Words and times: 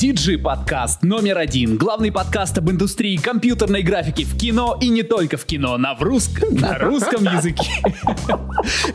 CG 0.00 0.38
подкаст 0.38 1.02
номер 1.02 1.38
один. 1.38 1.76
Главный 1.76 2.12
подкаст 2.12 2.56
об 2.56 2.70
индустрии 2.70 3.16
компьютерной 3.16 3.82
графики 3.82 4.24
в 4.24 4.38
кино 4.38 4.78
и 4.80 4.90
не 4.90 5.02
только 5.02 5.36
в 5.36 5.44
кино, 5.44 5.76
на, 5.76 5.96
в 5.96 6.02
русском, 6.02 6.54
на 6.54 6.78
русском 6.78 7.24
языке. 7.24 7.68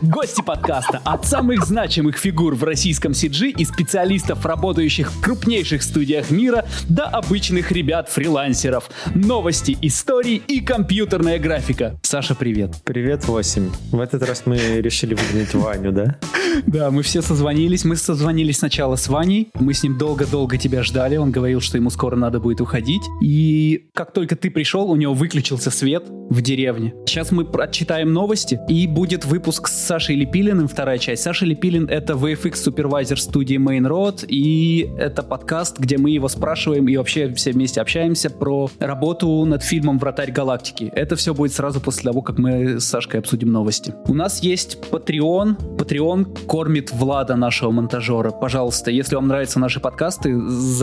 Гости 0.00 0.40
подкаста 0.40 1.02
от 1.04 1.26
самых 1.26 1.66
значимых 1.66 2.16
фигур 2.16 2.54
в 2.54 2.64
российском 2.64 3.12
CG 3.12 3.50
и 3.50 3.66
специалистов, 3.66 4.46
работающих 4.46 5.12
в 5.12 5.20
крупнейших 5.20 5.82
студиях 5.82 6.30
мира, 6.30 6.64
до 6.88 7.04
обычных 7.04 7.70
ребят-фрилансеров. 7.70 8.88
Новости, 9.14 9.76
истории 9.82 10.36
и 10.36 10.60
компьютерная 10.60 11.38
графика. 11.38 11.98
Саша, 12.00 12.34
привет. 12.34 12.76
Привет, 12.82 13.26
8. 13.26 13.70
В 13.90 14.00
этот 14.00 14.22
раз 14.22 14.44
мы 14.46 14.56
решили 14.56 15.12
выгнать 15.12 15.52
Ваню, 15.52 15.92
да? 15.92 16.16
Да, 16.66 16.90
мы 16.90 17.02
все 17.02 17.20
созвонились. 17.20 17.84
Мы 17.84 17.96
созвонились 17.96 18.58
сначала 18.58 18.96
с 18.96 19.08
Ваней. 19.08 19.50
Мы 19.54 19.74
с 19.74 19.82
ним 19.82 19.98
долго-долго 19.98 20.56
тебя 20.56 20.82
ждали. 20.82 20.93
Он 20.96 21.30
говорил, 21.30 21.60
что 21.60 21.76
ему 21.76 21.90
скоро 21.90 22.16
надо 22.16 22.40
будет 22.40 22.60
уходить. 22.60 23.02
И 23.20 23.88
как 23.94 24.12
только 24.12 24.36
ты 24.36 24.50
пришел, 24.50 24.90
у 24.90 24.96
него 24.96 25.12
выключился 25.12 25.70
свет 25.70 26.04
в 26.30 26.40
деревне. 26.40 26.94
Сейчас 27.06 27.32
мы 27.32 27.44
прочитаем 27.44 28.12
новости, 28.12 28.58
и 28.68 28.86
будет 28.86 29.24
выпуск 29.24 29.68
с 29.68 29.72
Сашей 29.72 30.16
Лепилиным, 30.16 30.68
вторая 30.68 30.98
часть. 30.98 31.22
Саша 31.22 31.44
Лепилин— 31.46 31.88
это 31.90 32.14
VFX 32.14 32.56
супервайзер 32.56 33.20
студии 33.20 33.56
Main 33.56 33.88
Road, 33.88 34.24
и 34.26 34.90
это 34.98 35.22
подкаст, 35.22 35.78
где 35.78 35.98
мы 35.98 36.10
его 36.10 36.28
спрашиваем 36.28 36.88
и 36.88 36.96
вообще 36.96 37.32
все 37.34 37.52
вместе 37.52 37.80
общаемся 37.80 38.30
про 38.30 38.70
работу 38.78 39.44
над 39.44 39.62
фильмом 39.62 39.98
«Вратарь 39.98 40.32
галактики». 40.32 40.90
Это 40.94 41.16
все 41.16 41.34
будет 41.34 41.52
сразу 41.52 41.80
после 41.80 42.04
того, 42.04 42.22
как 42.22 42.38
мы 42.38 42.80
с 42.80 42.84
Сашкой 42.84 43.20
обсудим 43.20 43.50
новости. 43.52 43.94
У 44.06 44.14
нас 44.14 44.42
есть 44.42 44.78
Patreon. 44.90 45.76
Patreon 45.76 46.46
кормит 46.46 46.92
Влада, 46.92 47.36
нашего 47.36 47.70
монтажера. 47.70 48.30
Пожалуйста, 48.30 48.90
если 48.90 49.14
вам 49.16 49.28
нравятся 49.28 49.58
наши 49.58 49.80
подкасты, 49.80 50.34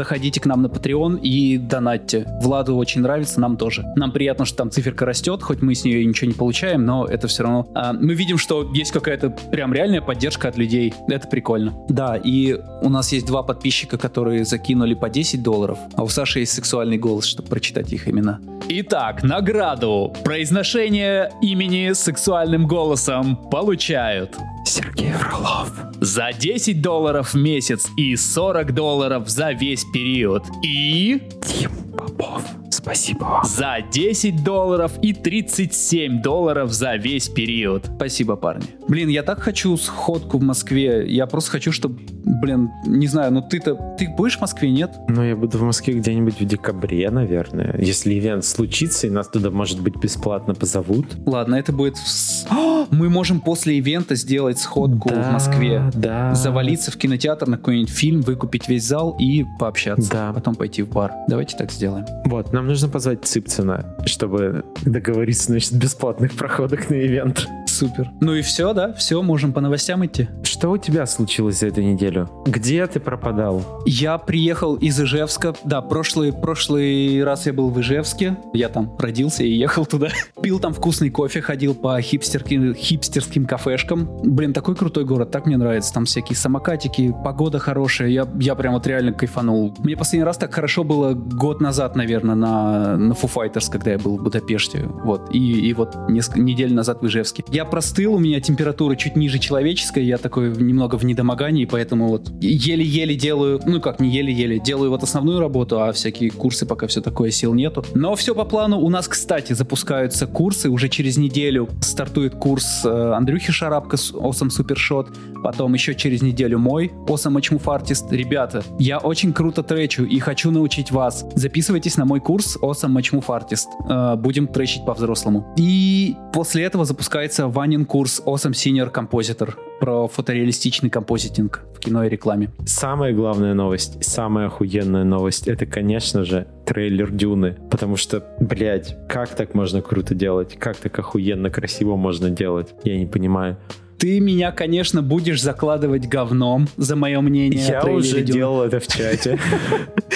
заходите 0.01 0.39
к 0.39 0.47
нам 0.47 0.63
на 0.63 0.65
Patreon 0.65 1.19
и 1.19 1.59
донатьте. 1.59 2.25
Владу 2.41 2.75
очень 2.75 3.01
нравится, 3.01 3.39
нам 3.39 3.55
тоже. 3.55 3.83
Нам 3.95 4.11
приятно, 4.11 4.45
что 4.45 4.57
там 4.57 4.71
циферка 4.71 5.05
растет, 5.05 5.43
хоть 5.43 5.61
мы 5.61 5.75
с 5.75 5.83
нее 5.83 6.03
ничего 6.03 6.27
не 6.27 6.33
получаем, 6.33 6.83
но 6.85 7.05
это 7.05 7.27
все 7.27 7.43
равно... 7.43 7.67
А, 7.75 7.93
мы 7.93 8.15
видим, 8.15 8.39
что 8.39 8.67
есть 8.73 8.91
какая-то 8.91 9.29
прям 9.29 9.71
реальная 9.73 10.01
поддержка 10.01 10.47
от 10.47 10.57
людей. 10.57 10.91
Это 11.07 11.27
прикольно. 11.27 11.75
Да, 11.87 12.17
и 12.17 12.57
у 12.81 12.89
нас 12.89 13.11
есть 13.11 13.27
два 13.27 13.43
подписчика, 13.43 13.99
которые 13.99 14.43
закинули 14.43 14.95
по 14.95 15.07
10 15.07 15.43
долларов, 15.43 15.77
а 15.95 16.03
у 16.03 16.07
Саши 16.07 16.39
есть 16.39 16.53
сексуальный 16.53 16.97
голос, 16.97 17.25
чтобы 17.25 17.49
прочитать 17.49 17.93
их 17.93 18.07
имена. 18.07 18.39
Итак, 18.69 19.21
награду 19.21 20.13
произношение 20.23 21.31
имени 21.43 21.93
сексуальным 21.93 22.65
голосом 22.65 23.35
получают 23.35 24.35
Сергей 24.65 25.11
Фролов. 25.11 25.71
За 25.99 26.31
10 26.31 26.81
долларов 26.81 27.33
в 27.33 27.37
месяц 27.37 27.87
и 27.97 28.15
40 28.15 28.73
долларов 28.73 29.27
за 29.27 29.51
весь 29.51 29.83
период. 29.91 30.43
И... 30.63 31.21
Тим 31.45 31.71
Попов. 31.97 32.60
Спасибо 32.73 33.23
вам. 33.25 33.43
За 33.45 33.77
10 33.91 34.43
долларов 34.43 34.93
и 35.01 35.13
37 35.13 36.21
долларов 36.21 36.71
за 36.71 36.95
весь 36.95 37.27
период. 37.29 37.85
Спасибо, 37.97 38.35
парни. 38.35 38.65
Блин, 38.87 39.09
я 39.09 39.23
так 39.23 39.39
хочу 39.39 39.75
сходку 39.77 40.37
в 40.37 40.41
Москве. 40.41 41.05
Я 41.07 41.27
просто 41.27 41.51
хочу, 41.51 41.71
чтобы, 41.71 41.99
блин, 42.41 42.69
не 42.85 43.07
знаю, 43.07 43.33
ну 43.33 43.41
ты-то, 43.41 43.75
ты 43.99 44.09
будешь 44.09 44.37
в 44.37 44.41
Москве, 44.41 44.71
нет? 44.71 44.91
Ну, 45.09 45.21
я 45.23 45.35
буду 45.35 45.57
в 45.57 45.63
Москве 45.63 45.93
где-нибудь 45.95 46.39
в 46.39 46.45
декабре, 46.45 47.09
наверное. 47.11 47.75
Если 47.77 48.17
ивент 48.17 48.45
случится, 48.45 49.07
и 49.07 49.09
нас 49.09 49.27
туда, 49.27 49.49
может 49.51 49.81
быть, 49.81 49.95
бесплатно 49.97 50.53
позовут. 50.55 51.05
Ладно, 51.25 51.55
это 51.55 51.71
будет... 51.73 51.97
в- 51.97 52.47
О, 52.51 52.87
мы 52.91 53.09
можем 53.09 53.41
после 53.41 53.77
ивента 53.77 54.15
сделать 54.15 54.57
сходку 54.59 55.09
Да, 55.09 55.23
в 55.29 55.33
Москве. 55.33 55.83
да. 55.93 56.33
Завалиться 56.35 56.89
в 56.91 56.97
кинотеатр 56.97 57.47
на 57.47 57.57
какой-нибудь 57.57 57.89
фильм, 57.91 58.21
выкупить 58.21 58.67
весь 58.67 58.85
зал 58.85 59.15
и 59.19 59.45
пообщаться. 59.59 60.09
Да. 60.09 60.33
Потом 60.33 60.55
пойти 60.55 60.81
в 60.83 60.89
бар. 60.89 61.11
Давайте 61.27 61.57
так 61.57 61.71
сделаем. 61.71 62.05
Вот, 62.25 62.51
нам 62.53 62.60
нужно 62.67 62.89
позвать 62.89 63.25
Цыпцина, 63.25 63.95
чтобы 64.05 64.63
договориться 64.83 65.51
насчет 65.51 65.73
бесплатных 65.73 66.33
проходок 66.33 66.89
на 66.89 66.95
ивент. 66.95 67.47
Супер. 67.81 68.11
Ну 68.21 68.35
и 68.35 68.43
все, 68.43 68.73
да? 68.73 68.93
Все, 68.93 69.23
можем 69.23 69.53
по 69.53 69.59
новостям 69.59 70.05
идти. 70.05 70.29
Что 70.43 70.69
у 70.69 70.77
тебя 70.77 71.07
случилось 71.07 71.61
за 71.61 71.65
эту 71.69 71.81
неделю? 71.81 72.29
Где 72.45 72.85
ты 72.85 72.99
пропадал? 72.99 73.81
Я 73.87 74.19
приехал 74.19 74.75
из 74.75 75.01
Ижевска. 75.01 75.55
Да, 75.63 75.81
прошлый, 75.81 76.31
прошлый 76.31 77.23
раз 77.23 77.47
я 77.47 77.53
был 77.53 77.71
в 77.71 77.81
Ижевске. 77.81 78.37
Я 78.53 78.69
там 78.69 78.95
родился 78.99 79.43
и 79.43 79.49
ехал 79.49 79.87
туда. 79.87 80.09
Пил 80.43 80.59
там 80.59 80.73
вкусный 80.73 81.09
кофе, 81.09 81.41
ходил 81.41 81.73
по 81.73 81.99
хипстерским, 81.99 82.75
хипстерским 82.75 83.47
кафешкам. 83.47 84.07
Блин, 84.21 84.53
такой 84.53 84.75
крутой 84.75 85.05
город, 85.05 85.31
так 85.31 85.47
мне 85.47 85.57
нравится. 85.57 85.91
Там 85.91 86.05
всякие 86.05 86.35
самокатики, 86.35 87.11
погода 87.23 87.57
хорошая. 87.57 88.09
Я, 88.09 88.27
я 88.39 88.53
прям 88.53 88.75
вот 88.75 88.85
реально 88.85 89.13
кайфанул. 89.13 89.73
Мне 89.79 89.97
последний 89.97 90.25
раз 90.25 90.37
так 90.37 90.53
хорошо 90.53 90.83
было 90.83 91.13
год 91.13 91.61
назад, 91.61 91.95
наверное, 91.95 92.35
на, 92.35 92.95
на 92.97 93.13
Foo 93.13 93.27
Fighters, 93.33 93.71
когда 93.71 93.89
я 93.89 93.97
был 93.97 94.19
в 94.19 94.21
Будапеште. 94.21 94.83
Вот. 94.85 95.33
И, 95.33 95.67
и 95.67 95.73
вот 95.73 95.95
несколько 96.09 96.41
недель 96.41 96.75
назад 96.75 97.01
в 97.01 97.07
Ижевске. 97.07 97.43
Я 97.49 97.70
простыл, 97.71 98.13
у 98.15 98.19
меня 98.19 98.39
температура 98.41 98.95
чуть 98.95 99.15
ниже 99.15 99.39
человеческой, 99.39 100.03
я 100.03 100.17
такой 100.17 100.51
немного 100.51 100.97
в 100.97 101.05
недомогании, 101.05 101.65
поэтому 101.65 102.09
вот 102.09 102.29
еле-еле 102.41 103.15
делаю, 103.15 103.59
ну 103.65 103.81
как, 103.81 103.99
не 103.99 104.09
еле-еле, 104.09 104.59
делаю 104.59 104.91
вот 104.91 105.03
основную 105.03 105.39
работу, 105.39 105.81
а 105.81 105.91
всякие 105.93 106.29
курсы 106.29 106.65
пока 106.65 106.87
все 106.87 107.01
такое 107.01 107.31
сил 107.31 107.53
нету. 107.53 107.83
Но 107.95 108.15
все 108.15 108.35
по 108.35 108.45
плану. 108.45 108.79
У 108.79 108.89
нас, 108.89 109.07
кстати, 109.07 109.53
запускаются 109.53 110.27
курсы. 110.27 110.69
Уже 110.69 110.89
через 110.89 111.17
неделю 111.17 111.69
стартует 111.81 112.35
курс 112.35 112.81
э, 112.83 113.13
Андрюхи 113.15 113.51
Шарапка 113.51 113.97
с 113.97 114.11
Awesome 114.11 114.49
Shot. 114.49 115.41
Потом 115.41 115.73
еще 115.73 115.95
через 115.95 116.21
неделю 116.21 116.59
мой 116.59 116.91
Awesome 117.07 117.37
Matchmove 117.37 117.63
Artist. 117.63 118.05
Ребята, 118.11 118.63
я 118.79 118.97
очень 118.97 119.33
круто 119.33 119.63
тречу 119.63 120.03
и 120.03 120.19
хочу 120.19 120.51
научить 120.51 120.91
вас. 120.91 121.25
Записывайтесь 121.35 121.97
на 121.97 122.05
мой 122.05 122.19
курс 122.19 122.57
Awesome 122.61 122.97
Matchmove 122.97 123.27
Artist. 123.27 123.67
Э, 123.89 124.15
будем 124.17 124.47
тречить 124.47 124.85
по-взрослому. 124.85 125.53
И 125.57 126.15
после 126.33 126.63
этого 126.63 126.85
запускается 126.85 127.47
Ванин 127.61 127.85
курс 127.85 128.23
Awesome 128.25 128.53
Senior 128.53 128.91
Compositor 128.91 129.53
про 129.79 130.07
фотореалистичный 130.07 130.89
композитинг 130.89 131.61
в 131.75 131.79
кино 131.79 132.03
и 132.03 132.09
рекламе. 132.09 132.49
Самая 132.65 133.13
главная 133.13 133.53
новость, 133.53 134.03
самая 134.03 134.47
охуенная 134.47 135.03
новость, 135.03 135.47
это, 135.47 135.67
конечно 135.67 136.25
же, 136.25 136.47
трейлер 136.65 137.11
Дюны. 137.11 137.57
Потому 137.69 137.97
что, 137.97 138.25
блядь, 138.39 138.97
как 139.07 139.29
так 139.35 139.53
можно 139.53 139.83
круто 139.83 140.15
делать? 140.15 140.57
Как 140.57 140.77
так 140.77 140.97
охуенно 140.97 141.51
красиво 141.51 141.95
можно 141.95 142.31
делать? 142.31 142.73
Я 142.83 142.97
не 142.97 143.05
понимаю. 143.05 143.57
Ты 144.01 144.19
меня, 144.19 144.51
конечно, 144.51 145.03
будешь 145.03 145.43
закладывать 145.43 146.07
говном 146.07 146.67
за 146.75 146.95
мое 146.95 147.21
мнение. 147.21 147.67
Я 147.67 147.85
уже 147.85 148.23
Дюны. 148.23 148.33
делал 148.33 148.63
это 148.63 148.79
в 148.79 148.87
чате. 148.87 149.37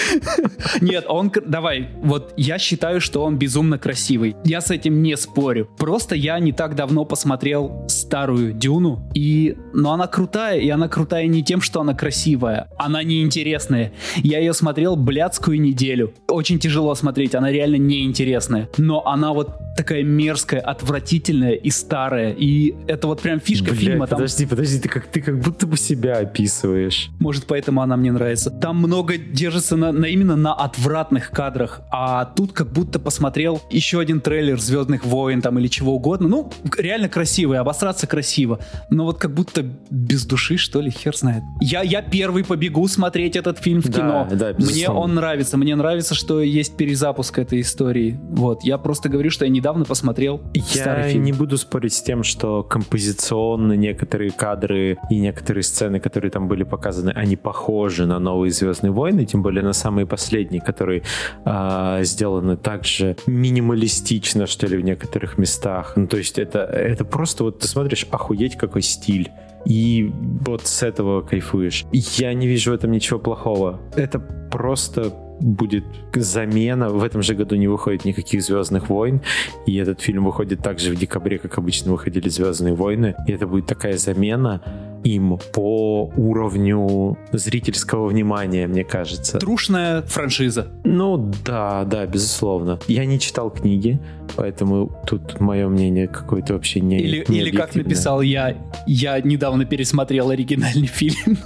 Нет, 0.80 1.04
он... 1.06 1.30
Давай, 1.46 1.90
вот 2.02 2.34
я 2.36 2.58
считаю, 2.58 3.00
что 3.00 3.22
он 3.22 3.38
безумно 3.38 3.78
красивый. 3.78 4.34
Я 4.42 4.60
с 4.60 4.72
этим 4.72 5.04
не 5.04 5.16
спорю. 5.16 5.70
Просто 5.78 6.16
я 6.16 6.36
не 6.40 6.50
так 6.50 6.74
давно 6.74 7.04
посмотрел 7.04 7.84
старую 7.86 8.54
Дюну, 8.54 9.08
и... 9.14 9.56
Но 9.72 9.92
она 9.92 10.08
крутая, 10.08 10.58
и 10.58 10.68
она 10.68 10.88
крутая 10.88 11.28
не 11.28 11.44
тем, 11.44 11.60
что 11.60 11.80
она 11.80 11.94
красивая. 11.94 12.68
Она 12.78 13.04
неинтересная. 13.04 13.92
Я 14.16 14.40
ее 14.40 14.52
смотрел 14.52 14.96
блядскую 14.96 15.60
неделю. 15.60 16.12
Очень 16.26 16.58
тяжело 16.58 16.92
смотреть, 16.96 17.36
она 17.36 17.52
реально 17.52 17.76
неинтересная. 17.76 18.68
Но 18.78 19.06
она 19.06 19.32
вот 19.32 19.50
такая 19.76 20.02
мерзкая, 20.02 20.60
отвратительная 20.60 21.52
и 21.52 21.70
старая. 21.70 22.32
И 22.32 22.74
это 22.88 23.06
вот 23.06 23.20
прям 23.20 23.38
фишка 23.38 23.75
фильма. 23.76 24.06
Там 24.06 24.18
подожди, 24.18 24.46
подожди, 24.46 24.78
ты 24.80 24.88
как, 24.88 25.06
ты 25.06 25.20
как 25.20 25.38
будто 25.40 25.66
бы 25.66 25.76
себя 25.76 26.18
описываешь. 26.18 27.10
Может, 27.20 27.44
поэтому 27.46 27.82
она 27.82 27.96
мне 27.96 28.12
нравится. 28.12 28.50
Там 28.50 28.76
много 28.78 29.16
держится 29.18 29.76
на, 29.76 29.92
на- 29.92 30.06
именно 30.06 30.36
на 30.36 30.54
отвратных 30.54 31.30
кадрах, 31.30 31.80
а 31.90 32.24
тут 32.24 32.52
как 32.52 32.72
будто 32.72 32.98
посмотрел 32.98 33.62
еще 33.70 34.00
один 34.00 34.20
трейлер 34.20 34.60
Звездных 34.60 35.04
войн 35.04 35.40
там 35.42 35.58
или 35.58 35.68
чего 35.68 35.94
угодно. 35.94 36.28
Ну, 36.28 36.52
реально 36.78 37.08
красивый, 37.08 37.58
обосраться 37.58 38.06
красиво. 38.06 38.58
Но 38.90 39.04
вот 39.04 39.18
как 39.18 39.32
будто 39.34 39.62
без 39.90 40.24
души, 40.26 40.56
что 40.56 40.80
ли, 40.80 40.90
хер 40.90 41.16
знает. 41.16 41.42
Я, 41.60 41.82
я 41.82 42.02
первый 42.02 42.44
побегу 42.44 42.86
смотреть 42.88 43.36
этот 43.36 43.58
фильм 43.58 43.80
в 43.82 43.88
Да, 43.88 43.98
кино. 43.98 44.28
да, 44.32 44.54
мне 44.58 44.88
он 44.88 45.14
нравится. 45.14 45.56
Мне 45.56 45.76
нравится, 45.76 46.14
что 46.14 46.40
есть 46.40 46.76
перезапуск 46.76 47.38
этой 47.38 47.60
истории. 47.60 48.18
Вот. 48.30 48.64
Я 48.64 48.78
просто 48.78 49.08
говорю, 49.08 49.30
что 49.30 49.44
я 49.44 49.50
недавно 49.50 49.84
посмотрел 49.84 50.40
старый 50.64 51.04
Я 51.04 51.10
фильм. 51.10 51.24
не 51.24 51.32
буду 51.32 51.56
спорить 51.58 51.92
с 51.94 52.02
тем, 52.02 52.22
что 52.22 52.62
композиционно 52.62 53.65
некоторые 53.74 54.30
кадры 54.30 54.98
и 55.10 55.18
некоторые 55.18 55.62
сцены, 55.62 56.00
которые 56.00 56.30
там 56.30 56.48
были 56.48 56.64
показаны, 56.64 57.10
они 57.10 57.36
похожи 57.36 58.06
на 58.06 58.18
новые 58.18 58.50
Звездные 58.50 58.90
войны, 58.90 59.24
тем 59.24 59.42
более 59.42 59.62
на 59.62 59.72
самые 59.72 60.06
последние, 60.06 60.60
которые 60.60 61.02
а, 61.44 62.02
сделаны 62.02 62.56
также 62.56 63.16
минималистично, 63.26 64.46
что 64.46 64.66
ли, 64.66 64.76
в 64.76 64.84
некоторых 64.84 65.38
местах. 65.38 65.92
Ну, 65.96 66.06
то 66.06 66.16
есть 66.16 66.38
это, 66.38 66.60
это 66.60 67.04
просто 67.04 67.44
вот 67.44 67.60
ты 67.60 67.68
смотришь, 67.68 68.06
охуеть 68.10 68.56
какой 68.56 68.82
стиль. 68.82 69.30
И 69.64 70.10
вот 70.46 70.66
с 70.66 70.82
этого 70.82 71.22
кайфуешь. 71.22 71.84
Я 71.92 72.32
не 72.34 72.46
вижу 72.46 72.70
в 72.70 72.74
этом 72.74 72.92
ничего 72.92 73.18
плохого. 73.18 73.80
Это 73.96 74.20
просто 74.20 75.12
будет 75.40 75.84
замена. 76.14 76.88
В 76.88 77.04
этом 77.04 77.22
же 77.22 77.34
году 77.34 77.56
не 77.56 77.68
выходит 77.68 78.04
никаких 78.04 78.42
Звездных 78.42 78.88
войн, 78.88 79.20
и 79.66 79.76
этот 79.76 80.00
фильм 80.00 80.24
выходит 80.24 80.62
также 80.62 80.92
в 80.92 80.98
декабре, 80.98 81.38
как 81.38 81.58
обычно 81.58 81.92
выходили 81.92 82.28
Звездные 82.28 82.74
войны. 82.74 83.14
И 83.26 83.32
это 83.32 83.46
будет 83.46 83.66
такая 83.66 83.96
замена 83.96 84.60
им 85.06 85.38
по 85.52 86.10
уровню 86.16 87.16
зрительского 87.32 88.08
внимания, 88.08 88.66
мне 88.66 88.84
кажется. 88.84 89.38
Трушная 89.38 90.02
франшиза. 90.02 90.68
Ну 90.84 91.32
да, 91.44 91.84
да, 91.84 92.06
безусловно. 92.06 92.80
Я 92.88 93.04
не 93.04 93.20
читал 93.20 93.50
книги, 93.50 94.00
поэтому 94.34 94.90
тут 95.06 95.40
мое 95.40 95.68
мнение 95.68 96.08
какое-то 96.08 96.54
вообще 96.54 96.80
не 96.80 96.98
Или, 96.98 97.24
не 97.28 97.38
или 97.38 97.50
как 97.50 97.74
написал 97.74 98.20
я, 98.20 98.56
я 98.86 99.20
недавно 99.20 99.64
пересмотрел 99.64 100.30
оригинальный 100.30 100.88
фильм. 100.88 101.38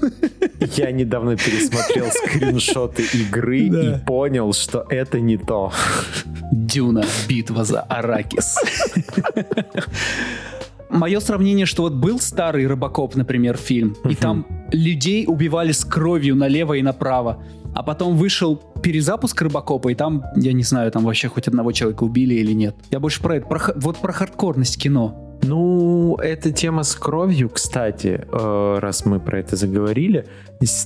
Я 0.76 0.90
недавно 0.90 1.36
пересмотрел 1.36 2.06
скриншоты 2.10 3.04
игры 3.14 3.60
и 3.60 3.98
понял, 4.06 4.52
что 4.52 4.86
это 4.88 5.20
не 5.20 5.36
то. 5.36 5.72
Дюна. 6.52 7.04
Битва 7.28 7.64
за 7.64 7.82
Аракис. 7.82 8.56
Мое 10.90 11.20
сравнение, 11.20 11.66
что 11.66 11.82
вот 11.82 11.94
был 11.94 12.18
старый 12.18 12.66
Робокоп, 12.66 13.14
например, 13.14 13.56
фильм, 13.56 13.96
и 14.08 14.14
там 14.14 14.46
людей 14.72 15.24
убивали 15.26 15.72
с 15.72 15.84
кровью 15.84 16.34
налево 16.34 16.74
и 16.74 16.82
направо. 16.82 17.42
А 17.74 17.82
потом 17.84 18.16
вышел 18.16 18.56
перезапуск 18.82 19.40
Рыбакопа, 19.40 19.90
и 19.90 19.94
там, 19.94 20.24
я 20.36 20.52
не 20.52 20.64
знаю, 20.64 20.90
там 20.90 21.04
вообще 21.04 21.28
хоть 21.28 21.46
одного 21.46 21.70
человека 21.70 22.02
убили 22.02 22.34
или 22.34 22.52
нет. 22.52 22.74
Я 22.90 22.98
больше 22.98 23.22
про 23.22 23.36
это, 23.36 23.46
про, 23.46 23.60
вот 23.76 23.98
про 23.98 24.12
хардкорность 24.12 24.76
кино. 24.82 25.38
Ну, 25.42 26.16
эта 26.16 26.50
тема 26.50 26.82
с 26.82 26.94
кровью, 26.94 27.48
кстати, 27.48 28.26
э, 28.30 28.78
раз 28.80 29.06
мы 29.06 29.20
про 29.20 29.38
это 29.38 29.56
заговорили, 29.56 30.26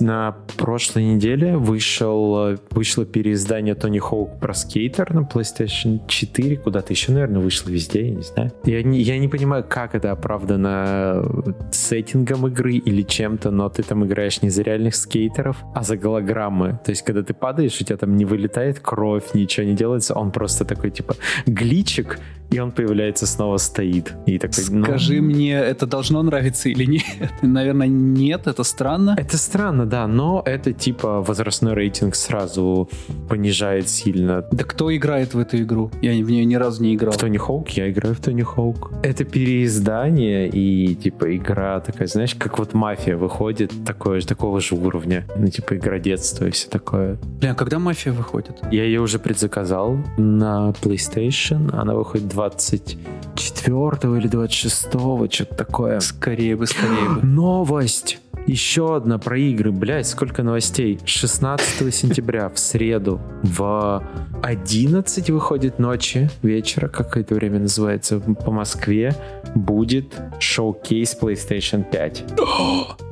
на 0.01 0.37
прошлой 0.57 1.05
неделе 1.05 1.57
вышел, 1.57 2.57
вышло 2.71 3.05
переиздание 3.05 3.75
Тони 3.75 3.99
Хоук 3.99 4.39
про 4.39 4.55
скейтер 4.55 5.13
на 5.13 5.21
PlayStation 5.21 6.01
4, 6.07 6.59
куда-то 6.59 6.93
еще, 6.93 7.11
наверное, 7.11 7.41
вышло 7.41 7.71
везде, 7.71 8.09
я 8.09 8.15
не 8.15 8.23
знаю. 8.23 8.53
Я 8.65 8.83
не, 8.85 9.01
я 9.01 9.19
не 9.19 9.27
понимаю, 9.27 9.65
как 9.69 9.97
это 9.97 10.13
оправдано 10.13 11.25
сеттингом 11.73 12.47
игры 12.47 12.75
или 12.75 13.03
чем-то, 13.03 13.51
но 13.51 13.69
ты 13.69 13.83
там 13.83 14.05
играешь 14.05 14.43
не 14.43 14.51
за 14.51 14.63
реальных 14.63 14.95
скейтеров, 14.95 15.57
а 15.75 15.83
за 15.83 15.97
голограммы. 15.97 16.79
То 16.85 16.91
есть, 16.91 17.03
когда 17.03 17.23
ты 17.25 17.35
падаешь, 17.35 17.81
у 17.81 17.85
тебя 17.85 17.97
там 17.97 18.17
не 18.17 18.25
вылетает 18.25 18.79
кровь, 18.79 19.35
ничего 19.35 19.67
не 19.67 19.75
делается, 19.75 20.15
он 20.15 20.31
просто 20.31 20.65
такой, 20.65 20.93
типа, 20.93 21.17
гличик, 21.47 22.21
и 22.51 22.61
он 22.61 22.71
появляется 22.71 23.27
снова 23.27 23.57
стоит. 23.57 24.15
И 24.27 24.39
такой, 24.39 24.65
ну... 24.71 24.85
Скажи 24.85 25.21
мне, 25.21 25.55
это 25.55 25.87
должно 25.87 26.23
нравиться 26.23 26.69
или 26.69 26.85
нет? 26.85 27.03
Наверное, 27.43 27.89
нет, 27.89 28.47
это 28.47 28.63
странно. 28.63 29.17
Это 29.19 29.37
странно, 29.37 29.64
да, 29.73 30.07
но 30.07 30.43
это 30.45 30.73
типа 30.73 31.21
возрастной 31.21 31.75
рейтинг 31.75 32.15
сразу 32.15 32.89
понижает 33.29 33.89
сильно. 33.89 34.45
Да 34.53 34.65
кто 34.65 34.95
играет 34.95 35.35
в 35.35 35.39
эту 35.39 35.59
игру? 35.59 35.91
Я 36.03 36.13
в 36.13 36.31
нее 36.31 36.45
ни 36.45 36.55
разу 36.55 36.83
не 36.83 36.95
играл. 36.95 37.13
В 37.13 37.17
Тони 37.17 37.39
Хоук? 37.39 37.71
Я 37.71 37.91
играю 37.91 38.15
в 38.15 38.21
Тони 38.21 38.43
Хоук. 38.43 38.93
Это 39.03 39.25
переиздание 39.25 40.49
и 40.49 40.95
типа 40.95 41.37
игра 41.37 41.81
такая, 41.81 42.09
знаешь, 42.09 42.35
как 42.35 42.59
вот 42.59 42.75
Мафия 42.75 43.17
выходит 43.17 43.73
такое, 43.85 44.21
такого 44.21 44.61
же 44.61 44.75
уровня. 44.75 45.27
Ну 45.37 45.49
типа 45.49 45.77
игра 45.77 45.99
детства 45.99 46.47
и 46.47 46.51
все 46.51 46.69
такое. 46.69 47.19
Бля, 47.41 47.53
а 47.53 47.55
когда 47.55 47.79
Мафия 47.79 48.13
выходит? 48.13 48.61
Я 48.71 48.85
ее 48.85 49.01
уже 49.01 49.19
предзаказал 49.19 49.99
на 50.17 50.73
PlayStation. 50.83 51.75
Она 51.75 51.95
выходит 51.95 52.29
24 52.29 54.17
или 54.19 54.29
26, 54.29 54.89
что-то 55.31 55.55
такое. 55.55 56.01
Скорее 56.01 56.57
бы, 56.57 56.67
скорее 56.67 57.09
бы. 57.09 57.23
Новость! 57.27 58.19
Еще 58.47 58.95
одна 58.95 59.19
про 59.19 59.39
игры. 59.39 59.73
Блять, 59.73 60.07
сколько 60.07 60.43
новостей. 60.43 61.01
16 61.07 61.95
сентября 61.95 62.51
в 62.51 62.59
среду 62.59 63.19
в 63.43 64.03
11 64.43 65.31
выходит 65.31 65.79
ночи, 65.79 66.29
вечера, 66.43 66.89
как 66.89 67.17
это 67.17 67.35
время 67.35 67.61
называется, 67.61 68.21
по 68.21 68.51
Москве, 68.51 69.15
будет 69.55 70.15
шоу-кейс 70.39 71.17
PlayStation 71.21 71.85
5. 71.91 72.25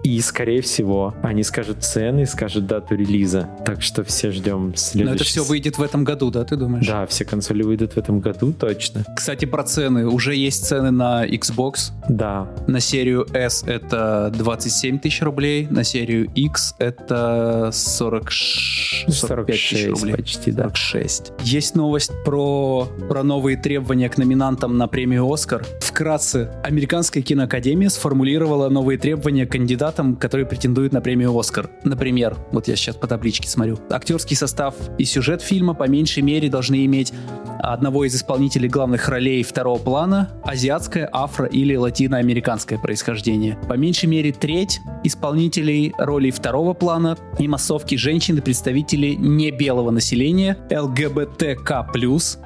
И, 0.03 0.21
скорее 0.21 0.63
всего, 0.63 1.15
они 1.23 1.45
скажут 1.45 1.85
цены, 1.85 2.27
скажут 2.27 2.67
дату 2.67 2.97
релиза. 2.97 3.49
Так 3.65 3.83
что 3.83 4.03
все 4.03 4.33
ждем 4.33 4.75
следующий... 4.75 5.11
Но 5.11 5.15
это 5.15 5.25
все 5.25 5.45
выйдет 5.45 5.79
в 5.79 5.83
этом 5.83 6.03
году, 6.03 6.31
да, 6.31 6.45
ты 6.45 6.57
думаешь? 6.57 6.87
Да, 6.87 7.07
все 7.07 7.25
консоли 7.25 7.63
выйдут 7.63 7.93
в 7.93 7.97
этом 7.97 8.19
году, 8.19 8.53
точно. 8.53 9.05
Кстати, 9.15 9.45
про 9.45 9.63
цены. 9.63 10.09
Уже 10.09 10.35
есть 10.35 10.67
цены 10.67 10.91
на 10.91 11.25
Xbox. 11.25 11.93
Да. 12.09 12.49
На 12.67 12.81
серию 12.81 13.27
S 13.33 13.63
это 13.65 14.33
27 14.37 14.99
тысяч 14.99 15.23
рублей, 15.23 15.69
на 15.71 15.85
серию 15.85 16.29
X 16.35 16.75
это 16.79 17.71
40... 17.73 18.33
45 18.33 19.47
тысяч 19.47 19.89
рублей. 19.89 20.15
почти, 20.17 20.51
да. 20.51 20.65
46. 20.65 21.33
Есть 21.43 21.77
новость 21.77 22.13
про, 22.25 22.89
про 23.09 23.23
новые 23.23 23.57
требования 23.57 24.09
к 24.09 24.19
номинантам 24.19 24.77
на 24.77 24.89
премию 24.89 25.31
«Оскар». 25.33 25.65
Вкратце, 25.81 26.32
Американская 26.63 27.23
киноакадемия 27.23 27.89
сформулировала 27.89 28.69
новые 28.69 28.99
требования 28.99 29.47
к 29.47 29.53
кандидатам, 29.53 30.17
которые 30.17 30.47
претендуют 30.47 30.93
на 30.93 31.01
премию 31.01 31.39
«Оскар». 31.39 31.71
Например, 31.85 32.37
вот 32.53 32.69
я 32.69 32.77
сейчас 32.77 32.97
по 32.97 33.07
табличке 33.07 33.49
смотрю. 33.49 33.79
Актерский 33.91 34.37
состав 34.37 34.75
и 34.99 35.05
сюжет 35.05 35.43
фильма 35.43 35.75
по 35.75 35.89
меньшей 35.89 36.23
мере 36.23 36.49
должны 36.49 36.85
иметь 36.87 37.13
одного 37.61 38.05
из 38.05 38.15
исполнителей 38.15 38.69
главных 38.69 39.09
ролей 39.09 39.43
второго 39.43 39.79
плана, 39.79 40.31
азиатское, 40.43 41.09
афро- 41.13 41.47
или 41.47 41.77
латиноамериканское 41.77 42.79
происхождение. 42.79 43.59
По 43.69 43.75
меньшей 43.75 44.07
мере 44.07 44.33
треть 44.33 44.81
исполнителей 45.05 45.93
ролей 45.99 46.33
второго 46.33 46.75
плана 46.75 47.17
и 47.39 47.47
массовки 47.47 47.95
женщин 47.95 48.39
и 48.39 48.41
представителей 48.41 49.17
не 49.17 49.51
белого 49.51 49.91
населения, 49.91 50.57
ЛГБТК+. 50.71 51.87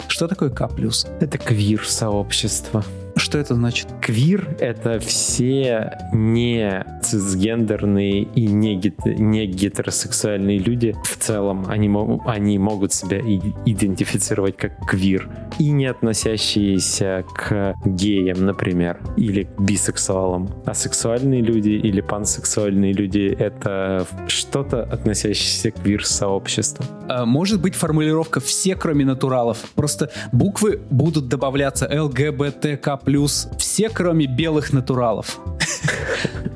Что 0.08 0.28
такое 0.28 0.50
К+. 0.50 0.68
Это 1.20 1.38
квир-сообщество. 1.38 2.84
Что 3.16 3.38
это 3.38 3.54
значит? 3.54 3.88
Квир— 4.02 4.56
это 4.60 5.00
все 5.00 5.96
не 6.12 6.84
цисгендерные 7.02 8.22
и 8.22 8.46
не, 8.46 8.74
не 9.04 9.46
гетеросексуальные 9.46 10.58
люди 10.58 10.94
в 11.02 11.16
целом. 11.16 11.64
Они, 11.66 11.90
они 12.26 12.58
могут 12.58 12.92
себя 12.92 13.18
идентифицировать 13.20 14.58
как 14.58 14.78
квир 14.86 15.30
и 15.58 15.70
не 15.70 15.86
относящиеся 15.86 17.24
к 17.34 17.74
геям, 17.86 18.44
например, 18.44 19.00
или 19.16 19.44
к 19.44 19.60
бисексуалам. 19.60 20.50
А 20.66 20.74
сексуальные 20.74 21.40
люди 21.40 21.70
или 21.70 22.02
пансексуальные 22.02 22.92
люди— 22.92 23.34
это 23.38 24.06
что-то, 24.28 24.82
относящееся 24.82 25.70
к 25.70 25.76
квир-сообществу. 25.76 26.84
А, 27.08 27.24
может 27.24 27.62
быть 27.62 27.74
формулировка 27.74 28.40
«все, 28.40 28.76
кроме 28.76 29.04
натуралов». 29.06 29.58
Просто 29.74 30.10
буквы 30.32 30.80
будут 30.90 31.28
добавляться 31.28 31.88
ЛГБТК+, 31.90 33.00
плюс 33.06 33.48
все, 33.56 33.88
кроме 33.88 34.26
белых 34.26 34.72
натуралов. 34.72 35.38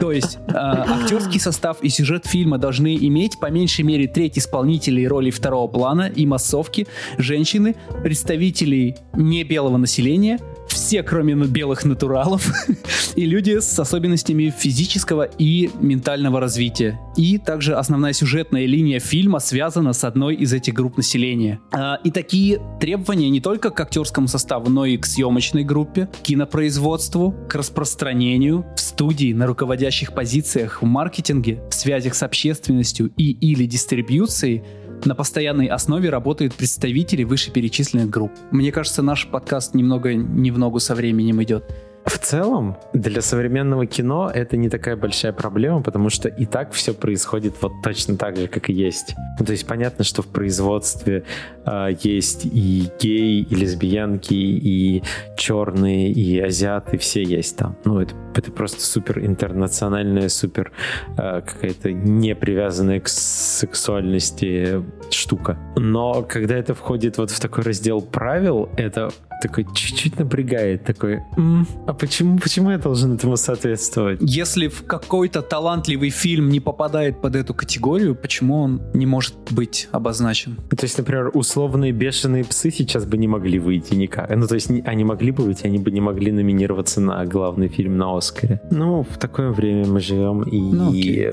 То 0.00 0.12
есть 0.12 0.38
э, 0.48 0.52
актерский 0.52 1.38
состав 1.38 1.80
и 1.82 1.88
сюжет 1.88 2.26
фильма 2.26 2.58
должны 2.58 2.96
иметь 2.96 3.38
по 3.38 3.50
меньшей 3.50 3.82
мере 3.82 4.08
треть 4.08 4.36
исполнителей 4.38 5.06
роли 5.06 5.30
второго 5.30 5.68
плана 5.68 6.08
и 6.08 6.26
массовки, 6.26 6.88
женщины, 7.18 7.76
представителей 8.02 8.96
не 9.14 9.44
белого 9.44 9.76
населения, 9.76 10.40
все, 10.72 11.02
кроме 11.02 11.34
белых 11.34 11.84
натуралов, 11.84 12.50
и 13.16 13.24
люди 13.24 13.58
с 13.60 13.78
особенностями 13.78 14.52
физического 14.56 15.24
и 15.38 15.70
ментального 15.80 16.40
развития. 16.40 17.00
И 17.16 17.38
также 17.38 17.74
основная 17.74 18.12
сюжетная 18.12 18.66
линия 18.66 19.00
фильма 19.00 19.38
связана 19.38 19.92
с 19.92 20.04
одной 20.04 20.34
из 20.34 20.52
этих 20.52 20.74
групп 20.74 20.96
населения. 20.96 21.60
А, 21.72 21.98
и 22.04 22.10
такие 22.10 22.60
требования 22.80 23.30
не 23.30 23.40
только 23.40 23.70
к 23.70 23.80
актерскому 23.80 24.28
составу, 24.28 24.70
но 24.70 24.84
и 24.84 24.96
к 24.96 25.06
съемочной 25.06 25.64
группе, 25.64 26.06
к 26.06 26.22
кинопроизводству, 26.22 27.34
к 27.48 27.54
распространению 27.54 28.66
в 28.76 28.80
студии, 28.80 29.32
на 29.32 29.46
руководящих 29.46 30.14
позициях 30.14 30.82
в 30.82 30.86
маркетинге, 30.86 31.62
в 31.70 31.74
связях 31.74 32.14
с 32.14 32.22
общественностью 32.22 33.12
и 33.16 33.32
или 33.32 33.66
дистрибьюцией 33.66 34.64
на 35.06 35.14
постоянной 35.14 35.66
основе 35.66 36.10
работают 36.10 36.54
представители 36.54 37.24
вышеперечисленных 37.24 38.10
групп. 38.10 38.32
Мне 38.50 38.72
кажется, 38.72 39.02
наш 39.02 39.26
подкаст 39.26 39.74
немного 39.74 40.14
не 40.14 40.50
в 40.50 40.58
ногу 40.58 40.80
со 40.80 40.94
временем 40.94 41.42
идет. 41.42 41.64
В 42.04 42.18
целом, 42.18 42.76
для 42.92 43.20
современного 43.20 43.86
кино 43.86 44.30
это 44.32 44.56
не 44.56 44.68
такая 44.68 44.96
большая 44.96 45.32
проблема, 45.32 45.82
потому 45.82 46.08
что 46.08 46.28
и 46.28 46.46
так 46.46 46.72
все 46.72 46.94
происходит 46.94 47.54
вот 47.60 47.72
точно 47.82 48.16
так 48.16 48.36
же, 48.36 48.48
как 48.48 48.70
и 48.70 48.72
есть. 48.72 49.14
Ну, 49.38 49.44
то 49.44 49.52
есть 49.52 49.66
понятно, 49.66 50.02
что 50.02 50.22
в 50.22 50.28
производстве 50.28 51.24
э, 51.66 51.88
есть 52.00 52.46
и 52.46 52.88
геи, 52.98 53.42
и 53.42 53.54
лесбиянки, 53.54 54.34
и 54.34 55.02
черные, 55.36 56.10
и 56.10 56.40
азиаты, 56.40 56.96
все 56.96 57.22
есть 57.22 57.56
там. 57.56 57.76
Ну, 57.84 58.00
это, 58.00 58.14
это 58.34 58.50
просто 58.50 58.80
супер 58.80 59.24
интернациональная, 59.24 60.28
супер 60.30 60.72
э, 61.18 61.42
какая-то 61.42 61.92
не 61.92 62.34
привязанная 62.34 63.00
к 63.00 63.08
сексуальности 63.08 64.82
штука. 65.10 65.58
Но 65.76 66.22
когда 66.22 66.56
это 66.56 66.74
входит 66.74 67.18
вот 67.18 67.30
в 67.30 67.40
такой 67.40 67.64
раздел 67.64 68.00
правил, 68.00 68.70
это 68.76 69.10
такой 69.40 69.66
чуть-чуть 69.74 70.18
напрягает, 70.18 70.84
такой, 70.84 71.20
М, 71.36 71.66
а 71.86 71.92
почему, 71.92 72.38
почему 72.38 72.70
я 72.70 72.78
должен 72.78 73.14
этому 73.14 73.36
соответствовать? 73.36 74.18
Если 74.22 74.68
в 74.68 74.84
какой-то 74.84 75.42
талантливый 75.42 76.10
фильм 76.10 76.48
не 76.50 76.60
попадает 76.60 77.20
под 77.20 77.36
эту 77.36 77.54
категорию, 77.54 78.14
почему 78.14 78.62
он 78.62 78.80
не 78.94 79.06
может 79.06 79.34
быть 79.50 79.88
обозначен? 79.92 80.56
То 80.70 80.84
есть, 80.84 80.98
например, 80.98 81.30
условные 81.34 81.92
бешеные 81.92 82.44
псы 82.44 82.70
сейчас 82.70 83.04
бы 83.04 83.16
не 83.18 83.28
могли 83.28 83.58
выйти 83.58 83.94
никак. 83.94 84.34
Ну, 84.34 84.46
то 84.46 84.54
есть, 84.54 84.70
они 84.70 85.04
могли 85.04 85.30
бы 85.30 85.44
выйти, 85.44 85.66
они 85.66 85.78
бы 85.78 85.90
не 85.90 86.00
могли 86.00 86.32
номинироваться 86.32 87.00
на 87.00 87.24
главный 87.26 87.68
фильм 87.68 87.96
на 87.96 88.16
Оскаре. 88.16 88.60
Ну, 88.70 89.02
в 89.02 89.18
такое 89.18 89.50
время 89.50 89.86
мы 89.86 90.00
живем, 90.00 90.42
и 90.42 90.60
Ну, 90.60 90.90
окей, 90.90 91.30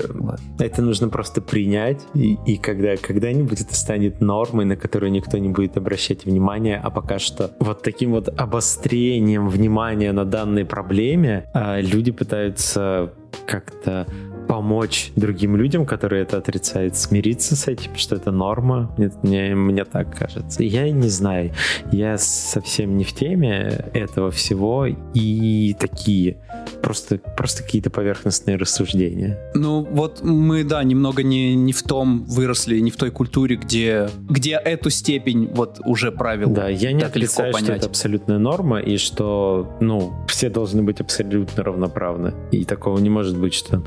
это 0.58 0.82
нужно 0.82 1.08
просто 1.08 1.40
принять, 1.40 2.00
и, 2.14 2.36
и 2.46 2.56
когда 2.56 2.96
когда-нибудь 2.96 3.60
это 3.60 3.74
станет 3.74 4.20
нормой, 4.20 4.64
на 4.64 4.76
которую 4.76 5.12
никто 5.12 5.38
не 5.38 5.48
будет 5.48 5.76
обращать 5.76 6.24
внимания, 6.24 6.80
а 6.82 6.90
пока 6.90 7.18
что 7.18 7.50
вот 7.60 7.82
таким 7.98 8.12
вот 8.12 8.28
обострением 8.40 9.48
внимания 9.48 10.12
на 10.12 10.24
данной 10.24 10.64
проблеме 10.64 11.50
а, 11.52 11.80
люди 11.80 12.12
пытаются 12.12 13.12
как-то 13.44 14.06
помочь 14.48 15.12
другим 15.14 15.56
людям, 15.56 15.86
которые 15.86 16.22
это 16.22 16.38
отрицают, 16.38 16.96
смириться 16.96 17.54
с 17.54 17.68
этим, 17.68 17.94
что 17.96 18.16
это 18.16 18.32
норма. 18.32 18.92
Мне, 18.96 19.12
мне, 19.22 19.54
мне 19.54 19.84
так 19.84 20.16
кажется. 20.16 20.64
Я 20.64 20.90
не 20.90 21.08
знаю. 21.08 21.52
Я 21.92 22.18
совсем 22.18 22.96
не 22.96 23.04
в 23.04 23.12
теме 23.12 23.84
этого 23.92 24.30
всего 24.30 24.86
и 25.14 25.76
такие 25.78 26.38
просто, 26.82 27.18
просто 27.18 27.62
какие-то 27.62 27.90
поверхностные 27.90 28.56
рассуждения. 28.56 29.38
Ну, 29.54 29.86
вот 29.90 30.22
мы, 30.22 30.64
да, 30.64 30.82
немного 30.82 31.22
не, 31.22 31.54
не 31.54 31.72
в 31.72 31.82
том 31.82 32.24
выросли, 32.24 32.78
не 32.78 32.90
в 32.90 32.96
той 32.96 33.10
культуре, 33.10 33.56
где, 33.56 34.08
где 34.28 34.52
эту 34.52 34.90
степень 34.90 35.50
вот 35.52 35.80
уже 35.84 36.10
правил. 36.10 36.50
Да, 36.50 36.68
я 36.68 36.92
не 36.92 37.00
так 37.00 37.10
отрицаю, 37.10 37.52
что 37.54 37.72
это 37.72 37.86
абсолютная 37.86 38.38
норма, 38.38 38.80
и 38.80 38.96
что, 38.96 39.76
ну, 39.80 40.14
все 40.28 40.48
должны 40.48 40.82
быть 40.82 41.00
абсолютно 41.00 41.62
равноправны. 41.62 42.32
И 42.50 42.64
такого 42.64 42.98
не 42.98 43.10
может 43.10 43.36
быть, 43.36 43.54
что 43.54 43.82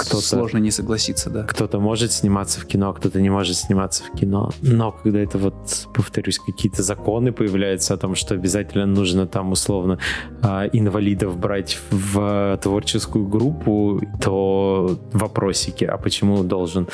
кто-то- 0.00 0.22
Сложно 0.22 0.58
не 0.58 0.70
согласиться, 0.70 1.30
да. 1.30 1.42
кто-то 1.44 1.80
может 1.80 2.12
сниматься 2.12 2.60
в 2.60 2.66
кино, 2.66 2.90
а 2.90 2.94
кто-то 2.94 3.20
не 3.20 3.30
может 3.30 3.56
сниматься 3.56 4.02
в 4.04 4.18
кино. 4.18 4.50
Но 4.62 4.92
когда 4.92 5.20
это 5.20 5.38
вот, 5.38 5.88
повторюсь, 5.94 6.38
какие-то 6.38 6.82
законы 6.82 7.32
появляются 7.32 7.94
о 7.94 7.96
том, 7.96 8.14
что 8.14 8.34
обязательно 8.34 8.86
нужно 8.86 9.26
там 9.26 9.52
условно 9.52 9.98
а, 10.42 10.66
инвалидов 10.72 11.36
брать 11.36 11.78
в 11.90 12.58
творческую 12.62 13.26
группу, 13.26 14.00
то 14.22 14.98
вопросики, 15.12 15.84
а 15.84 15.96
почему 15.96 16.42
должен 16.44 16.88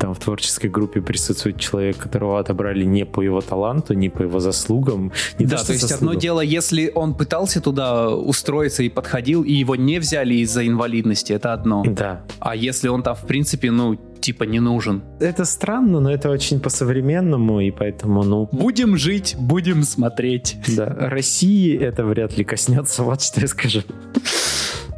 там 0.00 0.14
в 0.14 0.18
творческой 0.18 0.70
группе 0.70 1.00
присутствовать 1.00 1.60
человек, 1.60 1.98
которого 1.98 2.40
отобрали 2.40 2.84
не 2.84 3.04
по 3.04 3.20
его 3.20 3.40
таланту, 3.40 3.94
не 3.94 4.08
по 4.08 4.22
его 4.22 4.40
заслугам. 4.40 5.12
Не 5.38 5.46
да, 5.46 5.58
что 5.58 5.66
то 5.66 5.72
есть 5.74 5.82
заслугам. 5.82 6.08
одно 6.08 6.20
дело, 6.20 6.40
если 6.40 6.90
он 6.94 7.14
пытался 7.14 7.60
туда 7.60 8.08
устроиться 8.08 8.82
и 8.82 8.88
подходил, 8.88 9.42
и 9.42 9.52
его 9.52 9.76
не 9.76 9.98
взяли 9.98 10.34
из-за 10.36 10.66
инвалидности, 10.66 11.34
это 11.34 11.52
одно. 11.52 11.84
Да. 11.86 12.22
А 12.40 12.56
если 12.56 12.88
он 12.88 13.02
там, 13.02 13.14
в 13.14 13.26
принципе, 13.26 13.70
ну, 13.70 13.98
типа 14.20 14.44
не 14.44 14.60
нужен. 14.60 15.02
Это 15.20 15.44
странно, 15.44 16.00
но 16.00 16.10
это 16.10 16.30
очень 16.30 16.60
по-современному, 16.60 17.60
и 17.60 17.70
поэтому, 17.70 18.22
ну, 18.22 18.48
Будем 18.52 18.96
жить, 18.96 19.36
будем 19.38 19.82
смотреть. 19.82 20.56
да, 20.76 20.86
России 20.86 21.78
это 21.78 22.04
вряд 22.04 22.36
ли 22.38 22.44
коснется, 22.44 23.02
вот 23.04 23.22
что 23.22 23.40
я 23.40 23.46
скажу. 23.48 23.82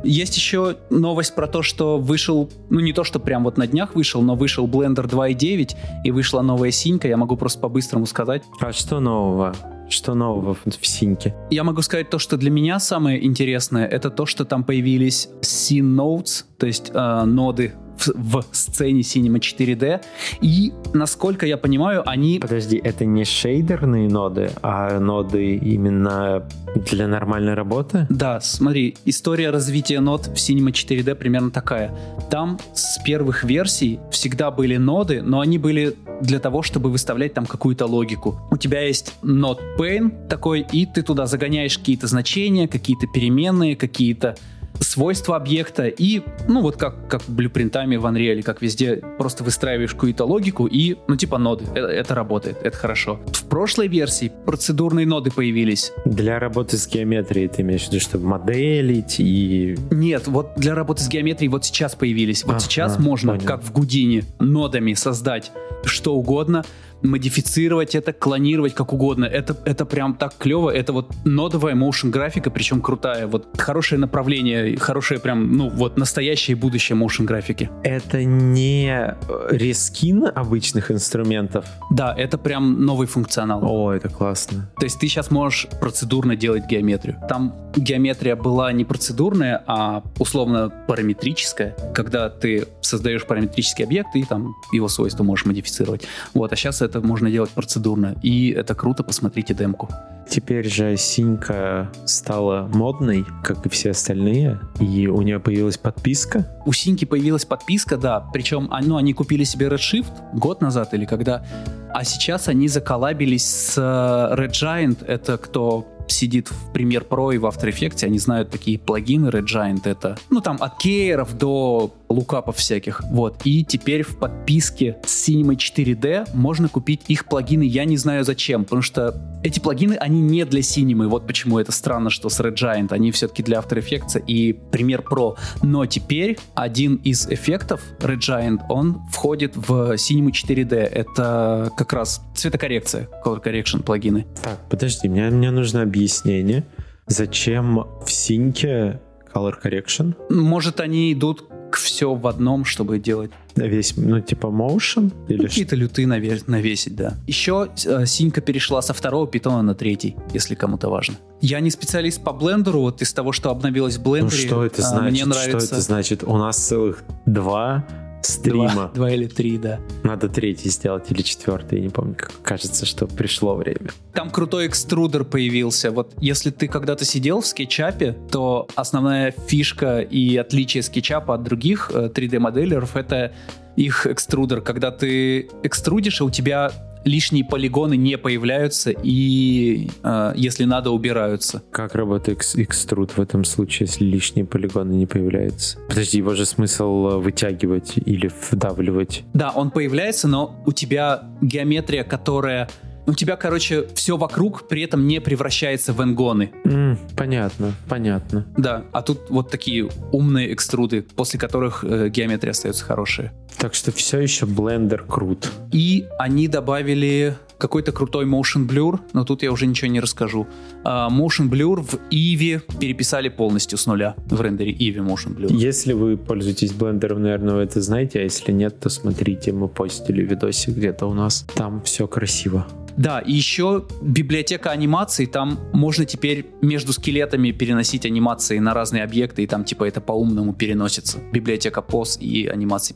Есть 0.04 0.37
еще 0.37 0.76
новость 0.90 1.35
про 1.35 1.47
то, 1.47 1.62
что 1.62 1.99
вышел, 1.99 2.50
ну 2.71 2.80
не 2.80 2.92
то, 2.92 3.04
что 3.04 3.21
прям 3.21 3.44
вот 3.44 3.56
на 3.56 3.66
днях 3.66 3.94
вышел, 3.94 4.23
но 4.23 4.35
вышел 4.35 4.66
Blender 4.66 5.09
2.9 5.09 5.76
и 6.04 6.11
вышла 6.11 6.42
новая 6.42 6.71
синька, 6.71 7.09
я 7.09 7.16
могу 7.16 7.37
просто 7.37 7.61
по-быстрому 7.61 8.06
сказать. 8.06 8.42
А 8.61 8.73
что 8.73 9.00
нового? 9.00 9.54
Что 9.88 10.14
нового 10.14 10.54
в 10.54 10.87
синьке? 10.87 11.35
Я 11.50 11.64
могу 11.64 11.82
сказать 11.82 12.09
то, 12.09 12.18
что 12.18 12.37
для 12.37 12.50
меня 12.50 12.80
самое 12.80 13.25
интересное, 13.25 13.87
это 13.87 14.11
то, 14.11 14.26
что 14.26 14.44
там 14.44 14.64
появились 14.64 15.28
scene 15.42 15.94
notes, 15.94 16.44
то 16.59 16.66
есть 16.66 16.90
э, 16.94 17.25
ноды 17.25 17.75
в, 17.99 18.42
в 18.42 18.44
сцене 18.52 19.00
Cinema 19.00 19.38
4D, 19.38 20.00
и, 20.40 20.72
насколько 20.92 21.46
я 21.46 21.56
понимаю, 21.56 22.08
они... 22.08 22.38
Подожди, 22.38 22.80
это 22.82 23.04
не 23.04 23.25
шейдерные 23.25 24.08
ноды, 24.08 24.50
а 24.62 24.99
ноды 24.99 25.56
именно 25.56 26.44
для 26.90 27.06
нормальной 27.06 27.54
работы? 27.54 28.06
Да, 28.08 28.40
смотри, 28.40 28.96
история 29.04 29.50
развития 29.50 30.00
нод 30.00 30.26
в 30.26 30.34
Cinema 30.34 30.70
4D 30.70 31.14
примерно 31.14 31.50
такая. 31.50 31.94
Там 32.30 32.58
с 32.75 32.99
первых 33.04 33.44
версий 33.44 34.00
всегда 34.11 34.50
были 34.50 34.76
ноды, 34.76 35.22
но 35.22 35.40
они 35.40 35.58
были 35.58 35.96
для 36.20 36.38
того, 36.38 36.62
чтобы 36.62 36.90
выставлять 36.90 37.34
там 37.34 37.46
какую-то 37.46 37.87
логику. 37.87 38.40
У 38.50 38.56
тебя 38.56 38.80
есть 38.80 39.14
нод 39.22 39.61
pane 39.78 40.28
такой, 40.28 40.66
и 40.72 40.87
ты 40.87 41.02
туда 41.02 41.26
загоняешь 41.26 41.78
какие-то 41.78 42.06
значения, 42.06 42.68
какие-то 42.68 43.06
переменные, 43.06 43.76
какие-то 43.76 44.37
свойства 44.82 45.36
объекта 45.36 45.86
и, 45.86 46.22
ну 46.48 46.62
вот 46.62 46.76
как, 46.76 47.08
как 47.08 47.22
блюпринтами 47.28 47.96
в 47.96 48.06
Unreal, 48.06 48.42
как 48.42 48.62
везде, 48.62 48.96
просто 49.18 49.44
выстраиваешь 49.44 49.92
какую-то 49.92 50.24
логику 50.24 50.66
и, 50.66 50.96
ну 51.08 51.16
типа 51.16 51.38
ноды. 51.38 51.64
Это, 51.74 51.88
это 51.88 52.14
работает, 52.14 52.58
это 52.62 52.76
хорошо. 52.76 53.20
В 53.32 53.44
прошлой 53.44 53.88
версии 53.88 54.32
процедурные 54.46 55.06
ноды 55.06 55.30
появились. 55.30 55.92
Для 56.04 56.38
работы 56.38 56.76
с 56.76 56.86
геометрией 56.86 57.48
ты 57.48 57.62
имеешь 57.62 57.84
в 57.84 57.88
виду, 57.88 58.00
чтобы 58.00 58.26
моделить 58.26 59.16
и... 59.18 59.76
Нет, 59.90 60.26
вот 60.26 60.52
для 60.56 60.74
работы 60.74 61.02
с 61.02 61.08
геометрией 61.08 61.50
вот 61.50 61.64
сейчас 61.64 61.94
появились. 61.94 62.44
Вот 62.44 62.52
Ага, 62.56 62.60
сейчас 62.60 62.98
можно, 62.98 63.34
понял. 63.34 63.46
как 63.46 63.62
в 63.62 63.72
Гудине, 63.72 64.24
нодами 64.38 64.94
создать 64.94 65.52
что 65.84 66.14
угодно, 66.14 66.64
модифицировать 67.02 67.94
это, 67.94 68.12
клонировать 68.12 68.75
как 68.75 68.92
угодно. 68.92 69.25
Это, 69.25 69.56
это 69.64 69.85
прям 69.85 70.14
так 70.14 70.35
клево. 70.37 70.71
Это 70.71 70.92
вот 70.92 71.12
нодовая 71.25 71.75
motion 71.75 72.11
графика, 72.11 72.50
причем 72.50 72.80
крутая. 72.80 73.26
Вот 73.26 73.49
хорошее 73.59 74.00
направление, 74.00 74.76
хорошее 74.76 75.21
прям, 75.21 75.56
ну 75.56 75.68
вот 75.68 75.99
настоящее 75.99 76.56
и 76.56 76.61
будущее 76.61 76.99
motion 76.99 77.25
графики. 77.25 77.71
Это 77.82 78.25
не 78.25 78.88
э, 78.88 79.14
рескин 79.50 80.26
обычных 80.35 80.90
инструментов? 80.90 81.66
Да, 81.90 82.14
это 82.16 82.38
прям 82.38 82.85
новый 82.85 83.06
функционал. 83.06 83.61
О, 83.64 83.92
это 83.92 84.09
классно. 84.09 84.71
То 84.78 84.85
есть 84.85 84.99
ты 84.99 85.09
сейчас 85.09 85.30
можешь 85.30 85.68
процедурно 85.80 86.37
делать 86.37 86.66
геометрию. 86.66 87.18
Там 87.28 87.54
геометрия 87.76 88.37
была 88.37 88.73
не 88.73 88.85
процедурная, 88.85 89.62
а 89.66 90.02
условно 90.18 90.73
параметрическая, 90.87 91.76
когда 91.94 92.28
ты 92.28 92.66
создаешь 92.80 93.25
параметрический 93.26 93.85
объект 93.85 94.14
и 94.14 94.25
там 94.25 94.54
его 94.73 94.88
свойства 94.88 95.25
можешь 95.25 95.47
модифицировать. 95.47 96.02
Вот, 96.35 96.52
а 96.52 96.56
сейчас 96.56 96.82
это 96.82 96.91
можно 97.00 97.30
делать 97.30 97.50
процедурно. 97.50 98.16
И 98.22 98.50
это 98.50 98.75
круто, 98.75 99.02
посмотрите 99.02 99.54
демку. 99.54 99.88
Теперь 100.28 100.68
же 100.68 100.96
Синька 100.96 101.90
стала 102.06 102.68
модной, 102.72 103.26
как 103.42 103.66
и 103.66 103.68
все 103.68 103.90
остальные, 103.90 104.61
и 104.80 105.06
у 105.06 105.20
нее 105.20 105.40
появилась 105.40 105.76
подписка. 105.76 106.46
У 106.64 106.72
Синьки 106.72 107.04
появилась 107.04 107.44
подписка, 107.44 107.96
да, 107.96 108.20
причем 108.32 108.68
а, 108.70 108.80
ну, 108.82 108.96
они 108.96 109.12
купили 109.12 109.44
себе 109.44 109.66
Redshift 109.66 110.11
год 110.32 110.61
назад 110.61 110.94
или 110.94 111.04
когда, 111.04 111.44
а 111.92 112.04
сейчас 112.04 112.49
они 112.49 112.68
заколабились 112.68 113.44
с 113.44 113.76
э, 113.76 114.34
Red 114.40 114.52
Giant, 114.52 115.04
это 115.04 115.37
кто 115.37 115.87
сидит 116.08 116.49
в 116.49 116.72
Premiere 116.72 117.06
Pro 117.06 117.34
и 117.34 117.38
в 117.38 117.44
After 117.44 117.70
Effects, 117.70 118.04
они 118.04 118.18
знают 118.18 118.50
такие 118.50 118.78
плагины 118.78 119.28
Red 119.28 119.44
Giant, 119.44 119.82
это, 119.84 120.16
ну 120.30 120.40
там 120.40 120.56
от 120.61 120.78
кейров 120.78 121.37
до 121.37 121.92
лукапов 122.12 122.57
всяких, 122.57 123.02
вот, 123.11 123.40
и 123.45 123.64
теперь 123.64 124.02
в 124.02 124.19
подписке 124.19 124.99
с 125.04 125.28
Cinema 125.28 125.57
4D 125.57 126.28
можно 126.35 126.69
купить 126.69 127.02
их 127.09 127.26
плагины, 127.26 127.62
я 127.62 127.85
не 127.85 127.97
знаю 127.97 128.25
зачем, 128.25 128.64
потому 128.64 128.83
что 128.83 129.14
эти 129.42 129.59
плагины, 129.59 129.95
они 129.95 130.21
не 130.21 130.45
для 130.45 130.61
Cinema, 130.61 131.09
вот 131.09 131.26
почему 131.26 131.59
это 131.59 131.73
странно, 131.73 132.11
что 132.11 132.28
с 132.28 132.40
Red 132.40 132.54
Giant, 132.54 132.92
они 132.92 133.11
все-таки 133.11 133.42
для 133.42 133.59
After 133.59 133.83
Effects 133.83 134.23
и 134.25 134.52
Premiere 134.52 135.04
Pro, 135.04 135.37
но 135.62 135.87
теперь 135.87 136.38
один 136.54 136.97
из 136.97 137.26
эффектов 137.28 137.83
Red 137.99 138.19
Giant, 138.19 138.61
он 138.69 139.00
входит 139.11 139.57
в 139.57 139.95
Cinema 139.95 140.31
4D, 140.31 140.75
это 140.75 141.73
как 141.76 141.92
раз 141.92 142.23
цветокоррекция, 142.35 143.09
color 143.25 143.42
correction 143.42 143.83
плагины. 143.83 144.26
Так, 144.42 144.59
подожди, 144.69 145.09
мне, 145.09 145.31
мне 145.31 145.50
нужно 145.50 145.83
объяснение. 145.83 146.64
Зачем 147.07 147.85
в 148.04 148.11
Синьке 148.11 149.00
Color 149.35 149.54
Correction? 149.62 150.14
Может, 150.31 150.81
они 150.81 151.12
идут 151.12 151.45
к 151.72 151.76
все 151.76 152.14
в 152.14 152.26
одном, 152.26 152.64
чтобы 152.64 152.98
делать 152.98 153.30
Весь, 153.56 153.96
ну, 153.96 154.20
типа 154.20 154.46
motion? 154.46 155.12
Или 155.28 155.38
что? 155.38 155.48
какие-то 155.48 155.76
люты 155.76 156.04
наве- 156.04 156.42
навесить, 156.46 156.96
да. 156.96 157.14
Еще 157.26 157.68
э, 157.84 158.06
Синька 158.06 158.40
перешла 158.40 158.80
со 158.82 158.94
второго 158.94 159.26
питона 159.26 159.62
на 159.62 159.74
третий, 159.74 160.16
если 160.32 160.54
кому-то 160.54 160.88
важно. 160.88 161.16
Я 161.40 161.60
не 161.60 161.70
специалист 161.70 162.22
по 162.22 162.32
блендеру, 162.32 162.80
вот 162.80 163.02
из 163.02 163.12
того, 163.12 163.32
что 163.32 163.50
обновилось 163.50 163.96
в 163.96 164.02
блендере. 164.02 164.42
Ну, 164.42 164.46
что 164.48 164.64
это 164.64 164.82
а, 164.82 164.88
значит? 164.88 165.12
Мне 165.12 165.24
нравится 165.26 165.66
Что 165.66 165.74
это 165.74 165.80
значит? 165.80 166.24
У 166.24 166.36
нас 166.38 166.56
целых 166.56 167.02
два 167.26 167.84
стрима. 168.26 168.72
два, 168.72 168.88
два 168.88 169.10
или 169.10 169.26
три, 169.26 169.58
да. 169.58 169.80
Надо 170.02 170.28
третий 170.28 170.68
сделать 170.70 171.10
или 171.10 171.22
четвертый, 171.22 171.78
я 171.78 171.84
не 171.84 171.90
помню. 171.90 172.14
Как 172.16 172.32
кажется, 172.42 172.86
что 172.86 173.06
пришло 173.06 173.54
время. 173.54 173.90
Там 174.14 174.30
крутой 174.30 174.66
экструдер 174.66 175.24
появился. 175.24 175.90
Вот 175.90 176.12
если 176.20 176.50
ты 176.50 176.68
когда-то 176.68 177.04
сидел 177.04 177.40
в 177.40 177.46
скетчапе, 177.46 178.16
то 178.30 178.68
основная 178.74 179.32
фишка 179.46 180.00
и 180.00 180.36
отличие 180.36 180.82
скетчапа 180.82 181.34
от 181.34 181.42
других 181.42 181.90
э, 181.92 182.10
3D-моделеров— 182.14 182.96
это 182.96 183.32
их 183.76 184.06
экструдер. 184.06 184.60
Когда 184.60 184.90
ты 184.90 185.48
экструдишь, 185.62 186.20
и 186.20 186.24
у 186.24 186.30
тебя 186.30 186.72
лишние 187.04 187.44
полигоны 187.44 187.97
не 187.97 188.18
появляются 188.18 188.90
и, 188.90 189.88
э, 190.02 190.32
если 190.37 190.64
надо, 190.64 190.90
убираются. 190.90 191.62
Как 191.71 191.94
работает 191.94 192.42
экструд 192.54 193.12
в 193.12 193.21
этом 193.21 193.44
случае, 193.44 193.88
если 193.88 194.04
лишние 194.04 194.44
полигоны 194.44 194.92
не 194.92 195.06
появляются? 195.06 195.78
Подожди, 195.88 196.18
его 196.18 196.35
же 196.35 196.47
смысл 196.47 197.09
э, 197.09 197.18
вытягивать 197.18 197.94
или 197.97 198.30
вдавливать? 198.50 199.25
Да, 199.35 199.50
он 199.50 199.71
появляется, 199.71 200.28
но 200.28 200.62
у 200.66 200.73
тебя 200.73 201.25
геометрия, 201.40 202.04
которая 202.04 202.68
у 203.06 203.14
тебя, 203.14 203.37
короче, 203.37 203.87
все 203.94 204.16
вокруг 204.16 204.68
при 204.68 204.82
этом 204.82 205.06
не 205.06 205.21
превращается 205.21 205.92
в 205.92 206.00
энгоны. 206.02 206.52
Mm, 206.64 206.97
понятно, 207.16 207.75
понятно. 207.88 208.47
Да, 208.56 208.85
а 208.92 209.02
тут 209.02 209.28
вот 209.28 209.50
такие 209.50 209.88
умные 210.12 210.52
экструды, 210.52 211.02
после 211.02 211.40
которых 211.40 211.85
э, 211.85 212.09
геометрия 212.11 212.52
остается 212.52 212.85
хорошая. 212.85 213.32
Так 213.59 213.75
что 213.75 213.92
все 213.92 214.18
еще 214.18 214.47
блендер 214.47 215.04
крут. 215.04 215.50
И 215.73 216.06
они 216.18 216.49
добавили 216.49 217.37
какой-то 217.59 217.92
крутой 217.92 218.26
motion 218.26 218.66
blur, 218.66 218.99
но 219.12 219.25
тут 219.25 219.44
я 219.44 219.52
уже 219.52 219.66
ничего 219.66 219.88
не 219.88 220.00
расскажу. 220.00 220.49
Uh, 220.85 221.09
motion 221.09 221.49
blur 221.49 221.80
в 221.80 221.94
Eevee 222.11 222.61
переписали 222.80 223.28
полностью 223.28 223.78
с 223.78 223.87
нуля 223.87 224.16
в 224.26 224.40
рендере 224.40 224.73
Eevee 224.73 225.06
motion 225.06 225.37
blur. 225.37 225.52
Если 225.52 225.92
вы 225.92 226.16
пользуетесь 226.16 226.73
блендером, 226.73 227.23
наверное, 227.23 227.54
вы 227.54 227.61
это 227.62 227.80
знаете, 227.80 228.18
а 228.18 228.23
если 228.23 228.50
нет, 228.50 228.80
то 228.80 228.88
смотрите, 228.88 229.52
мы 229.52 229.68
постили 229.68 230.23
видосик 230.23 230.75
где-то 230.75 231.06
у 231.06 231.14
нас. 231.14 231.47
Там 231.54 231.82
все 231.82 232.09
красиво. 232.09 232.66
Да, 232.97 233.21
и 233.21 233.32
еще 233.32 233.85
библиотека 234.02 234.71
анимаций, 234.71 235.26
там 235.26 235.59
можно 235.73 236.04
теперь 236.04 236.47
между 236.61 236.92
скелетами 236.92 237.50
переносить 237.50 238.04
анимации 238.04 238.59
на 238.59 238.75
разные 238.75 239.04
объекты, 239.04 239.42
и 239.42 239.47
там 239.47 239.64
типа 239.64 239.85
это 239.85 240.00
по-умному 240.00 240.52
переносится. 240.52 241.18
Библиотека 241.32 241.80
поз 241.80 242.18
и 242.21 242.47
анимации 242.47 242.92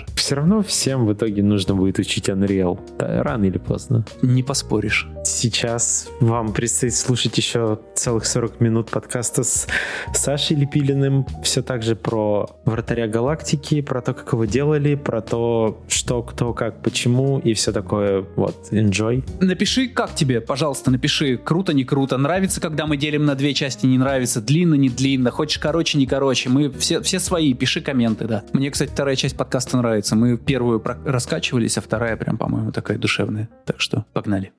персонажа. 0.00 0.20
Все 0.30 0.34
равно 0.36 0.62
всем 0.62 1.06
в 1.06 1.12
итоге 1.12 1.42
нужно 1.42 1.74
будет 1.74 1.98
учить 1.98 2.28
Unreal. 2.28 2.78
Да, 2.98 3.22
рано 3.22 3.44
или 3.44 3.58
поздно. 3.58 4.04
Не 4.22 4.42
поспоришь. 4.42 5.08
Сейчас 5.24 6.08
вам 6.20 6.52
предстоит 6.52 6.94
слушать 6.94 7.36
еще 7.36 7.78
целых 7.94 8.26
40 8.26 8.60
минут 8.60 8.90
подкаста 8.90 9.42
с 9.42 9.66
Сашей 10.14 10.56
Лепилиным. 10.56 11.26
Все 11.42 11.62
так 11.62 11.82
же 11.82 11.96
про 11.96 12.48
Вратаря 12.64 13.08
Галактики, 13.08 13.80
про 13.80 14.02
то, 14.02 14.14
как 14.14 14.32
его 14.32 14.44
делали, 14.44 14.94
про 14.94 15.20
то, 15.20 15.82
что, 15.88 16.22
кто, 16.22 16.52
как, 16.52 16.82
почему 16.82 17.38
и 17.38 17.54
все 17.54 17.72
такое. 17.72 18.24
Вот, 18.36 18.68
enjoy. 18.70 19.24
Напиши, 19.40 19.88
как 19.88 20.14
тебе, 20.14 20.40
пожалуйста, 20.40 20.90
напиши, 20.90 21.36
круто, 21.36 21.72
не 21.72 21.84
круто, 21.84 22.16
нравится, 22.16 22.60
когда 22.60 22.86
мы 22.86 22.96
делим 22.96 23.24
на 23.24 23.34
две 23.34 23.52
части, 23.54 23.86
не 23.86 23.98
нравится, 23.98 24.40
длинно, 24.40 24.74
не 24.74 24.88
длинно, 24.88 25.30
хочешь 25.30 25.58
короче, 25.58 25.98
не 25.98 26.06
короче, 26.06 26.48
мы 26.48 26.70
все, 26.70 27.00
все 27.02 27.18
свои, 27.18 27.52
пиши 27.54 27.80
комменты, 27.80 28.26
да. 28.26 28.44
Мне, 28.52 28.70
кстати, 28.70 28.90
вторая 28.90 29.16
часть 29.16 29.36
подкаста 29.36 29.76
нравится, 29.76 29.89
мы 30.12 30.36
первую 30.36 30.82
раскачивались, 31.04 31.78
а 31.78 31.80
вторая 31.80 32.16
прям, 32.16 32.36
по-моему, 32.36 32.72
такая 32.72 32.98
душевная, 32.98 33.48
так 33.64 33.80
что 33.80 34.04
погнали. 34.12 34.52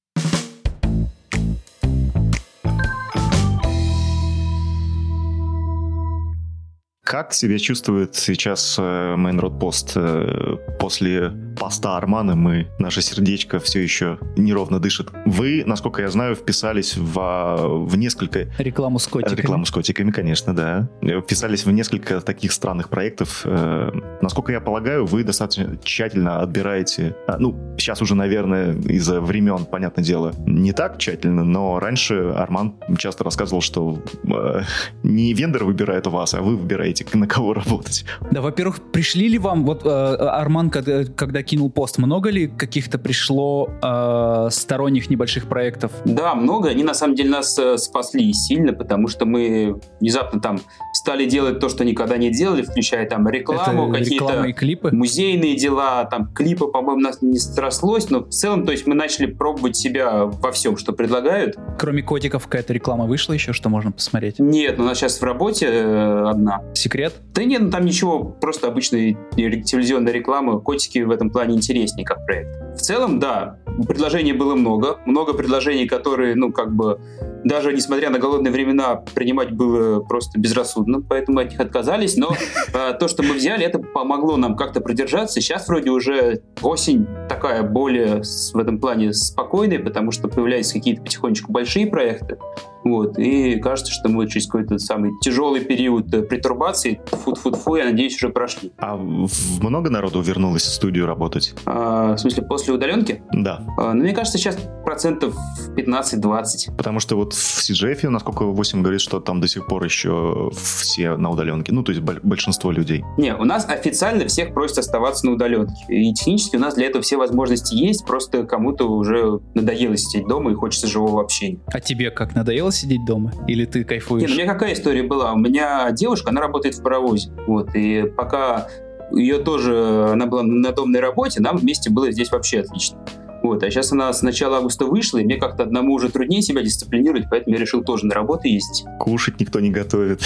Как 7.03 7.33
себя 7.33 7.59
чувствует 7.59 8.15
сейчас 8.15 8.79
Main 8.79 9.39
Road 9.39 9.59
Post 9.59 10.77
после 10.77 11.33
поста 11.61 11.95
Армана? 11.95 12.35
Мы, 12.35 12.67
наше 12.79 13.03
сердечко 13.03 13.59
все 13.59 13.83
еще 13.83 14.17
неровно 14.35 14.79
дышит. 14.79 15.09
Вы, 15.27 15.61
насколько 15.63 16.01
я 16.01 16.09
знаю, 16.09 16.33
вписались 16.33 16.97
в, 16.97 17.85
в 17.85 17.95
несколько... 17.97 18.47
Рекламу 18.57 18.97
с 18.97 19.05
котиками. 19.05 19.35
Рекламу 19.35 19.65
с 19.67 19.71
котиками, 19.71 20.09
конечно, 20.09 20.55
да. 20.55 20.89
Вписались 21.21 21.63
в 21.63 21.71
несколько 21.71 22.19
таких 22.21 22.51
странных 22.51 22.89
проектов. 22.89 23.43
Э, 23.45 23.91
насколько 24.23 24.51
я 24.51 24.59
полагаю, 24.59 25.05
вы 25.05 25.23
достаточно 25.23 25.77
тщательно 25.83 26.41
отбираете... 26.41 27.15
А, 27.27 27.37
ну, 27.37 27.55
сейчас 27.77 28.01
уже, 28.01 28.15
наверное, 28.15 28.73
из-за 28.73 29.21
времен, 29.21 29.65
понятное 29.65 30.03
дело, 30.03 30.33
не 30.47 30.71
так 30.71 30.97
тщательно, 30.97 31.43
но 31.43 31.79
раньше 31.79 32.33
Арман 32.35 32.73
часто 32.97 33.23
рассказывал, 33.23 33.61
что 33.61 34.01
э, 34.23 34.61
не 35.03 35.31
вендор 35.35 35.65
выбирает 35.65 36.07
вас, 36.07 36.33
а 36.33 36.41
вы 36.41 36.55
выбираете 36.55 37.05
на 37.13 37.27
кого 37.27 37.53
работать. 37.53 38.03
Да, 38.31 38.41
во-первых, 38.41 38.79
пришли 38.91 39.27
ли 39.27 39.37
вам, 39.37 39.63
вот 39.63 39.85
э, 39.85 39.89
Арман, 39.89 40.71
когда, 40.71 41.05
когда 41.05 41.43
кинул 41.51 41.69
пост, 41.69 41.97
много 41.97 42.29
ли 42.29 42.47
каких-то 42.47 42.97
пришло 42.97 43.69
э, 43.83 44.47
сторонних 44.51 45.09
небольших 45.09 45.47
проектов? 45.47 45.91
Да, 46.05 46.33
много. 46.33 46.69
Они 46.69 46.83
на 46.83 46.93
самом 46.93 47.15
деле 47.15 47.29
нас 47.29 47.59
э, 47.59 47.77
спасли 47.77 48.31
сильно, 48.31 48.71
потому 48.71 49.09
что 49.09 49.25
мы 49.25 49.81
внезапно 49.99 50.39
там 50.39 50.61
стали 50.93 51.25
делать 51.25 51.59
то, 51.59 51.67
что 51.67 51.83
никогда 51.83 52.15
не 52.15 52.31
делали, 52.31 52.61
включая 52.61 53.05
там 53.05 53.27
рекламу, 53.27 53.91
какие-то 53.91 54.53
клипы? 54.53 54.91
музейные 54.91 55.57
дела, 55.57 56.05
там 56.05 56.31
клипы, 56.33 56.67
по-моему, 56.67 57.01
нас 57.01 57.21
не 57.21 57.37
срослось, 57.37 58.09
но 58.09 58.21
в 58.21 58.29
целом, 58.29 58.65
то 58.65 58.71
есть 58.71 58.87
мы 58.87 58.95
начали 58.95 59.25
пробовать 59.25 59.75
себя 59.75 60.25
во 60.25 60.53
всем, 60.53 60.77
что 60.77 60.93
предлагают. 60.93 61.57
Кроме 61.77 62.01
котиков, 62.01 62.45
какая-то 62.45 62.71
реклама 62.71 63.07
вышла 63.07 63.33
еще, 63.33 63.51
что 63.51 63.67
можно 63.67 63.91
посмотреть? 63.91 64.39
Нет, 64.39 64.79
у 64.79 64.83
нас 64.83 64.97
сейчас 64.97 65.19
в 65.19 65.23
работе 65.23 65.67
э, 65.69 66.29
одна 66.29 66.61
секрет? 66.75 67.13
Да 67.33 67.43
нет, 67.43 67.61
ну 67.61 67.71
там 67.71 67.83
ничего, 67.83 68.23
просто 68.23 68.67
обычная 68.67 69.17
телевизионная 69.35 70.13
реклама. 70.13 70.59
Котики 70.61 70.99
в 70.99 71.11
этом 71.11 71.30
плане 71.31 71.55
интереснее 71.55 72.05
как 72.05 72.23
проект. 72.25 72.51
В 72.75 72.79
целом, 72.79 73.19
да, 73.19 73.57
предложений 73.87 74.33
было 74.33 74.55
много. 74.55 74.99
Много 75.05 75.33
предложений, 75.33 75.87
которые, 75.87 76.35
ну, 76.35 76.51
как 76.51 76.73
бы, 76.73 76.99
даже 77.43 77.73
несмотря 77.73 78.09
на 78.09 78.19
голодные 78.19 78.51
времена, 78.51 78.95
принимать 79.13 79.51
было 79.51 79.99
просто 80.01 80.39
безрассудно, 80.39 81.01
поэтому 81.01 81.39
от 81.39 81.51
них 81.51 81.59
отказались. 81.59 82.15
Но 82.15 82.35
э, 82.73 82.93
то, 82.99 83.07
что 83.07 83.23
мы 83.23 83.33
взяли, 83.33 83.65
это 83.65 83.79
помогло 83.79 84.37
нам 84.37 84.55
как-то 84.55 84.81
продержаться. 84.81 85.41
Сейчас 85.41 85.67
вроде 85.67 85.89
уже 85.89 86.41
осень 86.61 87.07
такая 87.27 87.63
более 87.63 88.23
в 88.23 88.57
этом 88.57 88.79
плане 88.79 89.13
спокойная, 89.13 89.79
потому 89.79 90.11
что 90.11 90.27
появляются 90.27 90.73
какие-то 90.73 91.01
потихонечку 91.01 91.51
большие 91.51 91.87
проекты. 91.87 92.37
Вот, 92.83 93.19
и 93.19 93.59
кажется, 93.59 93.91
что 93.93 94.09
мы 94.09 94.27
через 94.27 94.47
какой-то 94.47 94.79
самый 94.79 95.11
тяжелый 95.21 95.61
период 95.61 96.11
э, 96.13 96.23
притурбации, 96.23 96.99
фу-фу-фу, 97.11 97.75
я 97.75 97.85
надеюсь, 97.85 98.15
уже 98.15 98.29
прошли. 98.29 98.71
А 98.77 98.97
много 98.97 99.89
народу 99.89 100.21
вернулось 100.21 100.63
в 100.63 100.73
студию 100.73 101.05
работать? 101.05 101.53
А, 101.65 102.15
в 102.15 102.17
смысле, 102.17 102.43
после 102.43 102.60
удаленки? 102.69 103.23
Да. 103.31 103.65
А, 103.77 103.93
ну, 103.93 104.03
мне 104.03 104.13
кажется, 104.13 104.37
сейчас 104.37 104.57
процентов 104.83 105.35
15-20. 105.75 106.75
Потому 106.77 106.99
что 106.99 107.15
вот 107.15 107.33
в 107.33 107.69
CGF, 107.69 108.07
насколько 108.09 108.43
8 108.43 108.81
говорит, 108.81 109.01
что 109.01 109.19
там 109.19 109.41
до 109.41 109.47
сих 109.47 109.67
пор 109.67 109.83
еще 109.83 110.49
все 110.53 111.15
на 111.15 111.29
удаленке. 111.29 111.71
Ну, 111.71 111.83
то 111.83 111.91
есть 111.91 112.03
большинство 112.03 112.71
людей. 112.71 113.03
Не, 113.17 113.35
у 113.35 113.45
нас 113.45 113.67
официально 113.67 114.27
всех 114.27 114.53
просят 114.53 114.79
оставаться 114.79 115.25
на 115.25 115.33
удаленке. 115.33 115.73
И 115.87 116.13
технически 116.13 116.55
у 116.55 116.59
нас 116.59 116.75
для 116.75 116.87
этого 116.87 117.01
все 117.01 117.17
возможности 117.17 117.75
есть, 117.75 118.05
просто 118.05 118.43
кому-то 118.43 118.85
уже 118.89 119.39
надоело 119.53 119.97
сидеть 119.97 120.27
дома 120.27 120.51
и 120.51 120.55
хочется 120.55 120.87
живого 120.87 121.21
общения. 121.21 121.59
А 121.67 121.79
тебе 121.79 122.11
как 122.11 122.35
надоело 122.35 122.71
сидеть 122.71 123.05
дома? 123.05 123.31
Или 123.47 123.65
ты 123.65 123.83
кайфуешь? 123.83 124.21
Нет, 124.21 124.29
ну, 124.29 124.35
у 124.35 124.39
меня 124.39 124.53
какая 124.53 124.73
история 124.73 125.03
была? 125.03 125.33
У 125.33 125.37
меня 125.37 125.91
девушка, 125.91 126.29
она 126.29 126.41
работает 126.41 126.75
в 126.75 126.83
паровозе. 126.83 127.31
Вот, 127.47 127.75
и 127.75 128.03
пока 128.15 128.67
ее 129.13 129.39
тоже, 129.39 130.09
она 130.11 130.25
была 130.25 130.43
на 130.43 130.71
домной 130.71 130.99
работе, 130.99 131.41
нам 131.41 131.57
вместе 131.57 131.89
было 131.89 132.11
здесь 132.11 132.31
вообще 132.31 132.59
отлично. 132.59 132.99
Вот, 133.43 133.63
а 133.63 133.71
сейчас 133.71 133.91
она 133.91 134.13
с 134.13 134.21
начала 134.21 134.57
августа 134.57 134.85
вышла, 134.85 135.17
и 135.17 135.23
мне 135.23 135.37
как-то 135.37 135.63
одному 135.63 135.93
уже 135.93 136.09
труднее 136.09 136.43
себя 136.43 136.61
дисциплинировать, 136.61 137.25
поэтому 137.29 137.55
я 137.55 137.61
решил 137.61 137.83
тоже 137.83 138.05
на 138.05 138.13
работу 138.13 138.47
ездить. 138.47 138.85
Кушать 138.99 139.39
никто 139.39 139.59
не 139.59 139.71
готовит. 139.71 140.21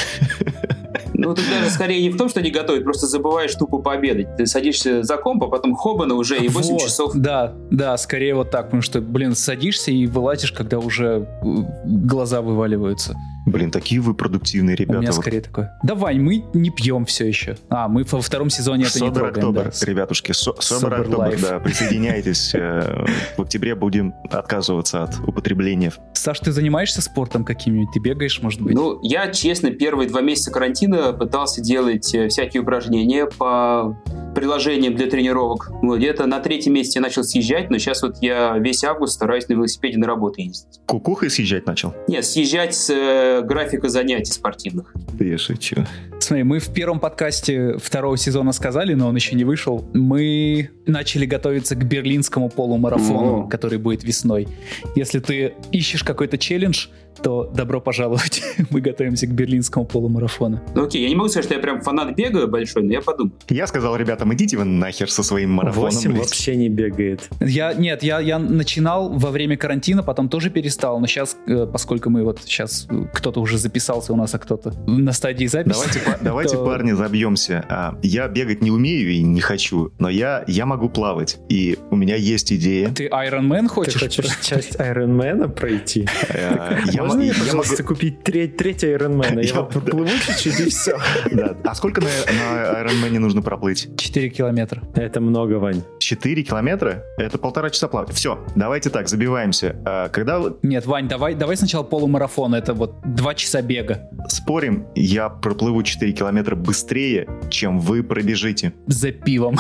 Ну, 1.18 1.34
тут 1.34 1.46
даже 1.50 1.70
скорее 1.70 2.02
не 2.02 2.10
в 2.10 2.18
том, 2.18 2.28
что 2.28 2.42
не 2.42 2.52
готовит, 2.52 2.84
просто 2.84 3.08
забываешь 3.08 3.56
тупо 3.56 3.78
пообедать. 3.78 4.36
Ты 4.36 4.46
садишься 4.46 5.02
за 5.02 5.16
комп, 5.16 5.46
а 5.46 5.48
потом 5.48 5.74
хобана 5.74 6.16
уже 6.16 6.38
и 6.38 6.50
8 6.50 6.72
вот, 6.72 6.82
часов. 6.82 7.12
Да, 7.16 7.54
да, 7.72 7.96
скорее 7.96 8.36
вот 8.36 8.52
так, 8.52 8.66
потому 8.66 8.82
что, 8.82 9.00
блин, 9.00 9.34
садишься 9.34 9.92
и 9.92 10.08
вылазишь, 10.08 10.52
когда 10.52 10.78
уже 10.78 11.26
э, 11.42 11.46
глаза 11.86 12.42
вываливаются. 12.42 13.16
Блин, 13.46 13.72
такие 13.72 14.02
вы 14.02 14.14
продуктивные 14.14 14.76
ребята. 14.76 15.00
У 15.00 15.02
меня 15.02 15.12
скорее 15.12 15.38
вот. 15.38 15.46
такое. 15.46 15.80
Давай, 15.84 16.18
мы 16.18 16.46
не 16.54 16.72
пьем 16.72 17.06
все 17.06 17.28
еще. 17.28 17.58
А, 17.70 17.88
мы 17.88 18.04
во 18.04 18.22
втором 18.22 18.50
сезоне 18.50 18.86
это 18.86 19.04
не 19.04 19.12
трогаем. 19.12 19.50
Октобер, 19.50 19.72
да. 19.80 19.86
ребятушки. 19.86 20.32
Собер 20.34 21.02
Октобер, 21.02 21.40
да, 21.42 21.60
присоединяйтесь. 21.60 22.54
Э, 22.56 23.06
в 23.38 23.42
октябре 23.42 23.76
будем 23.76 24.14
отказываться 24.32 25.04
от 25.04 25.20
употребления. 25.28 25.94
Саш, 26.14 26.40
ты 26.40 26.52
занимаешься 26.52 27.02
спортом 27.02 27.46
каким-нибудь? 27.46 27.94
Ты 27.94 28.00
бегаешь, 28.00 28.42
может 28.42 28.62
быть? 28.62 28.74
Ну, 28.74 29.00
я, 29.04 29.32
честно, 29.32 29.70
первые 29.70 30.10
два 30.10 30.22
месяца 30.22 30.52
карантина 30.52 31.14
пытался 31.14 31.62
делать 31.62 32.14
э, 32.16 32.30
всякие 32.30 32.64
упражнения 32.64 33.28
по 33.28 33.96
приложением 34.34 34.96
для 34.96 35.08
тренировок. 35.08 35.70
Вот, 35.82 35.98
где-то 35.98 36.26
на 36.26 36.40
третьем 36.40 36.74
месяце 36.74 36.98
я 36.98 37.02
начал 37.02 37.24
съезжать, 37.24 37.70
но 37.70 37.78
сейчас 37.78 38.02
вот 38.02 38.18
я 38.22 38.58
весь 38.58 38.84
август 38.84 39.14
стараюсь 39.14 39.48
на 39.48 39.54
велосипеде 39.54 39.98
на 39.98 40.08
работу 40.08 40.42
ездить. 40.42 40.82
Кукухой 40.86 41.30
съезжать 41.30 41.66
начал? 41.66 41.94
Нет, 42.08 42.26
съезжать 42.26 42.76
с 42.76 43.35
э, 43.40 43.42
графика 43.42 43.90
занятий 43.90 44.32
спортивных. 44.32 44.94
Я 45.20 45.38
шучу. 45.38 45.86
Смотри, 46.20 46.44
мы 46.44 46.60
в 46.60 46.74
первом 46.74 47.00
подкасте 47.00 47.78
второго 47.78 48.18
сезона 48.18 48.52
сказали, 48.52 48.94
но 48.94 49.08
он 49.08 49.16
еще 49.16 49.36
не 49.36 49.44
вышел. 49.44 49.88
Мы 49.94 50.70
начали 50.86 51.26
готовиться 51.26 51.76
к 51.76 51.86
берлинскому 51.86 52.50
полумарафону, 52.50 53.42
О. 53.42 53.48
который 53.48 53.78
будет 53.78 54.04
весной. 54.04 54.48
Если 54.96 55.20
ты 55.20 55.54
ищешь 55.72 56.04
какой-то 56.04 56.38
челлендж, 56.38 56.88
то 57.22 57.52
добро 57.54 57.82
пожаловать. 57.82 58.42
Мы 58.70 58.82
готовимся 58.82 59.28
к 59.28 59.32
берлинскому 59.32 59.86
полумарафону. 59.86 60.62
Ну 60.76 60.86
окей, 60.86 61.02
я 61.04 61.10
не 61.10 61.16
могу 61.16 61.30
сказать, 61.30 61.46
что 61.46 61.56
я 61.56 61.60
прям 61.62 61.82
фанат 61.82 62.16
бега 62.16 62.48
большой, 62.48 62.84
но 62.84 62.92
я 62.94 63.02
подумаю. 63.02 63.34
Я 63.50 63.68
сказал 63.68 63.96
ребятам, 63.96 64.34
идите 64.34 64.58
вы 64.58 64.66
нахер 64.66 65.10
со 65.10 65.24
своим 65.24 65.52
марафоном. 65.52 65.92
8 65.92 66.12
блядь. 66.12 66.24
вообще 66.26 66.56
не 66.56 66.70
бегает. 66.70 67.30
Я, 67.40 67.74
нет, 67.74 68.04
я, 68.04 68.20
я 68.20 68.40
начинал 68.40 69.10
во 69.10 69.32
время 69.32 69.58
карантина, 69.58 70.04
потом 70.04 70.30
тоже 70.30 70.50
перестал, 70.50 71.00
но 71.00 71.08
сейчас, 71.08 71.38
поскольку 71.72 72.10
мы 72.10 72.24
вот 72.24 72.42
сейчас, 72.46 72.88
кто-то 73.14 73.40
уже 73.42 73.58
записался 73.58 74.14
у 74.14 74.16
нас, 74.16 74.34
а 74.36 74.40
кто-то 74.40 74.74
на 74.88 75.12
стадии 75.14 75.46
записи. 75.46 75.74
Давайте, 75.76 76.02
давайте 76.22 76.56
то- 76.58 76.66
парни, 76.66 76.92
забьемся. 76.92 77.66
А, 77.70 77.98
я 78.04 78.28
бегать 78.28 78.62
не 78.62 78.72
умею 78.72 79.12
и 79.12 79.22
не 79.22 79.42
хочу, 79.42 79.92
но 80.00 80.10
я, 80.10 80.44
я 80.48 80.66
могу 80.66 80.90
плавать. 80.90 81.38
И 81.50 81.78
у 81.92 81.96
меня 81.96 82.16
есть 82.16 82.52
идея. 82.54 82.90
Ты 82.90 83.08
Iron 83.08 83.48
Man 83.48 83.62
Ты 83.64 83.68
хочешь? 83.70 84.00
хочешь 84.02 84.38
часть 84.42 84.80
Айронмена 84.80 85.48
пройти? 85.50 86.08
Э, 86.30 86.78
Я 86.92 87.04
Можно 87.06 87.18
мо- 87.18 87.24
мне, 87.24 87.28
я 87.28 87.34
могу- 87.34 87.46
пожалуйста, 87.48 87.84
купить 87.84 88.24
треть, 88.24 88.58
третий 88.58 88.88
Айронмена? 88.88 89.40
Я- 89.40 89.64
проплыву 89.64 90.10
чуть-чуть 90.26 90.60
и 90.60 90.70
все. 90.70 90.98
Да. 91.32 91.56
А 91.64 91.76
сколько 91.76 92.02
на, 92.02 92.08
на 92.08 92.84
Ironman 92.84 93.20
нужно 93.20 93.42
проплыть? 93.42 93.90
4 93.98 94.30
километра. 94.30 94.82
Это 94.96 95.20
много, 95.22 95.54
Вань. 95.56 95.84
4 96.00 96.44
километра? 96.44 97.04
Это 97.18 97.38
полтора 97.38 97.70
часа 97.70 97.88
плавать. 97.88 98.12
Все, 98.14 98.40
давайте 98.56 98.90
так, 98.90 99.08
забиваемся. 99.10 99.76
А, 99.86 100.10
Когда 100.10 100.40
вы- 100.40 100.58
Нет, 100.64 100.86
Вань, 100.86 101.08
давай, 101.08 101.36
давай 101.36 101.58
сначала 101.58 101.84
полумарафон, 101.84 102.54
это 102.56 102.74
вот 102.74 102.96
2 103.06 103.36
часа 103.36 103.62
бега 103.62 104.10
спорим, 104.28 104.86
я 104.96 105.30
проплыву 105.30 105.84
4 105.84 106.12
километра 106.14 106.56
быстрее, 106.56 107.28
чем 107.50 107.80
вы 107.80 108.04
пробежите. 108.04 108.74
за 108.88 109.12
пивом. 109.12 109.58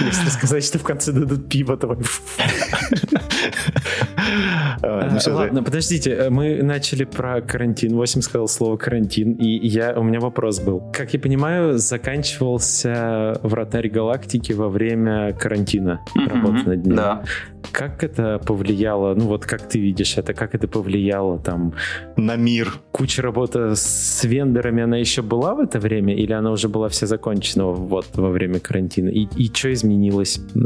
Если 0.00 0.28
сказать, 0.30 0.64
что 0.64 0.78
в 0.78 0.82
конце 0.82 1.12
дадут 1.12 1.48
пиво, 1.48 1.76
то... 1.76 1.96
Всё, 5.18 5.34
Ладно, 5.34 5.62
подождите, 5.62 6.10
э, 6.10 6.30
мы 6.30 6.62
начали 6.62 7.04
про 7.04 7.40
карантин. 7.40 7.94
8 7.94 8.20
сказал 8.22 8.48
слово 8.48 8.76
карантин, 8.76 9.32
и 9.32 9.66
я, 9.66 9.94
у 9.96 10.02
меня 10.02 10.20
вопрос 10.20 10.60
был. 10.60 10.82
Как 10.92 11.12
я 11.12 11.20
понимаю, 11.20 11.78
заканчивался 11.78 13.38
вратарь 13.42 13.88
галактики 13.88 14.52
во 14.52 14.68
время 14.68 15.32
карантина, 15.32 16.00
работы 16.14 16.68
над 16.68 16.86
ним. 16.86 16.96
Да. 16.96 17.22
Как 17.72 18.02
это 18.02 18.38
повлияло, 18.38 19.14
ну 19.14 19.26
вот 19.26 19.44
как 19.44 19.68
ты 19.68 19.78
видишь 19.78 20.16
это, 20.16 20.34
как 20.34 20.54
это 20.54 20.66
повлияло 20.66 21.38
там? 21.38 21.74
На 22.16 22.36
мир. 22.36 22.74
Куча 22.90 23.22
работы 23.22 23.76
с 23.76 24.24
вендорами, 24.24 24.82
она 24.82 24.96
еще 24.96 25.22
была 25.22 25.54
в 25.54 25.60
это 25.60 25.78
время, 25.78 26.14
или 26.14 26.32
она 26.32 26.50
уже 26.50 26.68
была 26.68 26.88
вся 26.88 27.06
закончена 27.06 27.66
вот 27.66 28.06
во 28.14 28.30
время 28.30 28.60
карантина? 28.60 29.08
И, 29.08 29.28
и 29.36 29.52
что 29.52 29.72
изменилось 29.72 30.40
э, 30.54 30.58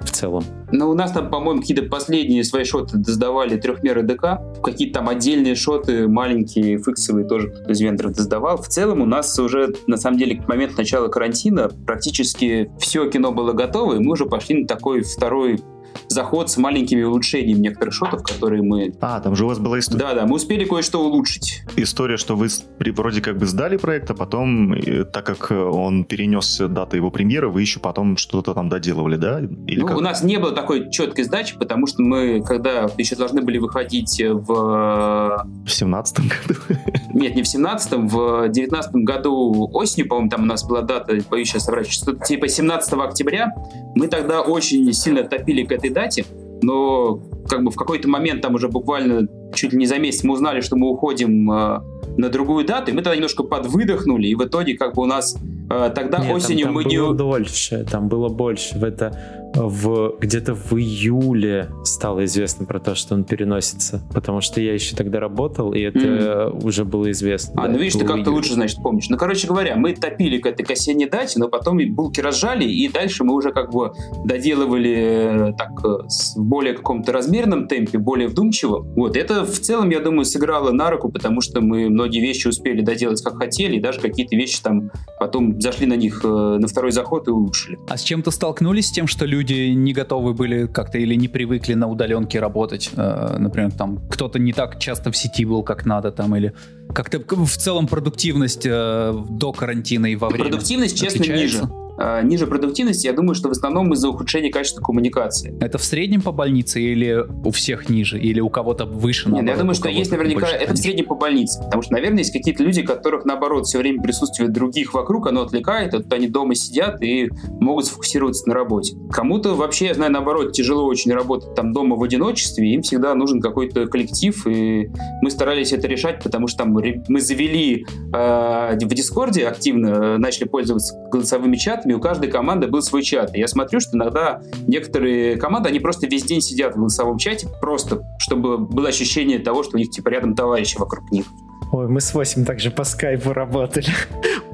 в 0.00 0.10
целом? 0.10 0.44
Ну, 0.72 0.90
у 0.90 0.94
нас 0.94 1.12
там, 1.12 1.30
по-моему, 1.30 1.60
какие-то 1.60 1.84
последние 1.84 2.44
свои 2.44 2.64
шоты 2.64 2.93
сдавали 2.94 3.56
трехмеры 3.56 4.02
ДК. 4.02 4.40
Какие-то 4.62 4.94
там 4.94 5.08
отдельные 5.08 5.54
шоты, 5.54 6.08
маленькие, 6.08 6.78
фиксовые 6.78 7.26
тоже 7.26 7.50
кто-то 7.50 7.72
из 7.72 7.80
вендоров 7.80 8.16
сдавал. 8.16 8.60
В 8.60 8.68
целом 8.68 9.02
у 9.02 9.06
нас 9.06 9.38
уже, 9.38 9.74
на 9.86 9.96
самом 9.96 10.18
деле, 10.18 10.36
к 10.36 10.48
моменту 10.48 10.76
начала 10.78 11.08
карантина 11.08 11.70
практически 11.86 12.70
все 12.78 13.08
кино 13.10 13.32
было 13.32 13.52
готово, 13.52 13.94
и 13.94 13.98
мы 13.98 14.12
уже 14.12 14.26
пошли 14.26 14.62
на 14.62 14.66
такой 14.66 15.02
второй 15.02 15.60
заход 16.08 16.50
с 16.50 16.56
маленькими 16.56 17.02
улучшениями 17.02 17.60
некоторых 17.60 17.94
шотов, 17.94 18.22
которые 18.22 18.62
мы... 18.62 18.92
А, 19.00 19.20
там 19.20 19.34
же 19.36 19.44
у 19.44 19.48
вас 19.48 19.58
была 19.58 19.78
история, 19.78 20.00
Да-да, 20.00 20.26
мы 20.26 20.36
успели 20.36 20.64
кое-что 20.64 21.04
улучшить. 21.04 21.62
история, 21.76 22.16
что 22.16 22.36
вы 22.36 22.48
вроде 22.78 23.20
как 23.20 23.38
бы 23.38 23.46
сдали 23.46 23.76
проект, 23.76 24.10
а 24.10 24.14
потом, 24.14 24.72
э, 24.74 25.04
так 25.04 25.24
как 25.26 25.50
э, 25.50 25.58
он 25.58 26.04
перенес 26.04 26.58
дату 26.68 26.96
его 26.96 27.10
премьеры, 27.10 27.48
вы 27.48 27.60
еще 27.60 27.80
потом 27.80 28.16
что-то 28.16 28.54
там 28.54 28.68
доделывали, 28.68 29.16
да? 29.16 29.40
Или 29.40 29.80
Ну, 29.80 29.86
как? 29.86 29.96
у 29.96 30.00
нас 30.00 30.22
не 30.22 30.38
было 30.38 30.52
такой 30.52 30.90
четкой 30.90 31.24
сдачи, 31.24 31.56
потому 31.58 31.86
что 31.86 32.02
мы, 32.02 32.42
когда 32.42 32.88
еще 32.98 33.16
должны 33.16 33.42
были 33.42 33.58
выходить 33.58 34.20
в 34.20 35.46
В 35.64 35.68
семнадцатом 35.68 36.28
году? 36.28 36.60
Нет, 37.14 37.34
не 37.34 37.42
в 37.42 37.46
17-м, 37.46 38.08
в 38.08 38.48
19 38.48 38.94
году 38.96 39.68
осенью, 39.72 40.08
по-моему, 40.08 40.30
там 40.30 40.42
у 40.42 40.46
нас 40.46 40.64
была 40.64 40.82
дата, 40.82 41.16
боюсь 41.30 41.48
сейчас 41.48 41.64
соврать, 41.64 41.90
что-то 41.90 42.24
типа 42.24 42.48
17 42.48 42.92
октября. 42.94 43.52
Мы 43.94 44.08
тогда 44.08 44.40
очень 44.42 44.92
сильно 44.92 45.22
топили 45.24 45.64
к 45.64 45.72
этой 45.72 45.83
дате, 45.90 46.24
но 46.62 47.20
как 47.48 47.62
бы 47.62 47.70
в 47.70 47.76
какой-то 47.76 48.08
момент, 48.08 48.40
там 48.42 48.54
уже 48.54 48.68
буквально 48.68 49.28
чуть 49.54 49.72
ли 49.72 49.78
не 49.78 49.86
за 49.86 49.98
месяц, 49.98 50.24
мы 50.24 50.34
узнали, 50.34 50.60
что 50.60 50.76
мы 50.76 50.90
уходим 50.90 51.50
э, 51.50 51.80
на 52.16 52.28
другую 52.28 52.64
дату, 52.64 52.90
и 52.90 52.94
мы 52.94 53.02
тогда 53.02 53.16
немножко 53.16 53.42
подвыдохнули, 53.42 54.28
и 54.28 54.34
в 54.34 54.44
итоге 54.44 54.76
как 54.76 54.94
бы 54.94 55.02
у 55.02 55.06
нас 55.06 55.36
э, 55.70 55.92
тогда 55.94 56.18
Нет, 56.18 56.28
там- 56.28 56.36
осенью 56.36 56.66
там, 56.66 56.74
мы 56.74 56.84
не... 56.84 56.98
было 56.98 57.14
дольше, 57.14 57.86
там 57.90 58.08
было 58.08 58.28
больше. 58.28 58.78
В 58.78 58.84
это 58.84 59.18
в 59.54 60.16
где-то 60.20 60.54
в 60.54 60.72
июле 60.72 61.70
стало 61.84 62.24
известно 62.24 62.66
про 62.66 62.80
то, 62.80 62.94
что 62.94 63.14
он 63.14 63.24
переносится, 63.24 64.02
потому 64.12 64.40
что 64.40 64.60
я 64.60 64.74
еще 64.74 64.96
тогда 64.96 65.20
работал, 65.20 65.72
и 65.72 65.80
это 65.80 66.50
уже 66.50 66.84
было 66.84 67.10
известно. 67.10 67.54
А, 67.56 67.66
Да, 67.66 67.72
ну 67.72 67.78
видишь, 67.78 67.94
ты 67.94 68.04
как-то 68.04 68.30
лучше, 68.30 68.54
значит, 68.54 68.78
помнишь. 68.82 69.08
Ну, 69.08 69.16
короче 69.16 69.46
говоря, 69.46 69.76
мы 69.76 69.94
топили 69.94 70.38
к 70.38 70.46
этой 70.46 70.64
к 70.64 70.70
осенней 70.70 71.08
дате, 71.08 71.38
но 71.38 71.48
потом 71.48 71.80
и 71.80 71.86
булки 71.86 72.20
разжали, 72.20 72.64
и 72.64 72.88
дальше 72.88 73.24
мы 73.24 73.34
уже 73.34 73.52
как 73.52 73.70
бы 73.70 73.92
доделывали 74.24 75.50
э, 75.50 75.52
так 75.56 75.70
э, 75.84 76.08
в 76.36 76.44
более 76.44 76.74
каком-то 76.74 77.12
размеренном 77.12 77.68
темпе, 77.68 77.98
более 77.98 78.28
вдумчиво. 78.28 78.80
Вот, 78.96 79.16
это 79.16 79.44
в 79.44 79.58
целом, 79.60 79.90
я 79.90 80.00
думаю, 80.00 80.24
сыграло 80.24 80.72
на 80.72 80.90
руку, 80.90 81.10
потому 81.10 81.40
что 81.40 81.60
мы 81.60 81.88
многие 81.90 82.20
вещи 82.20 82.48
успели 82.48 82.80
доделать 82.82 83.22
как 83.22 83.36
хотели, 83.36 83.76
и 83.76 83.80
даже 83.80 84.00
какие-то 84.00 84.36
вещи 84.36 84.62
там 84.62 84.90
потом 85.18 85.60
зашли 85.60 85.86
на 85.86 85.94
них 85.94 86.20
э, 86.24 86.28
на 86.28 86.66
второй 86.66 86.92
заход 86.92 87.28
и 87.28 87.30
улучшили. 87.30 87.78
А 87.88 87.96
с 87.96 88.02
чем-то 88.02 88.30
столкнулись 88.30 88.88
с 88.88 88.92
тем, 88.92 89.06
что 89.06 89.26
люди 89.26 89.43
не 89.50 89.92
готовы 89.92 90.34
были 90.34 90.66
как-то 90.66 90.98
или 90.98 91.14
не 91.14 91.28
привыкли 91.28 91.74
на 91.74 91.88
удаленке 91.88 92.40
работать? 92.40 92.90
Э, 92.96 93.36
например, 93.38 93.72
там 93.72 94.00
кто-то 94.08 94.38
не 94.38 94.52
так 94.52 94.78
часто 94.78 95.10
в 95.10 95.16
сети 95.16 95.44
был, 95.44 95.62
как 95.62 95.86
надо, 95.86 96.10
там, 96.10 96.34
или 96.36 96.52
как-то 96.92 97.18
в 97.18 97.56
целом 97.56 97.86
продуктивность 97.86 98.66
э, 98.66 99.14
до 99.30 99.52
карантина 99.52 100.06
и 100.06 100.16
во 100.16 100.28
время 100.28 100.44
Продуктивность, 100.44 100.98
честно, 100.98 101.20
отличается? 101.20 101.62
ниже. 101.62 101.83
А, 101.96 102.22
ниже 102.22 102.46
продуктивности, 102.46 103.06
я 103.06 103.12
думаю, 103.12 103.34
что 103.34 103.48
в 103.48 103.52
основном 103.52 103.92
из-за 103.92 104.08
ухудшения 104.08 104.50
качества 104.50 104.80
коммуникации. 104.80 105.56
Это 105.60 105.78
в 105.78 105.84
среднем 105.84 106.22
по 106.22 106.32
больнице 106.32 106.80
или 106.80 107.24
у 107.44 107.50
всех 107.50 107.88
ниже, 107.88 108.18
или 108.18 108.40
у 108.40 108.48
кого-то 108.48 108.84
выше? 108.84 109.28
Нет, 109.28 109.32
ну, 109.32 109.36
я 109.36 109.42
наоборот, 109.42 109.60
думаю, 109.60 109.74
что 109.74 109.88
есть 109.88 110.10
наверняка, 110.10 110.40
больше, 110.40 110.54
это 110.56 110.74
в 110.74 110.76
среднем 110.76 111.04
по 111.06 111.14
больнице, 111.14 111.62
потому 111.62 111.82
что, 111.82 111.92
наверное, 111.92 112.18
есть 112.18 112.32
какие-то 112.32 112.62
люди, 112.62 112.82
которых, 112.82 113.24
наоборот, 113.24 113.66
все 113.66 113.78
время 113.78 114.02
присутствие 114.02 114.48
других 114.48 114.94
вокруг, 114.94 115.26
оно 115.28 115.42
отвлекает, 115.42 115.94
а 115.94 115.98
тут 115.98 116.12
они 116.12 116.28
дома 116.28 116.54
сидят 116.54 117.02
и 117.02 117.30
могут 117.60 117.86
сфокусироваться 117.86 118.48
на 118.48 118.54
работе. 118.54 118.96
Кому-то 119.10 119.54
вообще, 119.54 119.86
я 119.86 119.94
знаю, 119.94 120.12
наоборот, 120.12 120.52
тяжело 120.52 120.86
очень 120.86 121.12
работать 121.12 121.54
там 121.54 121.72
дома 121.72 121.96
в 121.96 122.02
одиночестве, 122.02 122.72
им 122.72 122.82
всегда 122.82 123.14
нужен 123.14 123.40
какой-то 123.40 123.86
коллектив, 123.86 124.46
и 124.46 124.90
мы 125.22 125.30
старались 125.30 125.72
это 125.72 125.86
решать, 125.86 126.22
потому 126.22 126.48
что 126.48 126.64
там 126.64 126.72
мы 127.08 127.20
завели 127.20 127.86
э, 128.12 128.78
в 128.78 128.94
Дискорде 128.94 129.46
активно, 129.46 129.86
э, 129.86 130.18
начали 130.18 130.44
пользоваться 130.44 130.94
голосовыми 131.10 131.56
чатами, 131.56 131.83
у 131.92 132.00
каждой 132.00 132.30
команды 132.30 132.66
был 132.66 132.80
свой 132.80 133.02
чат. 133.02 133.34
И 133.34 133.38
я 133.38 133.48
смотрю, 133.48 133.80
что 133.80 133.96
иногда 133.96 134.40
некоторые 134.66 135.36
команды, 135.36 135.68
они 135.68 135.80
просто 135.80 136.06
весь 136.06 136.24
день 136.24 136.40
сидят 136.40 136.74
в 136.74 136.78
голосовом 136.78 137.18
чате, 137.18 137.48
просто 137.60 138.02
чтобы 138.18 138.56
было 138.56 138.88
ощущение 138.88 139.38
того, 139.38 139.62
что 139.62 139.76
у 139.76 139.78
них 139.78 139.90
типа 139.90 140.08
рядом 140.08 140.34
товарищи 140.34 140.78
вокруг 140.78 141.10
них. 141.10 141.26
Ой, 141.72 141.88
мы 141.88 142.00
с 142.00 142.14
8 142.14 142.44
также 142.44 142.70
по 142.70 142.84
скайпу 142.84 143.32
работали. 143.32 143.88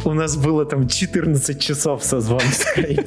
У 0.05 0.13
нас 0.13 0.37
было 0.37 0.65
там 0.65 0.89
14 0.89 1.61
часов 1.61 2.03
созвон 2.03 2.41
в 2.41 2.55
скайпе. 2.55 3.05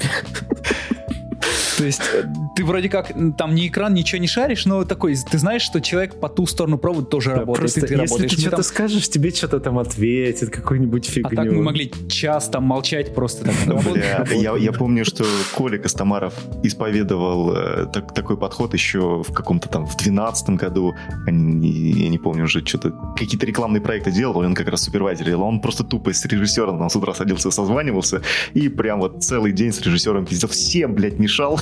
То 1.77 1.85
есть 1.85 2.01
э, 2.13 2.23
ты 2.55 2.63
вроде 2.65 2.89
как 2.89 3.11
там 3.37 3.55
ни 3.55 3.67
экран, 3.67 3.93
ничего 3.93 4.19
не 4.21 4.27
шаришь, 4.27 4.65
но 4.65 4.83
такой, 4.85 5.15
ты 5.15 5.37
знаешь, 5.37 5.61
что 5.61 5.81
человек 5.81 6.19
по 6.19 6.29
ту 6.29 6.45
сторону 6.45 6.77
провода 6.77 7.05
тоже 7.05 7.31
работает, 7.31 7.57
Просто 7.59 7.79
и 7.79 7.83
ты 7.83 7.93
если 7.93 8.05
работаешь. 8.07 8.31
ты 8.31 8.37
что-то 8.41 8.55
там- 8.57 8.63
скажешь, 8.65 9.09
тебе 9.09 9.31
что-то 9.31 9.59
там 9.59 9.79
ответит, 9.79 10.49
какую-нибудь 10.49 11.05
фигню. 11.05 11.29
А 11.31 11.35
так 11.35 11.51
мы 11.51 11.61
могли 11.63 11.91
час 12.09 12.49
там 12.49 12.63
молчать 12.63 13.13
просто. 13.15 13.45
Так, 13.45 13.83
Бля, 13.93 14.25
я, 14.33 14.55
я 14.57 14.71
помню, 14.71 15.05
что 15.05 15.25
Коля 15.55 15.77
Костомаров 15.77 16.33
исповедовал 16.63 17.55
э, 17.55 17.85
так- 17.93 18.13
такой 18.13 18.37
подход 18.37 18.73
еще 18.73 19.23
в 19.23 19.31
каком-то 19.33 19.69
там 19.69 19.85
в 19.85 19.95
12 19.97 20.51
году. 20.51 20.93
Они- 21.27 21.91
Я 22.03 22.09
не 22.09 22.17
помню 22.17 22.43
уже, 22.45 22.65
что-то 22.65 22.91
какие-то 23.17 23.45
рекламные 23.45 23.81
проекты 23.81 24.11
делал, 24.11 24.37
он 24.39 24.53
как 24.55 24.67
раз 24.67 24.83
супервайзер 24.83 25.25
делал. 25.25 25.43
Он 25.47 25.59
просто 25.61 25.83
тупо 25.83 26.13
с 26.13 26.25
режиссером 26.25 26.77
там 26.79 26.89
с 26.89 26.95
утра 26.95 27.13
садился, 27.13 27.51
созванивался 27.51 28.21
и 28.53 28.69
прям 28.69 28.99
вот 28.99 29.23
целый 29.23 29.51
день 29.51 29.71
с 29.71 29.81
режиссером 29.81 30.25
пиздец. 30.25 30.49
Всем, 30.51 30.93
блядь, 30.93 31.19
мешал. 31.19 31.59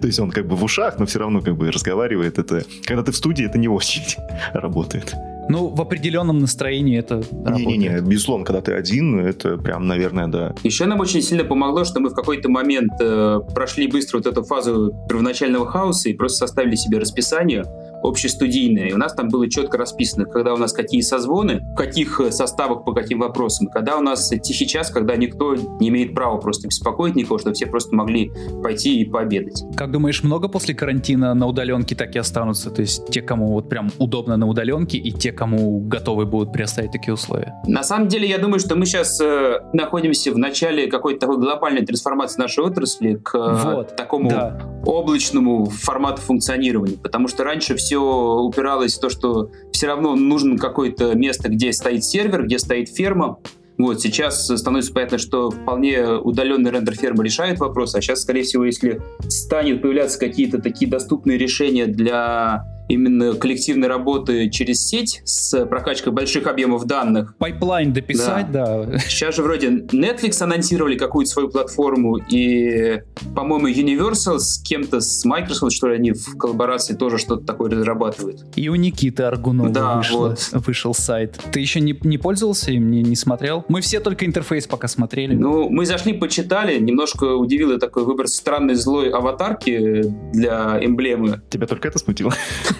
То 0.00 0.06
есть 0.06 0.18
он 0.18 0.30
как 0.30 0.46
бы 0.46 0.56
в 0.56 0.64
ушах, 0.64 0.98
но 0.98 1.06
все 1.06 1.18
равно 1.18 1.40
как 1.40 1.56
бы 1.56 1.70
разговаривает. 1.70 2.38
Это, 2.38 2.64
когда 2.84 3.02
ты 3.02 3.12
в 3.12 3.16
студии, 3.16 3.44
это 3.44 3.58
не 3.58 3.68
очень 3.68 4.02
работает. 4.52 5.14
Ну, 5.48 5.66
в 5.66 5.80
определенном 5.80 6.38
настроении 6.38 6.96
это 6.96 7.24
Не-не-не, 7.32 7.88
работает. 7.88 8.08
безусловно, 8.08 8.44
когда 8.44 8.60
ты 8.60 8.72
один, 8.72 9.18
это 9.18 9.56
прям, 9.58 9.88
наверное, 9.88 10.28
да. 10.28 10.54
Еще 10.62 10.86
нам 10.86 11.00
очень 11.00 11.22
сильно 11.22 11.42
помогло, 11.44 11.84
что 11.84 11.98
мы 11.98 12.10
в 12.10 12.14
какой-то 12.14 12.48
момент 12.48 12.92
э, 13.00 13.40
прошли 13.52 13.88
быстро 13.88 14.18
вот 14.18 14.26
эту 14.26 14.44
фазу 14.44 14.94
первоначального 15.08 15.66
хаоса 15.66 16.08
и 16.08 16.14
просто 16.14 16.46
составили 16.46 16.76
себе 16.76 16.98
расписание. 16.98 17.64
Общестудийное. 18.02 18.88
И 18.88 18.92
у 18.92 18.98
нас 18.98 19.14
там 19.14 19.28
было 19.28 19.48
четко 19.48 19.78
расписано, 19.78 20.24
когда 20.24 20.54
у 20.54 20.56
нас 20.56 20.72
какие 20.72 21.00
созвоны, 21.00 21.60
в 21.60 21.74
каких 21.74 22.20
составах, 22.30 22.84
по 22.84 22.92
каким 22.92 23.20
вопросам, 23.20 23.68
когда 23.68 23.98
у 23.98 24.02
нас 24.02 24.30
тихий 24.42 24.66
час, 24.66 24.90
когда 24.90 25.16
никто 25.16 25.54
не 25.54 25.88
имеет 25.88 26.14
права 26.14 26.38
просто 26.38 26.68
беспокоить 26.68 27.14
никого, 27.14 27.38
чтобы 27.38 27.54
все 27.54 27.66
просто 27.66 27.94
могли 27.94 28.32
пойти 28.62 29.00
и 29.00 29.04
пообедать. 29.04 29.62
Как 29.76 29.90
думаешь, 29.90 30.22
много 30.22 30.48
после 30.48 30.74
карантина 30.74 31.34
на 31.34 31.46
удаленке 31.46 31.94
так 31.94 32.14
и 32.16 32.18
останутся? 32.18 32.70
То 32.70 32.82
есть 32.82 33.06
те, 33.10 33.22
кому 33.22 33.52
вот 33.52 33.68
прям 33.68 33.90
удобно 33.98 34.36
на 34.36 34.46
удаленке, 34.46 34.98
и 34.98 35.12
те, 35.12 35.32
кому 35.32 35.80
готовы 35.80 36.26
будут 36.26 36.52
предоставить 36.52 36.92
такие 36.92 37.14
условия? 37.14 37.54
На 37.66 37.82
самом 37.82 38.08
деле, 38.08 38.28
я 38.28 38.38
думаю, 38.38 38.60
что 38.60 38.76
мы 38.76 38.86
сейчас 38.86 39.20
э, 39.20 39.60
находимся 39.72 40.32
в 40.32 40.38
начале 40.38 40.86
какой-то 40.86 41.20
такой 41.20 41.38
глобальной 41.38 41.84
трансформации 41.84 42.40
нашей 42.40 42.64
отрасли 42.64 43.14
к 43.14 43.34
э, 43.34 43.74
вот, 43.74 43.96
такому 43.96 44.30
да. 44.30 44.60
облачному 44.84 45.66
формату 45.66 46.20
функционирования. 46.22 46.96
Потому 46.96 47.28
что 47.28 47.44
раньше 47.44 47.74
все 47.76 47.89
упиралось 47.98 48.94
в 48.94 49.00
то, 49.00 49.08
что 49.08 49.50
все 49.72 49.86
равно 49.86 50.14
нужно 50.16 50.58
какое-то 50.58 51.14
место, 51.14 51.48
где 51.48 51.72
стоит 51.72 52.04
сервер, 52.04 52.44
где 52.44 52.58
стоит 52.58 52.88
ферма, 52.88 53.38
вот, 53.80 54.02
сейчас 54.02 54.46
становится 54.46 54.92
понятно, 54.92 55.16
что 55.16 55.50
вполне 55.50 56.06
удаленный 56.06 56.70
рендер 56.70 56.94
фермы 56.94 57.24
решает 57.24 57.58
вопрос, 57.60 57.94
а 57.94 58.02
сейчас, 58.02 58.20
скорее 58.20 58.42
всего, 58.42 58.66
если 58.66 59.00
станет 59.28 59.80
появляться 59.80 60.18
какие-то 60.18 60.60
такие 60.60 60.90
доступные 60.90 61.38
решения 61.38 61.86
для 61.86 62.62
именно 62.90 63.34
коллективной 63.34 63.88
работы 63.88 64.50
через 64.50 64.86
сеть 64.86 65.22
с 65.24 65.64
прокачкой 65.66 66.12
больших 66.12 66.46
объемов 66.46 66.86
данных. 66.86 67.34
Пайплайн 67.38 67.92
дописать, 67.92 68.50
да. 68.50 68.84
да. 68.84 68.98
Сейчас 68.98 69.36
же 69.36 69.42
вроде 69.42 69.68
Netflix 69.68 70.42
анонсировали 70.42 70.96
какую-то 70.96 71.30
свою 71.30 71.48
платформу, 71.48 72.16
и, 72.16 73.02
по-моему, 73.34 73.68
Universal 73.68 74.38
с 74.38 74.60
кем-то, 74.62 75.00
с 75.00 75.24
Microsoft, 75.24 75.72
что 75.72 75.88
ли, 75.88 75.96
они 75.96 76.12
в 76.12 76.36
коллаборации 76.36 76.94
тоже 76.94 77.18
что-то 77.18 77.44
такое 77.44 77.70
разрабатывают. 77.70 78.44
И 78.56 78.68
у 78.68 78.74
Никиты 78.74 79.22
Аргунова 79.22 79.70
да, 79.70 79.96
вышло, 79.96 80.36
вот. 80.52 80.66
вышел 80.66 80.94
сайт. 80.94 81.38
Ты 81.52 81.60
еще 81.60 81.80
не, 81.80 81.98
не 82.02 82.18
пользовался 82.18 82.72
им, 82.72 82.90
не, 82.90 83.02
не 83.02 83.16
смотрел? 83.16 83.64
Мы 83.68 83.80
все 83.80 84.00
только 84.00 84.26
интерфейс 84.26 84.66
пока 84.66 84.88
смотрели. 84.88 85.34
Ну, 85.34 85.68
мы 85.68 85.86
зашли, 85.86 86.12
почитали, 86.12 86.78
немножко 86.78 87.34
удивило 87.34 87.78
такой 87.78 88.04
выбор 88.04 88.28
странной 88.28 88.74
злой 88.74 89.10
аватарки 89.10 90.04
для 90.32 90.78
эмблемы. 90.84 91.42
Тебя 91.50 91.66
только 91.66 91.88
это 91.88 91.98
смутило? 91.98 92.32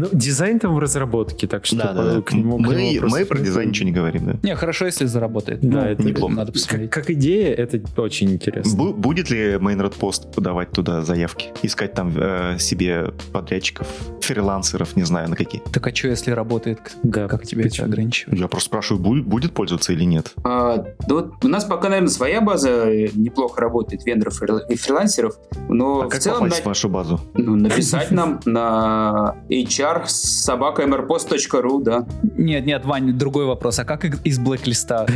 Ну, 0.00 0.08
дизайн 0.12 0.58
там 0.58 0.74
в 0.74 0.78
разработке, 0.78 1.46
так 1.46 1.66
что 1.66 1.76
да, 1.76 1.92
да, 1.92 2.22
к 2.22 2.32
нему 2.32 2.56
мы, 2.56 2.98
мы 3.02 3.26
про 3.26 3.38
дизайн 3.38 3.68
ничего 3.68 3.86
не 3.86 3.92
говорим, 3.92 4.24
да? 4.24 4.36
Не, 4.42 4.56
хорошо, 4.56 4.86
если 4.86 5.04
заработает. 5.04 5.60
Да, 5.60 5.82
ну, 5.82 5.86
это 5.88 6.02
неплохо. 6.02 6.32
Надо 6.32 6.52
посмотреть. 6.52 6.90
Как, 6.90 7.04
как 7.04 7.10
идея, 7.10 7.54
это 7.54 7.82
очень 8.00 8.30
интересно. 8.30 8.78
Бу- 8.78 8.94
будет 8.94 9.28
ли 9.28 9.56
Mainroad 9.56 9.98
Post 9.98 10.32
подавать 10.32 10.70
туда 10.70 11.02
заявки? 11.02 11.52
Искать 11.62 11.92
там 11.92 12.14
э, 12.16 12.56
себе 12.58 13.12
подрядчиков, 13.30 13.88
фрилансеров, 14.22 14.96
не 14.96 15.02
знаю, 15.02 15.28
на 15.28 15.36
какие? 15.36 15.60
Так 15.70 15.86
а 15.86 15.94
что, 15.94 16.08
если 16.08 16.30
работает? 16.30 16.80
Да, 17.02 17.28
как 17.28 17.44
тебе 17.44 17.64
это 17.64 17.84
ограничивает? 17.84 18.40
Я 18.40 18.48
просто 18.48 18.68
спрашиваю, 18.68 19.02
будет, 19.02 19.26
будет 19.26 19.52
пользоваться 19.52 19.92
или 19.92 20.04
нет? 20.04 20.32
А, 20.44 20.78
да 21.06 21.14
вот 21.14 21.44
у 21.44 21.48
нас 21.48 21.64
пока, 21.64 21.90
наверное, 21.90 22.08
своя 22.08 22.40
база 22.40 22.86
неплохо 23.14 23.60
работает, 23.60 24.06
вендоров 24.06 24.40
и 24.70 24.76
фрилансеров, 24.76 25.36
но 25.68 26.02
а 26.02 26.06
в 26.06 26.08
как 26.08 26.22
целом... 26.22 26.38
попасть 26.38 26.60
на... 26.60 26.62
в 26.62 26.66
вашу 26.66 26.88
базу? 26.88 27.20
Ну, 27.34 27.54
написать 27.56 28.10
нам 28.10 28.40
на 28.46 29.36
HR 29.50 29.89
собака 30.06 30.82
mrpost.ru, 30.82 31.82
да. 31.82 32.06
Нет, 32.36 32.66
нет, 32.66 32.84
Вань, 32.84 33.12
другой 33.12 33.46
вопрос. 33.46 33.78
А 33.78 33.84
как 33.84 34.04
из 34.04 34.38
блэк-листа? 34.38 35.06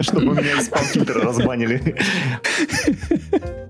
Чтобы 0.00 0.34
меня 0.34 0.58
из 0.58 0.66
спам-фильтра 0.66 1.22
разбанили. 1.22 1.96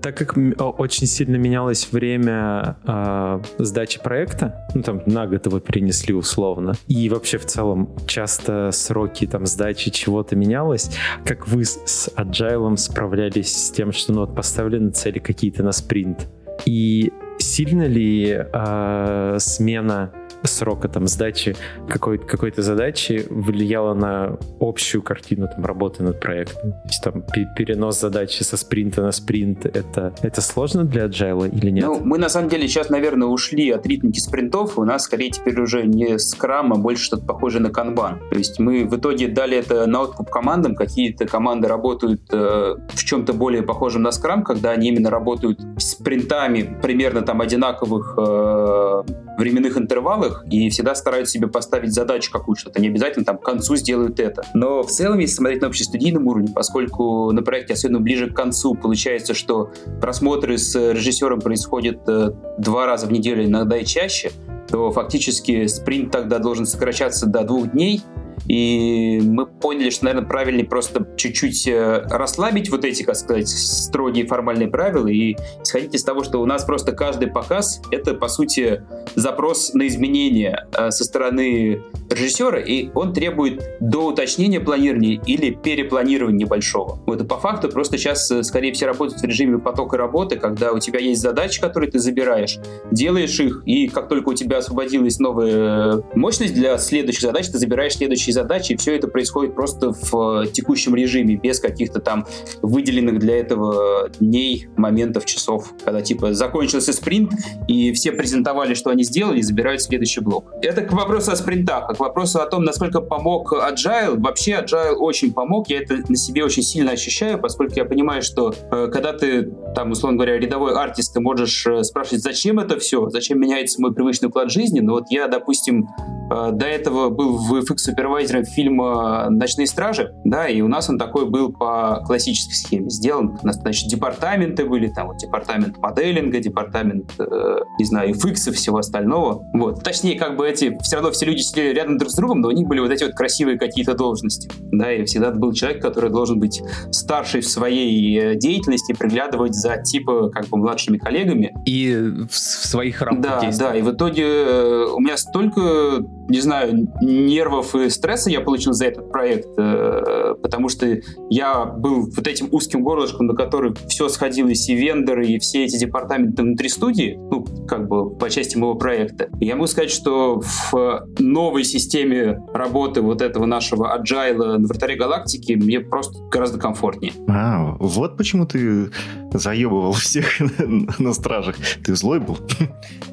Так 0.03 0.17
как 0.17 0.37
очень 0.79 1.07
сильно 1.07 1.37
менялось 1.37 1.89
время 1.93 2.77
э, 2.85 3.41
сдачи 3.59 4.03
проекта, 4.03 4.67
ну 4.75 4.83
там 4.83 5.03
на 5.07 5.29
год 5.29 5.47
его 5.47 5.61
перенесли 5.61 6.13
условно, 6.13 6.75
и 6.89 7.09
вообще 7.09 7.39
в 7.39 7.47
целом 7.47 7.89
часто 8.09 8.71
сроки 8.73 9.29
там 9.29 9.47
сдачи 9.47 9.91
чего-то 9.91 10.35
менялось, 10.35 10.91
как 11.25 11.47
вы 11.47 11.65
с 11.65 12.11
Agile 12.17 12.77
справлялись 12.79 13.55
с 13.55 13.71
тем, 13.71 13.93
что 13.93 14.13
ну, 14.13 14.21
вот 14.23 14.35
поставлены 14.35 14.91
цели 14.91 15.21
какие-то 15.21 15.63
на 15.63 15.71
спринт, 15.71 16.27
и 16.67 17.13
сильно 17.43 17.87
ли 17.87 18.39
э, 18.53 19.37
смена 19.39 20.11
срока 20.45 20.89
там 20.89 21.07
сдачи 21.07 21.57
какой-то 21.89 22.27
какой 22.27 22.53
задачи 22.57 23.27
влияло 23.31 23.95
на 23.95 24.39
общую 24.61 25.03
картину 25.03 25.49
там 25.49 25.65
работы 25.65 26.03
над 26.03 26.21
проектом? 26.21 26.73
То 26.73 26.89
есть 26.89 27.03
там 27.03 27.23
перенос 27.57 28.01
задачи 28.01 28.43
со 28.43 28.57
спринта 28.57 29.03
на 29.03 29.13
спринт, 29.13 29.67
это, 29.67 30.15
это 30.23 30.41
сложно 30.41 30.85
для 30.85 31.07
agile 31.07 31.51
или 31.51 31.71
нет? 31.71 31.85
Ну, 31.85 32.01
мы 32.05 32.19
на 32.19 32.29
самом 32.29 32.49
деле 32.49 32.69
сейчас, 32.69 32.91
наверное, 32.91 33.29
ушли 33.29 33.71
от 33.71 33.87
ритмики 33.87 34.19
спринтов, 34.19 34.79
у 34.79 34.85
нас 34.85 35.05
скорее 35.05 35.31
теперь 35.31 35.61
уже 35.61 35.85
не 35.85 36.19
скрам, 36.19 36.73
а 36.73 36.77
больше 36.77 37.05
что-то 37.05 37.25
похожее 37.25 37.63
на 37.63 37.71
канбан. 37.71 38.21
То 38.31 38.39
есть 38.39 38.59
мы 38.59 38.85
в 38.85 38.97
итоге 38.97 39.29
дали 39.29 39.57
это 39.57 39.87
на 39.87 40.03
откуп 40.03 40.31
командам, 40.31 40.75
какие-то 40.75 41.27
команды 41.27 41.69
работают 41.69 42.23
э, 42.33 42.77
в 42.89 43.05
чем-то 43.05 43.33
более 43.33 43.63
похожем 43.63 44.03
на 44.03 44.13
скрам, 44.13 44.43
когда 44.43 44.71
они 44.71 44.89
именно 44.89 45.11
работают 45.11 45.61
спринтами 45.79 46.79
примерно 46.83 47.23
там 47.23 47.41
одинаковых 47.41 48.15
э, 48.19 49.03
временных 49.39 49.77
интервалах 49.77 50.45
и 50.51 50.69
всегда 50.71 50.95
стараются 50.95 51.35
себе 51.35 51.49
поставить 51.49 51.93
задачу 51.93 52.31
какую-то, 52.31 52.81
не 52.81 52.89
обязательно 52.89 53.25
там 53.25 53.39
к 53.39 53.43
концу 53.43 53.77
сделают 53.77 54.21
это. 54.21 54.43
Но 54.55 54.83
в 54.83 54.91
целом, 54.91 55.19
если 55.19 55.37
смотреть 55.37 55.63
на 55.63 55.69
общестудийном 55.69 56.27
уровне, 56.27 56.53
поскольку 56.55 57.31
на 57.33 57.43
проекте, 57.43 57.75
особенно 57.75 58.01
ближе 58.01 58.31
к 58.31 58.35
концу, 58.35 58.75
получается, 58.75 59.35
что 59.35 59.71
просмотры 60.01 60.59
с 60.59 60.75
режиссером 60.75 61.41
происходят 61.41 62.09
э, 62.09 62.33
два 62.59 62.87
раза 62.87 63.07
в 63.07 63.13
неделю, 63.13 63.45
иногда 63.45 63.79
и 63.79 63.85
чаще, 63.85 64.33
то 64.69 64.91
фактически 64.91 65.67
спринт 65.67 66.11
тогда 66.13 66.39
должен 66.39 66.67
сокращаться 66.67 67.27
до 67.27 67.45
двух 67.45 67.71
дней, 67.73 68.03
и 68.49 69.21
мы 69.23 69.47
поняли, 69.47 69.91
что, 69.91 70.07
наверное, 70.07 70.29
правильнее 70.29 70.67
просто 70.67 71.07
чуть-чуть 71.17 71.67
э, 71.69 72.07
расслабить 72.11 72.71
вот 72.71 72.85
эти, 72.85 73.03
как 73.03 73.17
сказать, 73.17 73.49
строгие 73.49 74.27
формальные 74.27 74.69
правила 74.69 75.07
и 75.07 75.37
исходить 75.63 75.95
из 75.95 76.05
того, 76.05 76.25
что 76.25 76.41
у 76.41 76.47
нас 76.47 76.65
просто 76.65 76.93
каждый 76.93 77.29
показ— 77.29 77.81
это, 77.91 78.15
по 78.15 78.29
сути, 78.29 78.83
запрос 79.15 79.75
на 79.75 79.87
изменения 79.87 80.67
э, 80.77 80.91
со 80.91 81.05
стороны 81.05 81.83
режиссера, 82.11 82.59
и 82.59 82.91
он 82.95 83.13
требует 83.13 83.63
до 83.81 84.09
уточнения 84.09 84.61
планирования 84.61 85.21
или 85.25 85.51
перепланирования 85.51 86.45
небольшого. 86.45 87.01
Вот 87.07 87.27
по 87.29 87.39
факту 87.39 87.69
просто 87.69 87.97
сейчас, 87.97 88.31
э, 88.31 88.43
скорее 88.43 88.73
всего, 88.73 88.89
работают 88.89 89.21
в 89.21 89.25
режиме 89.25 89.59
потока 89.59 89.97
работы, 89.97 90.37
когда 90.37 90.73
у 90.73 90.79
тебя 90.79 90.99
есть 90.99 91.21
задачи, 91.21 91.61
которые 91.61 91.91
ты 91.91 91.99
забираешь, 91.99 92.59
делаешь 92.91 93.39
их, 93.39 93.63
и 93.67 93.89
как 93.89 94.09
только 94.09 94.31
у 94.31 94.35
тебя 94.35 94.59
освободилась 94.59 95.19
новая 95.19 96.03
мощность 96.15 96.55
для 96.55 96.77
следующих 96.79 97.23
задач, 97.23 97.49
ты 97.49 97.59
забираешь 97.59 97.95
следующие 97.95 98.32
текущей 98.33 98.43
задачи, 98.43 98.73
и 98.73 98.77
все 98.77 98.97
это 98.97 99.09
происходит 99.09 99.55
просто 99.55 99.93
в 99.93 100.43
э, 100.43 100.47
текущем 100.49 100.95
режиме, 100.95 101.37
без 101.37 101.61
каких-то 101.61 102.01
там 102.01 102.27
выделенных 102.63 103.19
для 103.19 103.39
этого 103.39 104.09
дней, 104.21 104.69
моментов, 104.77 105.25
часов, 105.25 105.73
когда 105.85 106.01
типа 106.01 106.35
закончился 106.35 106.93
спринт, 106.93 107.33
и 107.69 107.93
все 107.93 108.13
презентовали, 108.13 108.75
что 108.75 108.91
они 108.91 109.05
сделали, 109.05 109.39
и 109.39 109.43
забирают 109.43 109.83
следующий 109.83 110.21
блок. 110.21 110.53
Это 110.63 110.83
к 110.83 110.93
вопросу 110.93 111.33
о 111.33 111.37
спринтах, 111.37 111.85
а 111.89 111.95
к 111.95 112.01
вопросу 112.01 112.41
о 112.41 112.47
том, 112.47 112.65
насколько 112.65 113.01
помог 113.01 113.53
Agile. 113.53 114.19
Вообще 114.19 114.53
Agile 114.53 114.95
очень 114.95 115.33
помог, 115.33 115.69
я 115.69 115.81
это 115.81 115.97
на 116.09 116.17
себе 116.17 116.45
очень 116.45 116.63
сильно 116.63 116.93
ощущаю, 116.93 117.39
поскольку 117.39 117.75
я 117.77 117.85
понимаю, 117.85 118.23
что 118.23 118.55
э, 118.71 118.89
когда 118.93 119.13
ты, 119.13 119.51
там, 119.75 119.91
условно 119.91 120.19
говоря, 120.19 120.39
рядовой 120.39 120.75
артист, 120.75 121.15
ты 121.15 121.21
можешь 121.21 121.67
э, 121.67 121.83
спрашивать, 121.85 122.23
зачем 122.23 122.59
это 122.59 122.79
все, 122.79 123.09
зачем 123.11 123.41
меняется 123.41 123.81
мой 123.81 123.93
привычный 123.95 124.29
уклад 124.29 124.51
жизни, 124.51 124.81
но 124.81 124.95
вот 124.95 125.11
я, 125.11 125.29
допустим, 125.29 125.89
до 126.31 126.65
этого 126.65 127.11
был 127.11 127.37
в 127.37 127.55
FX 127.57 127.91
Supervisor 127.91 128.12
супервайзером 128.13 128.45
фильма 128.45 129.27
«Ночные 129.31 129.67
стражи», 129.67 130.15
да, 130.25 130.49
и 130.49 130.61
у 130.61 130.69
нас 130.69 130.89
он 130.89 130.99
такой 130.99 131.29
был 131.29 131.53
по 131.53 132.03
классической 132.07 132.55
схеме 132.55 132.91
сделан. 132.91 133.39
У 133.43 133.47
нас, 133.47 133.57
значит, 133.57 133.89
департаменты 133.89 134.67
были, 134.67 134.89
там 134.89 135.09
вот 135.09 135.19
департамент 135.19 135.79
моделинга, 135.79 136.39
департамент, 136.41 137.13
э, 137.19 137.59
не 137.79 137.85
знаю, 137.85 138.15
FX 138.15 138.51
и 138.51 138.53
всего 138.53 138.79
остального. 138.79 139.45
Вот. 139.55 139.83
Точнее, 139.83 140.19
как 140.19 140.37
бы 140.37 140.49
эти, 140.49 140.77
все 140.83 140.97
равно 140.97 141.11
все 141.11 141.27
люди 141.27 141.41
сидели 141.41 141.75
рядом 141.75 141.99
друг 141.99 142.11
с 142.11 142.15
другом, 142.15 142.41
но 142.41 142.49
у 142.49 142.53
них 142.53 142.67
были 142.69 142.81
вот 142.81 142.91
эти 142.91 143.05
вот 143.05 143.15
красивые 143.15 143.59
какие-то 143.59 143.95
должности. 143.95 144.51
Да, 144.73 144.93
и 144.93 145.05
всегда 145.05 145.31
был 145.31 145.53
человек, 145.53 145.83
который 145.83 146.11
должен 146.11 146.39
быть 146.39 146.63
старший 146.91 147.41
в 147.41 147.49
своей 147.49 148.19
э, 148.19 148.35
деятельности, 148.37 148.93
приглядывать 148.93 149.55
за 149.55 149.79
типа 149.79 150.31
как 150.31 150.49
бы 150.49 150.59
младшими 150.59 150.99
коллегами. 150.99 151.55
И 151.65 151.95
в 152.31 152.37
своих 152.37 153.01
рамках 153.03 153.41
Да, 153.41 153.51
да, 153.59 153.77
и 153.77 153.83
в 153.83 153.91
итоге 153.93 154.25
э, 154.25 154.87
у 154.93 155.01
меня 155.01 155.17
столько, 155.17 156.03
не 156.33 156.41
знаю, 156.41 156.89
нервов 157.03 157.75
и 157.75 157.91
стресса 157.91 158.31
я 158.31 158.41
получил 158.41 158.73
за 158.73 158.87
этот 158.87 159.13
проект, 159.13 159.49
э, 159.59 160.35
потому 160.43 160.71
что 160.71 160.99
я 161.29 161.67
был 161.67 162.07
вот 162.07 162.27
этим 162.27 162.49
узким 162.51 162.83
горлышком, 162.83 163.27
на 163.27 163.35
который 163.35 163.75
все 163.87 164.09
сходилось, 164.09 164.67
и 164.71 164.75
вендоры, 164.75 165.27
и 165.27 165.39
все 165.39 165.65
эти 165.65 165.79
департаменты 165.79 166.43
внутри 166.43 166.71
студии, 166.71 167.19
ну, 167.31 167.45
как 167.69 167.87
бы 167.87 168.09
по 168.11 168.31
части 168.31 168.57
моего 168.57 168.77
проекта. 168.77 169.29
И 169.41 169.45
я 169.45 169.57
могу 169.57 169.67
сказать, 169.67 169.91
что 169.91 170.41
в 170.41 171.07
новой 171.19 171.65
системе 171.65 172.43
работы 172.55 173.03
вот 173.03 173.21
этого 173.21 173.45
нашего 173.45 173.95
agile 173.95 174.57
на 174.57 174.67
вратаре 174.67 174.97
галактики 174.97 175.53
мне 175.53 175.81
просто 175.81 176.19
гораздо 176.31 176.59
комфортнее. 176.59 177.13
А, 177.29 177.77
вот 177.79 178.17
почему 178.17 178.47
ты 178.47 178.91
заебывал 179.33 179.93
всех 179.93 180.27
на 180.99 181.13
стражах. 181.13 181.57
Ты 181.85 181.95
злой 181.95 182.21
был? 182.21 182.39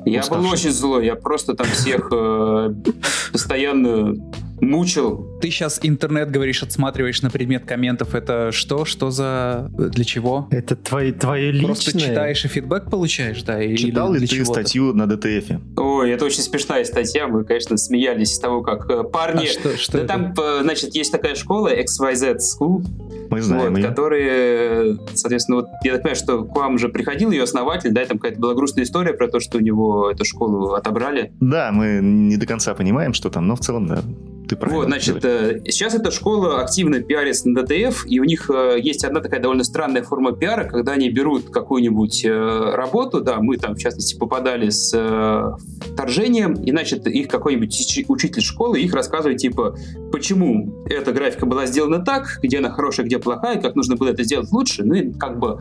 Я 0.05 0.23
был 0.29 0.45
очень 0.49 0.71
злой. 0.71 1.05
Я 1.05 1.15
просто 1.15 1.53
там 1.53 1.67
всех 1.67 2.09
э, 2.11 2.73
постоянно 3.31 4.15
мучил. 4.61 5.39
Ты 5.41 5.49
сейчас 5.49 5.79
интернет, 5.83 6.31
говоришь, 6.31 6.63
отсматриваешь 6.63 7.21
на 7.21 7.29
предмет 7.29 7.65
комментов. 7.65 8.15
Это 8.15 8.51
что? 8.51 8.85
Что 8.85 9.11
за... 9.11 9.69
Для 9.71 10.03
чего? 10.03 10.47
Это 10.51 10.75
твои, 10.75 11.11
твое 11.11 11.51
личное? 11.51 11.67
Просто 11.67 11.99
читаешь 11.99 12.45
и 12.45 12.47
фидбэк 12.47 12.89
получаешь, 12.89 13.41
да? 13.43 13.61
Или 13.61 13.77
Читал 13.77 14.13
ли 14.13 14.25
ты 14.25 14.43
статью 14.45 14.93
на 14.93 15.07
ДТФ? 15.07 15.49
Ой, 15.77 16.11
это 16.11 16.25
очень 16.25 16.41
смешная 16.41 16.83
статья. 16.83 17.27
Мы, 17.27 17.43
конечно, 17.43 17.77
смеялись 17.77 18.35
с 18.35 18.39
того, 18.39 18.61
как 18.61 18.89
э, 18.89 19.03
парни... 19.03 19.45
А 19.45 19.47
что, 19.47 19.77
что 19.77 19.91
да 19.93 19.99
это? 19.99 20.07
там, 20.07 20.33
э, 20.37 20.59
значит, 20.63 20.95
есть 20.95 21.11
такая 21.11 21.35
школа, 21.35 21.69
XYZ 21.73 22.37
School, 22.37 22.85
мы 23.29 23.41
знаем 23.41 23.73
вот, 23.73 23.83
которые, 23.83 24.97
соответственно, 25.13 25.57
вот 25.57 25.67
я 25.83 25.93
так 25.93 26.01
понимаю, 26.01 26.15
что 26.15 26.43
к 26.43 26.55
вам 26.55 26.77
же 26.77 26.89
приходил 26.89 27.31
ее 27.31 27.43
основатель, 27.43 27.91
да, 27.91 28.03
и 28.03 28.05
там 28.05 28.17
какая-то 28.17 28.39
была 28.39 28.53
грустная 28.53 28.83
история 28.83 29.13
про 29.13 29.27
то, 29.27 29.39
что 29.39 29.57
у 29.57 29.61
него 29.61 30.09
эту 30.09 30.25
школу 30.25 30.73
отобрали. 30.73 31.31
Да, 31.39 31.71
мы 31.71 31.99
не 32.01 32.37
до 32.37 32.45
конца 32.45 32.73
понимаем, 32.73 33.13
что 33.13 33.29
там, 33.29 33.47
но 33.47 33.55
в 33.55 33.59
целом, 33.59 33.87
да, 33.87 34.01
ты 34.49 34.55
правильно. 34.55 34.79
Вот, 34.79 34.87
значит, 34.87 35.23
э, 35.23 35.61
сейчас 35.65 35.93
эта 35.93 36.11
школа 36.11 36.61
активно 36.61 37.01
пиарится 37.01 37.47
на 37.47 37.61
ДТФ, 37.61 38.05
и 38.07 38.19
у 38.19 38.23
них 38.23 38.49
э, 38.49 38.77
есть 38.81 39.05
одна 39.05 39.21
такая 39.21 39.39
довольно 39.39 39.63
странная 39.63 40.01
форма 40.01 40.31
пиара, 40.31 40.67
когда 40.67 40.93
они 40.93 41.09
берут 41.09 41.51
какую-нибудь 41.51 42.25
э, 42.25 42.71
работу, 42.73 43.21
да, 43.21 43.37
мы 43.39 43.57
там, 43.57 43.75
в 43.75 43.79
частности, 43.79 44.17
попадали 44.17 44.69
с 44.69 44.89
вторжением, 45.93 46.53
и, 46.53 46.71
значит, 46.71 47.05
их 47.07 47.27
какой-нибудь 47.27 48.05
учитель 48.07 48.41
школы 48.41 48.79
их 48.79 48.93
рассказывает, 48.93 49.37
типа, 49.37 49.77
почему 50.11 50.83
эта 50.89 51.11
графика 51.11 51.45
была 51.45 51.67
сделана 51.67 52.03
так, 52.03 52.39
где 52.41 52.57
она 52.57 52.71
хорошая, 52.71 53.05
где 53.05 53.19
плохая, 53.19 53.61
как 53.61 53.75
нужно 53.75 53.95
было 53.95 54.09
это 54.09 54.23
сделать 54.23 54.51
лучше, 54.51 54.83
ну 54.83 54.95
и 54.95 55.11
как 55.11 55.39
бы 55.39 55.59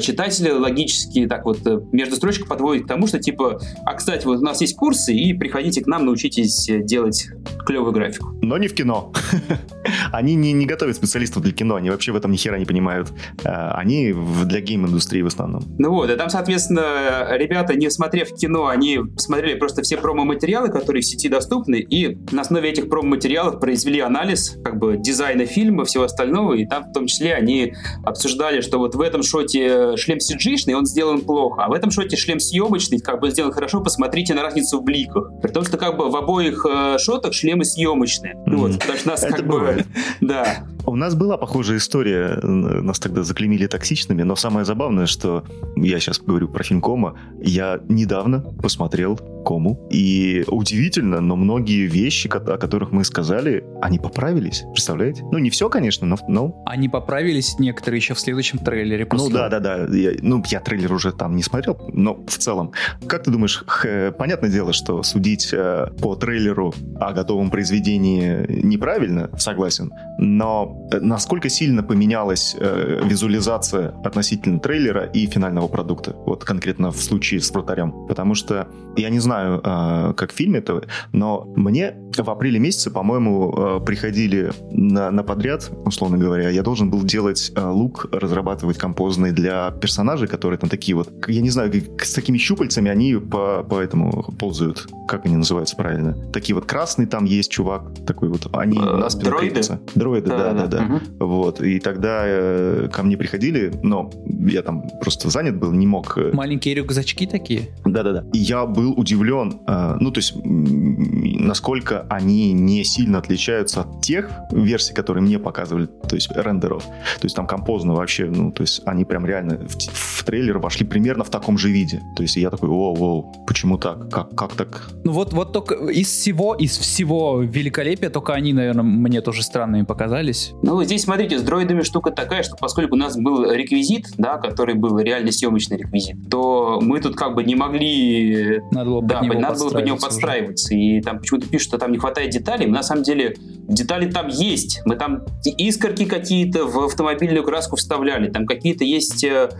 читатели 0.00 0.50
логически 0.50 1.26
так 1.26 1.44
вот 1.44 1.58
между 1.92 2.16
строчек 2.16 2.46
подводят 2.48 2.84
к 2.84 2.88
тому, 2.88 3.06
что 3.06 3.18
типа, 3.18 3.60
а, 3.84 3.94
кстати, 3.94 4.26
вот 4.26 4.38
у 4.38 4.42
нас 4.44 4.60
есть 4.60 4.76
курсы, 4.76 5.14
и 5.14 5.32
приходите 5.32 5.82
к 5.82 5.86
нам, 5.86 6.04
научитесь 6.04 6.68
делать 6.84 7.28
клевую 7.64 7.92
графику 7.92 8.25
но 8.42 8.58
не 8.58 8.68
в 8.68 8.74
кино. 8.74 9.12
они 10.12 10.34
не, 10.34 10.52
не 10.52 10.66
готовят 10.66 10.96
специалистов 10.96 11.42
для 11.42 11.52
кино, 11.52 11.76
они 11.76 11.90
вообще 11.90 12.12
в 12.12 12.16
этом 12.16 12.32
ни 12.32 12.36
хера 12.36 12.58
не 12.58 12.64
понимают. 12.64 13.12
Э, 13.44 13.70
они 13.72 14.14
для 14.44 14.60
гейм-индустрии 14.60 15.22
в 15.22 15.26
основном. 15.26 15.64
Ну 15.78 15.90
вот, 15.90 16.10
и 16.10 16.16
там, 16.16 16.30
соответственно, 16.30 17.36
ребята, 17.36 17.74
не 17.76 17.90
смотрев 17.90 18.34
кино, 18.34 18.66
они 18.68 18.98
посмотрели 18.98 19.58
просто 19.58 19.82
все 19.82 19.96
промо-материалы, 19.96 20.68
которые 20.68 21.02
в 21.02 21.06
сети 21.06 21.28
доступны, 21.28 21.76
и 21.76 22.18
на 22.32 22.42
основе 22.42 22.70
этих 22.70 22.88
промо-материалов 22.88 23.60
произвели 23.60 24.00
анализ 24.00 24.56
как 24.64 24.78
бы 24.78 24.96
дизайна 24.96 25.46
фильма, 25.46 25.84
всего 25.84 26.04
остального, 26.04 26.54
и 26.54 26.66
там 26.66 26.84
в 26.90 26.92
том 26.92 27.06
числе 27.06 27.34
они 27.34 27.74
обсуждали, 28.04 28.60
что 28.60 28.78
вот 28.78 28.94
в 28.94 29.00
этом 29.00 29.22
шоте 29.22 29.96
шлем 29.96 30.18
CG-шный, 30.18 30.74
он 30.74 30.86
сделан 30.86 31.20
плохо, 31.22 31.64
а 31.64 31.68
в 31.68 31.72
этом 31.72 31.90
шоте 31.90 32.16
шлем 32.16 32.40
съемочный, 32.40 33.00
как 33.00 33.20
бы 33.20 33.30
сделан 33.30 33.52
хорошо, 33.52 33.80
посмотрите 33.80 34.34
на 34.34 34.42
разницу 34.42 34.78
в 34.78 34.84
бликах. 34.84 35.30
При 35.42 35.50
том, 35.50 35.64
что 35.64 35.76
как 35.78 35.96
бы 35.96 36.10
в 36.10 36.16
обоих 36.16 36.64
э, 36.68 36.98
шотах 36.98 37.32
шлемы 37.32 37.64
съемочные 37.64 38.15
обычные. 38.16 38.34
Mm-hmm. 38.34 38.56
Вот, 38.56 38.78
потому 38.78 38.98
что 38.98 39.08
нас 39.08 39.22
Это 39.22 39.36
как 39.36 39.46
бывает. 39.46 39.86
бы... 39.86 39.92
Да. 40.20 40.66
У 40.86 40.94
нас 40.94 41.14
была 41.14 41.36
похожая 41.36 41.78
история. 41.78 42.38
Нас 42.42 42.98
тогда 43.00 43.22
заклемили 43.22 43.66
токсичными, 43.66 44.22
но 44.22 44.36
самое 44.36 44.64
забавное, 44.64 45.06
что 45.06 45.44
я 45.76 45.98
сейчас 45.98 46.18
говорю 46.20 46.48
про 46.48 46.62
фильм 46.62 46.80
Кома. 46.80 47.18
Я 47.42 47.80
недавно 47.88 48.40
посмотрел 48.40 49.18
Кому. 49.46 49.86
И 49.90 50.44
удивительно, 50.48 51.20
но 51.20 51.36
многие 51.36 51.86
вещи, 51.86 52.26
о 52.26 52.58
которых 52.58 52.90
мы 52.90 53.04
сказали, 53.04 53.64
они 53.80 53.98
поправились. 54.00 54.64
Представляете? 54.72 55.22
Ну, 55.30 55.38
не 55.38 55.50
все, 55.50 55.68
конечно, 55.68 56.04
но... 56.04 56.18
но... 56.26 56.62
Они 56.66 56.88
поправились 56.88 57.56
некоторые 57.60 57.98
еще 57.98 58.14
в 58.14 58.20
следующем 58.20 58.58
трейлере. 58.58 59.06
После... 59.06 59.28
Ну, 59.28 59.34
да, 59.34 59.48
да, 59.48 59.60
да. 59.60 59.96
Я, 59.96 60.12
ну, 60.20 60.42
я 60.50 60.58
трейлер 60.58 60.92
уже 60.92 61.12
там 61.12 61.36
не 61.36 61.44
смотрел, 61.44 61.78
но 61.92 62.14
в 62.26 62.38
целом. 62.38 62.72
Как 63.06 63.22
ты 63.22 63.30
думаешь, 63.30 63.62
х, 63.66 64.10
понятное 64.18 64.50
дело, 64.50 64.72
что 64.72 65.04
судить 65.04 65.50
э, 65.52 65.92
по 66.00 66.16
трейлеру 66.16 66.74
о 66.98 67.12
готовом 67.12 67.50
произведении 67.50 68.46
неправильно, 68.48 69.30
согласен, 69.38 69.92
но 70.18 70.72
э, 70.74 70.75
насколько 70.92 71.48
сильно 71.48 71.82
поменялась 71.82 72.56
э, 72.58 73.00
визуализация 73.04 73.94
относительно 74.04 74.60
трейлера 74.60 75.04
и 75.04 75.26
финального 75.26 75.68
продукта? 75.68 76.14
Вот 76.26 76.44
конкретно 76.44 76.90
в 76.90 76.96
случае 76.96 77.40
с 77.40 77.50
вратарем. 77.50 78.06
Потому 78.06 78.34
что 78.34 78.68
я 78.96 79.10
не 79.10 79.18
знаю, 79.18 79.60
а, 79.62 80.12
как 80.14 80.32
в 80.32 80.34
фильме 80.34 80.58
это, 80.60 80.82
но 81.12 81.52
мне 81.56 81.94
в 82.16 82.30
апреле 82.30 82.58
месяце, 82.58 82.90
по-моему, 82.90 83.54
а, 83.56 83.80
приходили 83.80 84.52
на, 84.70 85.10
на 85.10 85.22
подряд, 85.22 85.70
условно 85.84 86.18
говоря, 86.18 86.48
я 86.48 86.62
должен 86.62 86.90
был 86.90 87.02
делать 87.02 87.52
а, 87.54 87.70
лук, 87.70 88.06
разрабатывать 88.12 88.78
композные 88.78 89.32
для 89.32 89.70
персонажей, 89.70 90.28
которые 90.28 90.58
там 90.58 90.70
такие 90.70 90.96
вот, 90.96 91.10
я 91.28 91.40
не 91.42 91.50
знаю, 91.50 91.72
с 92.02 92.12
такими 92.12 92.38
щупальцами 92.38 92.90
они 92.90 93.14
по, 93.16 93.64
по 93.68 93.80
этому 93.80 94.34
ползают. 94.38 94.86
Как 95.08 95.26
они 95.26 95.36
называются 95.36 95.76
правильно? 95.76 96.16
Такие 96.32 96.54
вот 96.54 96.66
красный 96.66 97.06
там 97.06 97.24
есть 97.24 97.50
чувак, 97.50 97.92
такой 98.06 98.28
вот, 98.28 98.48
они 98.52 98.78
uh, 98.78 98.96
на 98.96 99.10
спину 99.10 99.30
Дроиды? 99.30 99.48
крепятся. 99.48 99.80
Дроиды, 99.94 100.30
да, 100.30 100.52
да, 100.52 100.52
да. 100.52 100.65
Да. 100.68 100.84
Угу. 100.84 101.26
Вот, 101.26 101.60
и 101.60 101.80
тогда 101.80 102.22
э, 102.24 102.88
ко 102.92 103.02
мне 103.02 103.16
приходили, 103.16 103.72
но 103.82 104.10
я 104.46 104.62
там 104.62 104.84
просто 105.00 105.30
занят 105.30 105.56
был, 105.56 105.72
не 105.72 105.86
мог... 105.86 106.16
Э, 106.16 106.30
Маленькие 106.32 106.74
рюкзачки 106.74 107.26
такие? 107.26 107.68
Да-да-да. 107.84 108.24
И 108.32 108.38
я 108.38 108.66
был 108.66 108.92
удивлен 108.92 109.16
удивлен, 109.16 109.60
э, 109.66 109.96
ну, 110.00 110.10
то 110.10 110.18
есть, 110.18 110.34
насколько 110.44 112.06
они 112.10 112.52
не 112.52 112.84
сильно 112.84 113.18
отличаются 113.18 113.80
от 113.80 114.02
тех 114.02 114.30
версий, 114.50 114.94
которые 114.94 115.22
мне 115.22 115.38
показывали, 115.38 115.86
то 115.86 116.14
есть, 116.16 116.30
рендеров. 116.30 116.84
То 116.84 117.24
есть, 117.24 117.36
там 117.36 117.46
композно 117.46 117.94
вообще, 117.94 118.26
ну, 118.26 118.52
то 118.52 118.62
есть, 118.62 118.82
они 118.84 119.04
прям 119.04 119.26
реально 119.26 119.58
в, 119.66 119.76
в 119.92 120.24
трейлер 120.24 120.58
вошли 120.58 120.86
примерно 120.86 121.24
в 121.24 121.30
таком 121.30 121.58
же 121.58 121.70
виде. 121.70 122.00
То 122.16 122.22
есть, 122.22 122.36
я 122.36 122.50
такой, 122.50 122.68
о, 122.68 122.94
о, 122.98 123.32
почему 123.46 123.78
так? 123.78 124.10
Как, 124.10 124.34
как 124.34 124.52
так? 124.54 124.90
Ну, 125.04 125.12
вот, 125.12 125.32
вот 125.32 125.52
только 125.52 125.74
из 125.74 126.08
всего, 126.08 126.54
из 126.54 126.76
всего 126.78 127.42
великолепия, 127.42 128.10
только 128.10 128.34
они, 128.34 128.52
наверное, 128.52 128.84
мне 128.84 129.20
тоже 129.20 129.42
странными 129.42 129.84
показались. 129.84 130.45
Ну, 130.62 130.82
здесь, 130.84 131.02
смотрите, 131.02 131.38
с 131.38 131.42
дроидами 131.42 131.82
штука 131.82 132.10
такая, 132.10 132.42
что 132.42 132.56
поскольку 132.56 132.94
у 132.94 132.98
нас 132.98 133.16
был 133.16 133.50
реквизит, 133.50 134.06
да, 134.18 134.38
который 134.38 134.74
был 134.74 134.98
реально 134.98 135.32
съемочный 135.32 135.76
реквизит, 135.76 136.16
то 136.30 136.78
мы 136.82 137.00
тут 137.00 137.16
как 137.16 137.34
бы 137.34 137.44
не 137.44 137.54
могли... 137.54 138.62
Надо 138.70 138.90
было 138.90 139.02
да, 139.02 139.22
надо 139.22 139.58
было 139.58 139.70
под 139.70 139.84
него 139.84 139.96
подстраиваться. 139.96 140.74
Уже. 140.74 140.80
И 140.80 141.00
там 141.02 141.18
почему-то 141.18 141.48
пишут, 141.48 141.68
что 141.68 141.78
там 141.78 141.92
не 141.92 141.98
хватает 141.98 142.30
деталей. 142.30 142.66
На 142.66 142.82
самом 142.82 143.02
деле 143.02 143.36
детали 143.68 144.10
там 144.10 144.28
есть. 144.28 144.80
Мы 144.84 144.96
там 144.96 145.24
искорки 145.44 146.04
какие-то 146.04 146.66
в 146.66 146.78
автомобильную 146.84 147.44
краску 147.44 147.76
вставляли. 147.76 148.30
Там 148.30 148.46
какие-то 148.46 148.84
есть 148.84 149.24
э, 149.24 149.50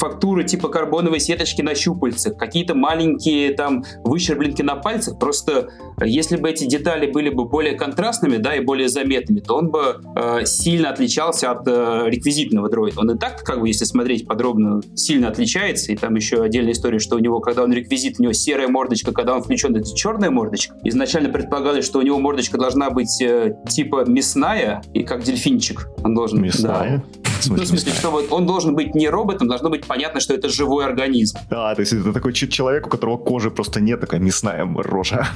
фактуры 0.00 0.44
типа 0.44 0.68
карбоновой 0.68 1.20
сеточки 1.20 1.60
на 1.62 1.74
щупальцах, 1.74 2.36
какие-то 2.36 2.74
маленькие 2.74 3.54
там 3.54 3.84
выщербленки 4.02 4.62
на 4.62 4.76
пальцах. 4.76 5.18
Просто 5.18 5.68
э, 6.00 6.08
если 6.08 6.36
бы 6.36 6.48
эти 6.48 6.64
детали 6.64 7.10
были 7.10 7.28
бы 7.28 7.44
более 7.44 7.74
контрастными, 7.74 8.38
да, 8.38 8.56
и 8.56 8.60
более 8.60 8.88
заметными, 8.88 9.40
то 9.40 9.56
он 9.56 9.70
бы 9.70 10.00
э, 10.16 10.44
сильно 10.46 10.90
отличался 10.90 11.50
от 11.50 11.68
э, 11.68 12.04
реквизитного 12.06 12.70
дроида. 12.70 13.00
Он 13.00 13.10
и 13.10 13.18
так, 13.18 13.42
как 13.44 13.60
бы, 13.60 13.68
если 13.68 13.84
смотреть 13.84 14.26
подробно, 14.26 14.80
сильно 14.94 15.28
отличается. 15.28 15.92
И 15.92 15.96
там 15.96 16.14
еще 16.14 16.42
отдельная 16.42 16.72
история, 16.72 16.98
что 16.98 17.16
у 17.16 17.18
него, 17.18 17.40
когда 17.40 17.62
он 17.62 17.72
реквизит, 17.72 18.18
у 18.18 18.22
него 18.22 18.32
серая 18.32 18.68
мордочка, 18.68 19.12
когда 19.12 19.36
он 19.36 19.42
включен, 19.42 19.76
это 19.76 19.94
черная 19.94 20.30
мордочка. 20.30 20.74
Изначально 20.84 21.28
предполагали, 21.28 21.82
что 21.82 21.98
у 21.98 22.02
него 22.02 22.18
мордочка 22.18 22.56
должна 22.56 22.90
быть 22.90 23.20
э, 23.20 23.54
типа 23.68 24.04
мясная, 24.06 24.82
и 24.94 25.02
как 25.02 25.22
дельфинчик 25.24 25.88
он 26.02 26.14
должен... 26.14 26.40
Мясная? 26.40 27.04
Да. 27.14 27.19
Ну, 27.50 27.56
в 27.56 27.66
смысле, 27.66 27.92
что 27.92 28.10
вот 28.10 28.26
он 28.30 28.46
должен 28.46 28.74
быть 28.74 28.94
не 28.94 29.08
роботом, 29.08 29.48
должно 29.48 29.70
быть 29.70 29.84
понятно, 29.84 30.20
что 30.20 30.34
это 30.34 30.48
живой 30.48 30.84
организм. 30.84 31.38
Да, 31.50 31.74
то 31.74 31.80
есть 31.80 31.92
это 31.92 32.12
такой 32.12 32.32
человек, 32.32 32.86
у 32.86 32.90
которого 32.90 33.16
кожи 33.16 33.50
просто 33.50 33.80
нет, 33.80 34.00
такая 34.00 34.20
мясная 34.20 34.64
рожа. 34.64 35.26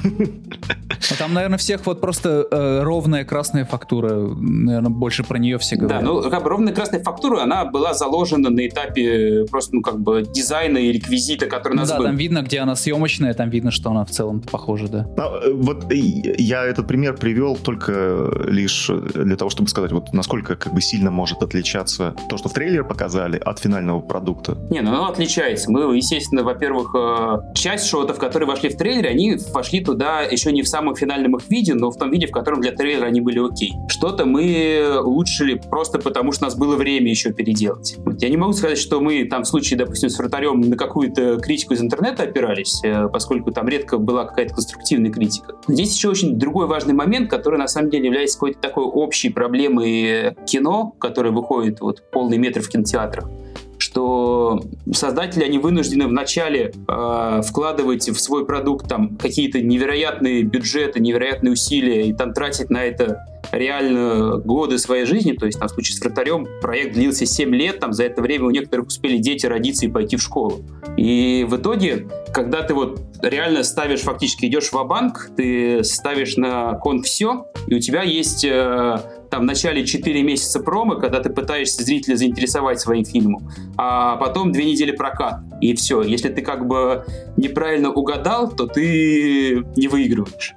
А 1.11 1.15
там, 1.17 1.33
наверное, 1.33 1.57
всех 1.57 1.85
вот 1.85 2.01
просто 2.01 2.47
э, 2.49 2.83
ровная 2.83 3.25
красная 3.25 3.65
фактура, 3.65 4.13
наверное, 4.15 4.89
больше 4.89 5.23
про 5.23 5.37
нее 5.37 5.57
все 5.57 5.75
говорят. 5.75 6.01
Да, 6.01 6.07
ну, 6.07 6.29
как 6.29 6.43
бы 6.43 6.49
ровная 6.49 6.73
красная 6.73 7.03
фактура, 7.03 7.43
она 7.43 7.65
была 7.65 7.93
заложена 7.93 8.49
на 8.49 8.67
этапе 8.67 9.45
просто, 9.49 9.75
ну, 9.75 9.81
как 9.81 9.99
бы 9.99 10.23
дизайна 10.23 10.77
и 10.77 10.91
реквизита, 10.91 11.45
который 11.45 11.73
у 11.73 11.77
нас 11.77 11.89
ну, 11.89 11.93
да, 11.93 11.99
был. 11.99 12.05
там 12.05 12.15
видно, 12.15 12.41
где 12.41 12.59
она 12.59 12.75
съемочная, 12.75 13.33
там 13.33 13.49
видно, 13.49 13.71
что 13.71 13.91
она 13.91 14.05
в 14.05 14.11
целом 14.11 14.41
похожа, 14.41 14.87
да. 14.87 15.07
А, 15.17 15.41
э, 15.43 15.51
вот 15.53 15.91
я 15.91 16.65
этот 16.65 16.87
пример 16.87 17.17
привел 17.17 17.55
только 17.55 18.31
лишь 18.45 18.89
для 18.89 19.35
того, 19.35 19.49
чтобы 19.49 19.69
сказать, 19.69 19.91
вот 19.91 20.13
насколько 20.13 20.55
как 20.55 20.73
бы 20.73 20.81
сильно 20.81 21.11
может 21.11 21.43
отличаться 21.43 21.94
отличается 21.95 22.15
то, 22.29 22.37
что 22.37 22.49
в 22.49 22.53
трейлере 22.53 22.83
показали, 22.83 23.37
от 23.37 23.59
финального 23.59 24.01
продукта? 24.01 24.57
Не, 24.69 24.81
ну 24.81 24.91
оно 24.91 25.07
отличается. 25.07 25.71
Мы, 25.71 25.95
естественно, 25.95 26.43
во-первых, 26.43 26.95
э, 26.95 27.53
часть 27.53 27.87
шотов, 27.87 28.17
которые 28.17 28.47
вошли 28.47 28.69
в 28.69 28.77
трейлере, 28.77 29.09
они 29.09 29.37
вошли 29.53 29.83
туда 29.83 30.21
еще 30.21 30.51
не 30.51 30.61
в 30.61 30.67
самом 30.67 30.95
финальном 30.95 31.35
их 31.37 31.49
виде, 31.49 31.73
но 31.73 31.91
в 31.91 31.97
том 31.97 32.11
виде, 32.11 32.27
в 32.27 32.31
котором 32.31 32.61
для 32.61 32.71
трейлера 32.71 33.05
они 33.05 33.21
были 33.21 33.39
окей. 33.39 33.73
Что-то 33.87 34.25
мы 34.25 34.99
улучшили 35.03 35.61
просто 35.69 35.99
потому, 35.99 36.31
что 36.31 36.45
у 36.45 36.47
нас 36.47 36.55
было 36.55 36.75
время 36.75 37.09
еще 37.09 37.31
переделать. 37.33 37.97
Я 38.19 38.29
не 38.29 38.37
могу 38.37 38.53
сказать, 38.53 38.77
что 38.77 38.99
мы 38.99 39.25
там 39.25 39.43
в 39.43 39.47
случае, 39.47 39.77
допустим, 39.77 40.09
с 40.09 40.17
вратарем 40.17 40.61
на 40.61 40.75
какую-то 40.75 41.37
критику 41.37 41.73
из 41.73 41.81
интернета 41.81 42.23
опирались, 42.23 42.81
э, 42.83 43.07
поскольку 43.07 43.51
там 43.51 43.67
редко 43.67 43.97
была 43.97 44.25
какая-то 44.25 44.53
конструктивная 44.53 45.11
критика. 45.11 45.55
Здесь 45.67 45.95
еще 45.95 46.09
очень 46.09 46.37
другой 46.37 46.67
важный 46.67 46.93
момент, 46.93 47.29
который 47.29 47.57
на 47.57 47.67
самом 47.67 47.89
деле 47.89 48.05
является 48.05 48.37
какой-то 48.37 48.59
такой 48.59 48.83
общей 48.83 49.29
проблемой 49.29 50.35
кино, 50.45 50.93
которое 50.99 51.31
выходит 51.31 51.81
вот 51.85 52.03
полный 52.11 52.37
метр 52.37 52.61
в 52.61 52.69
кинотеатрах 52.69 53.29
что 53.77 54.61
создатели, 54.93 55.43
они 55.43 55.59
вынуждены 55.59 56.07
вначале 56.07 56.73
э, 56.87 57.41
вкладывать 57.45 58.09
в 58.09 58.19
свой 58.19 58.45
продукт 58.45 58.87
там 58.87 59.15
какие-то 59.17 59.61
невероятные 59.61 60.43
бюджеты, 60.43 60.99
невероятные 60.99 61.53
усилия 61.53 62.07
и 62.07 62.13
там 62.13 62.33
тратить 62.33 62.69
на 62.69 62.83
это 62.83 63.25
реально 63.51 64.37
годы 64.37 64.77
своей 64.77 65.05
жизни, 65.05 65.33
то 65.33 65.45
есть 65.45 65.59
там 65.59 65.67
в 65.67 65.71
случае 65.71 65.97
с 65.97 66.01
вратарем 66.01 66.47
проект 66.61 66.93
длился 66.93 67.25
7 67.25 67.53
лет, 67.53 67.79
там 67.79 67.93
за 67.93 68.03
это 68.05 68.21
время 68.21 68.45
у 68.45 68.49
некоторых 68.49 68.87
успели 68.87 69.17
дети 69.17 69.45
родиться 69.45 69.85
и 69.85 69.89
пойти 69.89 70.17
в 70.17 70.21
школу. 70.21 70.63
И 70.97 71.45
в 71.47 71.57
итоге, 71.57 72.07
когда 72.33 72.63
ты 72.63 72.73
вот 72.73 72.99
реально 73.21 73.63
ставишь, 73.63 74.01
фактически 74.01 74.45
идешь 74.45 74.71
в 74.71 74.83
банк 74.85 75.29
ты 75.35 75.83
ставишь 75.83 76.37
на 76.37 76.73
кон 76.73 77.01
все, 77.01 77.47
и 77.67 77.75
у 77.75 77.79
тебя 77.79 78.03
есть 78.03 78.43
э, 78.45 78.97
там 79.35 79.43
в 79.43 79.45
начале 79.45 79.85
4 79.85 80.23
месяца 80.23 80.61
промо, 80.61 80.95
когда 80.95 81.19
ты 81.19 81.29
пытаешься 81.29 81.83
зрителя 81.83 82.15
заинтересовать 82.15 82.79
своим 82.79 83.03
фильмом, 83.03 83.51
а 83.75 84.15
потом 84.15 84.53
2 84.53 84.61
недели 84.61 84.91
прокат, 84.91 85.41
и 85.59 85.75
все. 85.75 86.03
Если 86.03 86.29
ты 86.29 86.41
как 86.41 86.65
бы 86.67 87.03
неправильно 87.35 87.91
угадал, 87.91 88.49
то 88.49 88.65
ты 88.65 89.65
не 89.75 89.89
выигрываешь. 89.89 90.53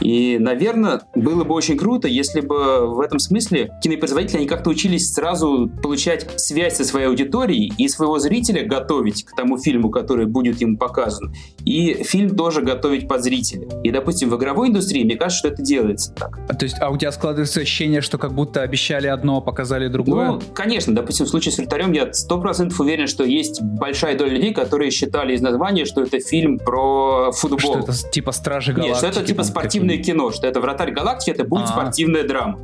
И, 0.00 0.38
наверное, 0.38 1.02
было 1.14 1.44
бы 1.44 1.54
очень 1.54 1.76
круто, 1.76 2.08
если 2.08 2.40
бы 2.40 2.94
в 2.94 3.00
этом 3.00 3.18
смысле 3.18 3.70
кинопроизводители 3.82 4.38
они 4.38 4.46
как-то 4.46 4.70
учились 4.70 5.12
сразу 5.12 5.70
получать 5.82 6.40
связь 6.40 6.76
со 6.76 6.84
своей 6.84 7.06
аудиторией 7.06 7.72
и 7.76 7.88
своего 7.88 8.18
зрителя 8.18 8.66
готовить 8.66 9.24
к 9.24 9.36
тому 9.36 9.58
фильму, 9.58 9.90
который 9.90 10.26
будет 10.26 10.60
ему 10.60 10.76
показан. 10.76 11.34
И 11.64 12.02
фильм 12.04 12.34
тоже 12.36 12.62
готовить 12.62 13.06
под 13.08 13.22
зрителя. 13.22 13.68
И, 13.82 13.90
допустим, 13.90 14.30
в 14.30 14.36
игровой 14.36 14.68
индустрии, 14.68 15.04
мне 15.04 15.16
кажется, 15.16 15.38
что 15.38 15.48
это 15.48 15.62
делается 15.62 16.12
так. 16.14 16.38
А, 16.48 16.54
то 16.54 16.64
есть, 16.64 16.76
а 16.80 16.90
у 16.90 16.96
тебя 16.96 17.12
складывается 17.12 17.60
ощущение, 17.60 18.00
что 18.00 18.18
как 18.18 18.32
будто 18.32 18.62
обещали 18.62 19.06
одно, 19.06 19.38
а 19.38 19.40
показали 19.40 19.88
другое? 19.88 20.32
Ну, 20.32 20.42
конечно. 20.54 20.94
Допустим, 20.94 21.26
в 21.26 21.28
случае 21.28 21.52
с 21.52 21.58
«Вратарем» 21.58 21.92
я 21.92 22.12
сто 22.12 22.40
процентов 22.40 22.80
уверен, 22.80 23.06
что 23.06 23.24
есть 23.24 23.62
большая 23.62 24.16
доля 24.16 24.30
людей, 24.32 24.52
которые 24.52 24.90
считали 24.90 25.34
из 25.34 25.40
названия, 25.40 25.84
что 25.84 26.02
это 26.02 26.18
фильм 26.20 26.58
про 26.58 27.30
футбол. 27.32 27.58
Что 27.58 27.78
это 27.78 28.10
типа 28.10 28.32
«Стражи 28.32 28.72
Галактики»? 28.72 29.04
Нет, 29.04 29.12
что 29.12 29.20
это 29.20 29.26
типа 29.26 29.42
спортивный 29.42 29.81
спортивное 29.82 30.02
кино, 30.02 30.30
что 30.30 30.46
это 30.46 30.60
«Вратарь 30.60 30.92
галактики», 30.92 31.30
это 31.30 31.44
будет 31.44 31.64
А-а-а. 31.64 31.72
спортивная 31.72 32.24
драма. 32.24 32.58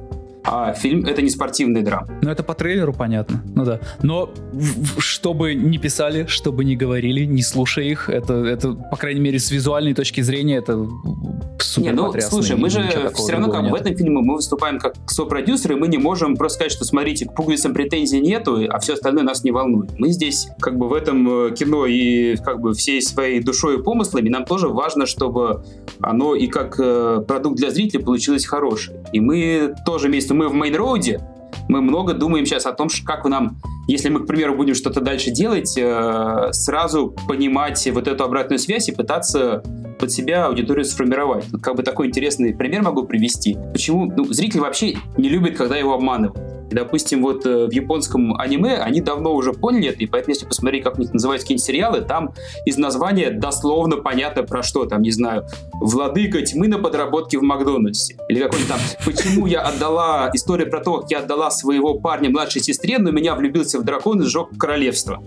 А 0.44 0.72
фильм 0.72 1.04
это 1.04 1.22
не 1.22 1.30
спортивный 1.30 1.82
драм. 1.82 2.06
Ну, 2.22 2.30
это 2.30 2.42
по 2.42 2.54
трейлеру 2.54 2.92
понятно. 2.92 3.42
Ну 3.54 3.64
да. 3.64 3.80
Но 4.02 4.30
чтобы 4.98 5.54
не 5.54 5.78
писали, 5.78 6.26
чтобы 6.26 6.64
не 6.64 6.76
говорили, 6.76 7.24
не 7.24 7.42
слушая 7.42 7.86
их, 7.86 8.08
это, 8.08 8.34
это 8.44 8.72
по 8.72 8.96
крайней 8.96 9.20
мере, 9.20 9.38
с 9.38 9.50
визуальной 9.50 9.94
точки 9.94 10.20
зрения, 10.20 10.56
это 10.56 10.88
супер 11.60 11.92
Не, 11.92 11.96
ну, 11.96 12.12
слушай, 12.20 12.56
мы 12.56 12.70
же 12.70 12.82
все 13.14 13.32
равно 13.32 13.50
как 13.50 13.62
нет. 13.62 13.72
в 13.72 13.74
этом 13.74 13.96
фильме 13.96 14.20
мы 14.20 14.36
выступаем 14.36 14.78
как 14.78 14.94
сопродюсеры, 15.06 15.76
мы 15.76 15.88
не 15.88 15.98
можем 15.98 16.36
просто 16.36 16.56
сказать, 16.56 16.72
что 16.72 16.84
смотрите, 16.84 17.26
к 17.26 17.34
пуговицам 17.34 17.74
претензий 17.74 18.20
нету, 18.20 18.60
а 18.68 18.78
все 18.78 18.94
остальное 18.94 19.24
нас 19.24 19.44
не 19.44 19.50
волнует. 19.50 19.98
Мы 19.98 20.10
здесь 20.10 20.48
как 20.60 20.78
бы 20.78 20.88
в 20.88 20.94
этом 20.94 21.46
э, 21.46 21.54
кино 21.54 21.86
и 21.86 22.36
как 22.36 22.60
бы 22.60 22.72
всей 22.74 23.02
своей 23.02 23.40
душой 23.40 23.78
и 23.78 23.82
помыслами 23.82 24.28
нам 24.28 24.44
тоже 24.44 24.68
важно, 24.68 25.06
чтобы 25.06 25.64
оно 26.00 26.34
и 26.34 26.46
как 26.46 26.76
э, 26.78 27.22
продукт 27.26 27.56
для 27.56 27.70
зрителя 27.70 28.02
получилось 28.02 28.46
хорошее. 28.46 29.04
И 29.12 29.20
мы 29.20 29.74
тоже 29.84 30.08
вместе, 30.08 30.27
мы 30.34 30.48
в 30.48 30.54
Main 30.54 30.78
Road 30.78 31.02
-е, 31.02 31.20
мы 31.68 31.80
много 31.80 32.14
думаем 32.14 32.46
сейчас 32.46 32.66
о 32.66 32.72
том, 32.72 32.88
как 33.04 33.24
нам, 33.26 33.60
если 33.86 34.08
мы, 34.08 34.20
к 34.20 34.26
примеру, 34.26 34.56
будем 34.56 34.74
что-то 34.74 35.00
дальше 35.00 35.30
делать, 35.30 35.76
э, 35.76 36.48
сразу 36.52 37.14
понимать 37.26 37.86
вот 37.92 38.08
эту 38.08 38.24
обратную 38.24 38.58
связь 38.58 38.88
и 38.88 38.92
пытаться 38.92 39.62
под 39.98 40.10
себя 40.12 40.46
аудиторию 40.46 40.84
сформировать. 40.84 41.46
Как 41.62 41.74
бы 41.74 41.82
такой 41.82 42.06
интересный 42.06 42.54
пример 42.54 42.82
могу 42.82 43.04
привести. 43.04 43.56
Почему 43.72 44.06
ну, 44.06 44.24
зритель 44.32 44.60
вообще 44.60 44.96
не 45.16 45.28
любит, 45.28 45.56
когда 45.56 45.76
его 45.76 45.92
обманывают. 45.92 46.47
Допустим, 46.70 47.22
вот 47.22 47.46
э, 47.46 47.66
в 47.66 47.72
японском 47.72 48.38
аниме 48.38 48.76
они 48.76 49.00
давно 49.00 49.34
уже 49.34 49.52
поняли 49.52 49.88
это, 49.88 49.98
и 49.98 50.06
поэтому, 50.06 50.34
если 50.34 50.46
посмотреть, 50.46 50.84
как 50.84 50.98
у 50.98 51.00
них 51.00 51.12
называются 51.12 51.46
какие-нибудь 51.46 51.66
сериалы, 51.66 52.00
там 52.02 52.34
из 52.66 52.76
названия 52.76 53.30
дословно 53.30 53.96
понятно 53.96 54.42
про 54.42 54.62
что, 54.62 54.84
там, 54.86 55.02
не 55.02 55.10
знаю, 55.10 55.46
«Владыка 55.80 56.42
тьмы 56.42 56.68
на 56.68 56.78
подработке 56.78 57.38
в 57.38 57.42
Макдональдсе». 57.42 58.16
Или 58.28 58.40
какой-нибудь 58.40 58.68
там 58.68 58.80
«Почему 59.04 59.46
я 59.46 59.60
отдала...» 59.62 60.30
История 60.34 60.66
про 60.66 60.80
то, 60.80 60.98
как 60.98 61.10
я 61.10 61.18
отдала 61.20 61.50
своего 61.50 61.94
парня 61.94 62.30
младшей 62.30 62.62
сестре, 62.62 62.98
но 62.98 63.10
меня 63.10 63.34
влюбился 63.34 63.78
в 63.78 63.84
дракон 63.84 64.22
и 64.22 64.24
сжег 64.24 64.48
королевство. 64.58 65.22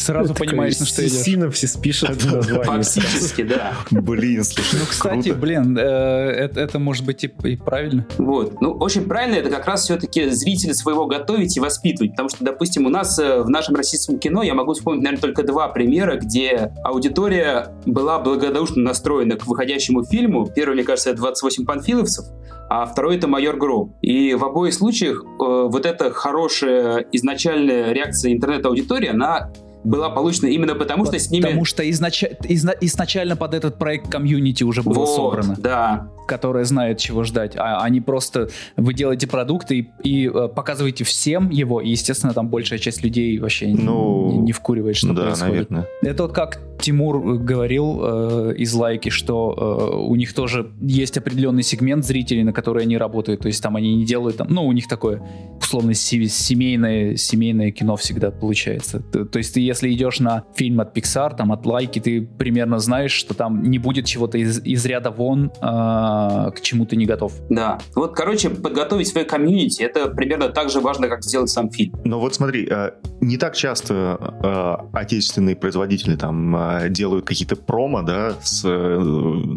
Сразу 0.00 0.34
понимаешь, 0.34 0.78
на 0.78 0.86
что 0.86 1.06
идешь. 1.06 1.18
Синопсис 1.18 1.76
пишет. 1.76 2.20
Фактически, 2.20 3.42
да. 3.42 3.74
Блин, 3.90 4.44
слушай, 4.44 4.78
Ну, 4.80 4.86
кстати, 4.88 5.30
блин, 5.30 5.76
э, 5.78 5.82
это 5.82 6.78
может 6.78 7.04
быть 7.04 7.24
и 7.24 7.28
правильно. 7.28 8.06
Вот. 8.18 8.60
Ну, 8.60 8.72
очень 8.72 9.04
правильно, 9.04 9.36
это 9.36 9.50
как 9.50 9.66
раз 9.66 9.84
все-таки 9.84 10.30
зритель 10.30 10.74
своего 10.74 11.06
готовить 11.06 11.56
и 11.56 11.60
воспитывать. 11.60 12.12
Потому 12.12 12.28
что, 12.30 12.44
допустим, 12.44 12.86
у 12.86 12.88
нас 12.88 13.18
э, 13.18 13.42
в 13.42 13.50
нашем 13.50 13.76
российском 13.76 14.18
кино 14.18 14.42
я 14.42 14.54
могу 14.54 14.72
вспомнить, 14.72 15.02
наверное, 15.02 15.20
только 15.20 15.42
два 15.42 15.68
примера, 15.68 16.16
где 16.16 16.72
аудитория 16.82 17.74
была 17.84 18.18
благодушно 18.20 18.82
настроена 18.82 19.36
к 19.36 19.46
выходящему 19.46 20.04
фильму. 20.04 20.46
Первый, 20.46 20.74
мне 20.74 20.84
кажется, 20.84 21.10
это 21.10 21.18
28 21.18 21.66
панфиловцев, 21.66 22.24
а 22.68 22.86
второй 22.86 23.16
это 23.16 23.26
майор 23.26 23.56
Гром. 23.56 23.94
И 24.00 24.34
в 24.34 24.44
обоих 24.44 24.72
случаях 24.72 25.24
э, 25.24 25.26
вот 25.38 25.84
эта 25.84 26.10
хорошая 26.10 27.04
изначальная 27.12 27.92
реакция 27.92 28.32
интернет-аудитории, 28.32 29.08
она 29.08 29.50
была 29.84 30.10
получена 30.10 30.48
именно 30.48 30.74
потому, 30.74 31.06
что 31.06 31.18
с 31.18 31.30
ними... 31.30 31.42
Потому 31.42 31.64
что 31.64 31.88
изнач... 31.88 32.24
изна... 32.44 32.74
изначально 32.80 33.36
под 33.36 33.54
этот 33.54 33.78
проект 33.78 34.10
комьюнити 34.10 34.64
уже 34.64 34.82
было 34.82 34.94
вот, 34.94 35.06
собрано. 35.06 35.56
да. 35.58 36.10
Которое 36.26 36.64
знает, 36.64 36.98
чего 36.98 37.24
ждать. 37.24 37.56
А 37.56 37.80
они 37.82 38.00
просто... 38.00 38.50
Вы 38.76 38.94
делаете 38.94 39.26
продукт 39.26 39.72
и, 39.72 39.90
и 40.02 40.28
э, 40.28 40.48
показываете 40.48 41.04
всем 41.04 41.50
его, 41.50 41.80
и, 41.80 41.90
естественно, 41.90 42.32
там 42.34 42.48
большая 42.48 42.78
часть 42.78 43.02
людей 43.02 43.38
вообще 43.38 43.68
ну, 43.68 44.30
не, 44.30 44.38
не 44.38 44.52
вкуривает, 44.52 44.96
что 44.96 45.12
да, 45.12 45.22
происходит. 45.22 45.70
Наверное. 45.70 45.86
Это 46.02 46.22
вот 46.24 46.32
как 46.32 46.60
Тимур 46.80 47.16
э, 47.16 47.38
говорил 47.38 48.00
э, 48.02 48.54
из 48.56 48.72
Лайки, 48.74 49.08
что 49.08 49.90
э, 49.92 49.96
у 49.96 50.14
них 50.16 50.34
тоже 50.34 50.72
есть 50.80 51.16
определенный 51.16 51.62
сегмент 51.62 52.04
зрителей, 52.04 52.44
на 52.44 52.52
которые 52.52 52.84
они 52.84 52.96
работают. 52.96 53.40
То 53.42 53.48
есть 53.48 53.62
там 53.62 53.76
они 53.76 53.94
не 53.94 54.04
делают... 54.04 54.38
Там, 54.38 54.48
ну, 54.50 54.66
у 54.66 54.72
них 54.72 54.88
такое 54.88 55.22
условно 55.60 55.94
семейное, 55.94 57.16
семейное 57.16 57.70
кино 57.70 57.96
всегда 57.96 58.32
получается. 58.32 59.00
То, 59.00 59.24
то 59.24 59.38
есть 59.38 59.54
ты 59.54 59.60
если 59.60 59.92
идешь 59.92 60.18
на 60.18 60.42
фильм 60.56 60.80
от 60.80 60.96
Pixar, 60.96 61.36
там 61.36 61.52
от 61.52 61.64
Лайки, 61.64 62.00
ты 62.00 62.22
примерно 62.22 62.80
знаешь, 62.80 63.12
что 63.12 63.34
там 63.34 63.62
не 63.62 63.78
будет 63.78 64.04
чего-то 64.06 64.36
из, 64.36 64.60
из 64.64 64.84
ряда 64.86 65.10
вон, 65.10 65.46
э, 65.46 65.50
к 65.60 66.60
чему 66.62 66.86
ты 66.86 66.96
не 66.96 67.06
готов. 67.06 67.34
Да. 67.50 67.78
Вот, 67.94 68.16
короче, 68.16 68.50
подготовить 68.50 69.08
свое 69.08 69.24
комьюнити, 69.24 69.82
это 69.82 70.08
примерно 70.08 70.48
так 70.48 70.70
же 70.70 70.80
важно, 70.80 71.08
как 71.08 71.22
сделать 71.22 71.50
сам 71.50 71.70
фильм. 71.70 71.94
Ну 72.04 72.18
вот 72.18 72.34
смотри, 72.34 72.66
э, 72.68 72.90
не 73.20 73.36
так 73.36 73.54
часто 73.54 74.18
э, 74.42 74.98
отечественные 74.98 75.54
производители 75.54 76.16
там 76.16 76.56
э, 76.78 76.88
делают 76.88 77.24
какие-то 77.24 77.56
промо, 77.56 78.02
да, 78.02 78.34
с 78.42 78.62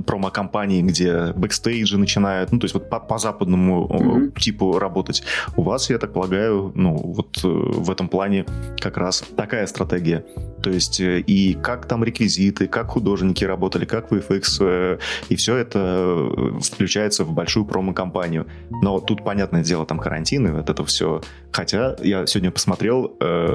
промо-компанией, 0.05 0.81
где 0.81 1.33
бэкстейджи 1.33 1.97
начинают, 1.97 2.51
ну, 2.51 2.59
то 2.59 2.65
есть 2.65 2.73
вот 2.73 2.89
по, 2.89 2.99
по 2.99 3.17
западному 3.17 3.87
mm-hmm. 3.87 4.39
типу 4.39 4.79
работать. 4.79 5.23
У 5.55 5.63
вас, 5.63 5.89
я 5.89 5.97
так 5.97 6.13
полагаю, 6.13 6.71
ну, 6.75 6.95
вот 6.95 7.39
в 7.43 7.91
этом 7.91 8.07
плане 8.07 8.45
как 8.79 8.97
раз 8.97 9.23
такая 9.35 9.67
стратегия. 9.67 10.23
То 10.63 10.69
есть 10.69 11.01
э, 11.01 11.19
и 11.19 11.53
как 11.53 11.85
там 11.87 12.03
реквизиты, 12.03 12.67
как 12.67 12.87
художники 12.87 13.43
работали, 13.43 13.85
как 13.85 14.11
VFX, 14.11 14.43
э, 14.61 14.97
и 15.27 15.35
все 15.35 15.57
это 15.57 15.79
э, 15.79 16.59
включается 16.61 17.25
в 17.25 17.33
большую 17.33 17.65
промо-компанию. 17.65 18.47
Но 18.81 18.99
тут, 19.01 19.23
понятное 19.23 19.63
дело, 19.63 19.85
там 19.85 19.99
карантин, 19.99 20.47
и 20.47 20.51
вот 20.51 20.69
это 20.69 20.85
все. 20.85 21.21
Хотя 21.51 21.95
я 22.01 22.25
сегодня 22.25 22.49
посмотрел 22.49 23.15
э, 23.19 23.45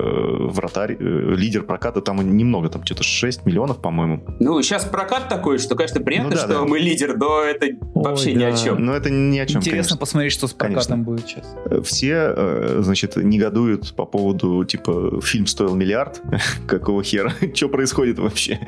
вратарь, 0.51 0.97
э, 1.01 1.35
лидер 1.35 1.65
проката, 1.65 2.01
там 2.01 2.37
немного, 2.37 2.69
там 2.69 2.85
что-то 2.85 3.03
6 3.03 3.45
миллионов, 3.47 3.81
по-моему. 3.81 4.23
Ну, 4.39 4.63
сейчас 4.63 4.85
прокат 4.85 5.29
такой, 5.29 5.59
что, 5.59 5.75
конечно, 5.75 6.01
приятно, 6.01 6.31
ну, 6.31 6.37
да, 6.37 6.43
что 6.43 6.49
да. 6.49 6.65
мы 6.65 6.79
лидер, 6.79 7.17
но 7.17 7.43
это 7.43 7.67
Ой, 7.67 7.79
вообще 7.95 8.35
да. 8.35 8.39
ни 8.39 8.45
о 8.45 8.53
чем. 8.53 8.85
Ну, 8.85 8.93
это 8.93 9.11
ни 9.11 9.39
о 9.39 9.47
чем, 9.47 9.61
Интересно 9.61 9.71
конечно. 9.71 9.97
посмотреть, 9.97 10.33
что 10.33 10.47
с 10.47 10.53
прокатом 10.53 11.05
конечно. 11.05 11.05
будет 11.05 11.27
сейчас. 11.27 11.57
Все, 11.87 12.35
э, 12.37 12.79
значит, 12.83 13.17
негодуют 13.17 13.95
по 13.97 14.05
поводу, 14.05 14.65
типа, 14.65 15.21
фильм 15.23 15.47
стоил 15.47 15.75
миллиард, 15.75 16.23
какого 16.69 16.98
хера? 17.03 17.33
Что 17.55 17.69
происходит 17.69 18.19
вообще? 18.19 18.61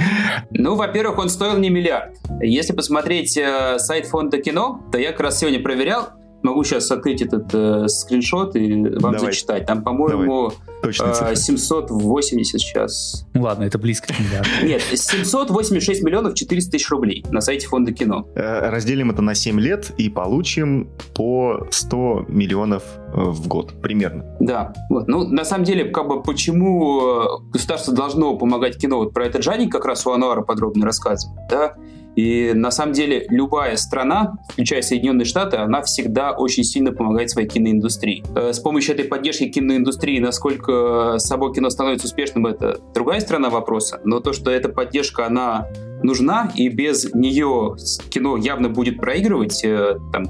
Ну, 0.51 0.74
во-первых, 0.74 1.18
он 1.18 1.28
стоил 1.28 1.59
не 1.59 1.70
миллиард. 1.70 2.16
Если 2.41 2.72
посмотреть 2.72 3.37
э, 3.37 3.78
сайт 3.78 4.07
фонда 4.07 4.39
кино, 4.41 4.83
то 4.93 4.99
я 4.99 5.12
как 5.12 5.20
раз 5.20 5.39
сегодня 5.39 5.61
проверял, 5.61 6.11
Могу 6.43 6.64
сейчас 6.64 6.91
открыть 6.91 7.22
этот 7.22 7.53
э, 7.53 7.88
скриншот 7.88 8.57
и 8.57 8.82
вам 8.82 9.12
Давай. 9.12 9.18
зачитать. 9.18 9.66
Там, 9.66 9.82
по-моему, 9.82 10.53
э, 10.82 10.93
780 10.93 12.61
сейчас. 12.61 13.26
Ну 13.34 13.43
ладно, 13.43 13.64
это 13.64 13.78
близко 13.78 14.12
к 14.12 14.18
миллиарду. 14.18 14.49
Нет, 14.62 14.82
786 14.82 16.03
миллионов 16.03 16.34
400 16.34 16.70
тысяч 16.70 16.88
рублей 16.91 17.24
на 17.30 17.41
сайте 17.41 17.66
фонда 17.66 17.93
кино. 17.93 18.26
Э, 18.34 18.70
разделим 18.70 19.11
это 19.11 19.22
на 19.22 19.34
7 19.34 19.61
лет 19.61 19.93
и 19.99 20.09
получим 20.09 20.88
по 21.14 21.66
100 21.70 22.26
миллионов 22.28 22.82
э, 23.12 23.20
в 23.20 23.47
год 23.47 23.80
примерно. 23.82 24.24
Да. 24.41 24.72
Вот. 24.88 25.09
Ну, 25.09 25.28
на 25.28 25.45
самом 25.45 25.64
деле, 25.64 25.84
как 25.86 26.09
бы 26.09 26.22
почему 26.22 27.01
э, 27.01 27.53
государство 27.53 27.95
должно 27.95 28.36
помогать 28.36 28.78
кино? 28.78 28.99
Вот 28.99 29.12
про 29.12 29.26
это 29.26 29.38
Джаник 29.38 29.70
как 29.70 29.84
раз 29.84 30.07
у 30.07 30.12
Ануара 30.12 30.43
подробно 30.43 30.86
рассказывает. 30.86 31.38
Да? 31.51 31.74
И 32.16 32.52
на 32.54 32.70
самом 32.70 32.92
деле 32.92 33.26
любая 33.28 33.76
страна, 33.76 34.34
включая 34.48 34.82
Соединенные 34.82 35.24
Штаты, 35.24 35.56
она 35.56 35.82
всегда 35.82 36.32
очень 36.32 36.64
сильно 36.64 36.92
помогает 36.92 37.30
своей 37.30 37.48
киноиндустрии. 37.48 38.24
Э, 38.34 38.52
с 38.52 38.58
помощью 38.58 38.94
этой 38.94 39.04
поддержки 39.04 39.48
киноиндустрии, 39.48 40.18
насколько 40.18 41.16
само 41.18 41.50
кино 41.50 41.70
становится 41.70 42.06
успешным, 42.06 42.46
это 42.46 42.80
другая 42.94 43.20
сторона 43.20 43.50
вопроса. 43.50 44.00
Но 44.04 44.20
то, 44.20 44.32
что 44.32 44.50
эта 44.50 44.68
поддержка, 44.68 45.26
она 45.26 45.68
нужна, 46.02 46.50
и 46.54 46.68
без 46.68 47.12
нее 47.14 47.76
кино 48.11 48.36
явно 48.36 48.68
будет 48.68 48.98
проигрывать, 48.98 49.64
э, 49.64 49.98
там, 50.12 50.24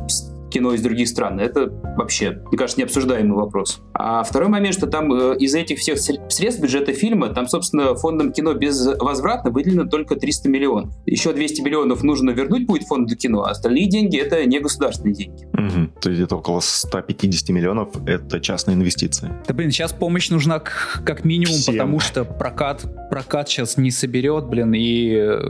кино 0.50 0.72
из 0.74 0.82
других 0.82 1.08
стран. 1.08 1.40
Это 1.40 1.68
вообще, 1.96 2.42
мне 2.48 2.58
кажется, 2.58 2.80
необсуждаемый 2.80 3.36
вопрос. 3.36 3.80
А 3.94 4.22
второй 4.22 4.48
момент, 4.48 4.74
что 4.74 4.86
там 4.86 5.12
э, 5.12 5.36
из 5.38 5.54
этих 5.54 5.78
всех 5.78 5.98
средств 5.98 6.60
бюджета 6.60 6.92
фильма, 6.92 7.28
там, 7.28 7.46
собственно, 7.48 7.94
фондом 7.94 8.32
кино 8.32 8.54
безвозвратно 8.54 9.50
выделено 9.50 9.84
только 9.84 10.16
300 10.16 10.48
миллионов. 10.48 10.94
Еще 11.06 11.32
200 11.32 11.62
миллионов 11.62 12.02
нужно 12.02 12.30
вернуть 12.30 12.66
будет 12.66 12.84
фонду 12.84 13.16
кино, 13.16 13.44
а 13.44 13.50
остальные 13.50 13.88
деньги— 13.88 14.18
это 14.18 14.44
не 14.44 14.60
государственные 14.60 15.14
деньги. 15.14 15.44
Угу. 15.44 16.00
То 16.00 16.10
есть 16.10 16.20
где-то 16.20 16.36
около 16.36 16.60
150 16.60 17.48
миллионов— 17.50 17.88
это 18.06 18.40
частные 18.40 18.74
инвестиции. 18.74 19.32
Да, 19.46 19.54
блин, 19.54 19.70
сейчас 19.70 19.92
помощь 19.92 20.30
нужна 20.30 20.60
как 20.60 21.24
минимум, 21.24 21.54
Всем. 21.54 21.74
потому 21.74 22.00
что 22.00 22.24
прокат, 22.24 22.84
прокат 23.10 23.48
сейчас 23.48 23.76
не 23.76 23.90
соберет, 23.90 24.46
блин, 24.46 24.72
и, 24.74 25.14
э, 25.14 25.40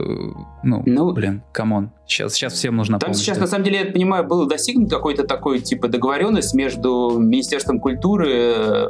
ну, 0.63 0.83
ну 0.85 1.11
блин, 1.11 1.43
come 1.51 1.74
on. 1.74 1.91
Сейчас, 2.11 2.33
сейчас 2.33 2.53
всем 2.53 2.75
нужна 2.75 2.99
там 2.99 3.11
помощь. 3.11 3.23
сейчас, 3.23 3.37
на 3.37 3.47
самом 3.47 3.63
деле, 3.63 3.79
я 3.79 3.85
понимаю, 3.85 4.27
был 4.27 4.45
достигнут 4.45 4.89
какой-то 4.89 5.23
такой, 5.23 5.61
типа, 5.61 5.87
договоренность 5.87 6.53
между 6.53 7.15
Министерством 7.17 7.79
культуры, 7.79 8.29
э, 8.29 8.87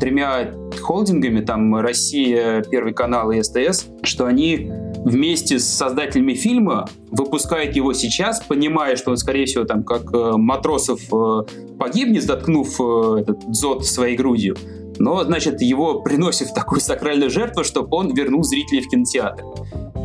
тремя 0.00 0.50
холдингами, 0.80 1.42
там, 1.42 1.76
Россия, 1.76 2.62
Первый 2.68 2.92
канал 2.92 3.30
и 3.30 3.40
СТС, 3.40 3.86
что 4.02 4.26
они 4.26 4.68
вместе 5.04 5.60
с 5.60 5.68
создателями 5.68 6.34
фильма 6.34 6.88
выпускают 7.12 7.76
его 7.76 7.92
сейчас, 7.92 8.40
понимая, 8.40 8.96
что 8.96 9.12
он, 9.12 9.16
скорее 9.16 9.46
всего, 9.46 9.62
там, 9.62 9.84
как 9.84 10.12
э, 10.12 10.32
Матросов 10.36 11.00
э, 11.12 11.42
погибнет, 11.78 12.24
заткнув 12.24 12.80
этот 12.80 13.48
дзот 13.48 13.86
своей 13.86 14.16
грудью, 14.16 14.56
но, 14.98 15.22
значит, 15.22 15.60
его 15.60 16.00
приносят 16.00 16.48
в 16.48 16.54
такую 16.54 16.80
сакральную 16.80 17.30
жертву, 17.30 17.62
чтобы 17.62 17.96
он 17.96 18.12
вернул 18.12 18.42
зрителей 18.42 18.80
в 18.80 18.88
кинотеатр. 18.88 19.44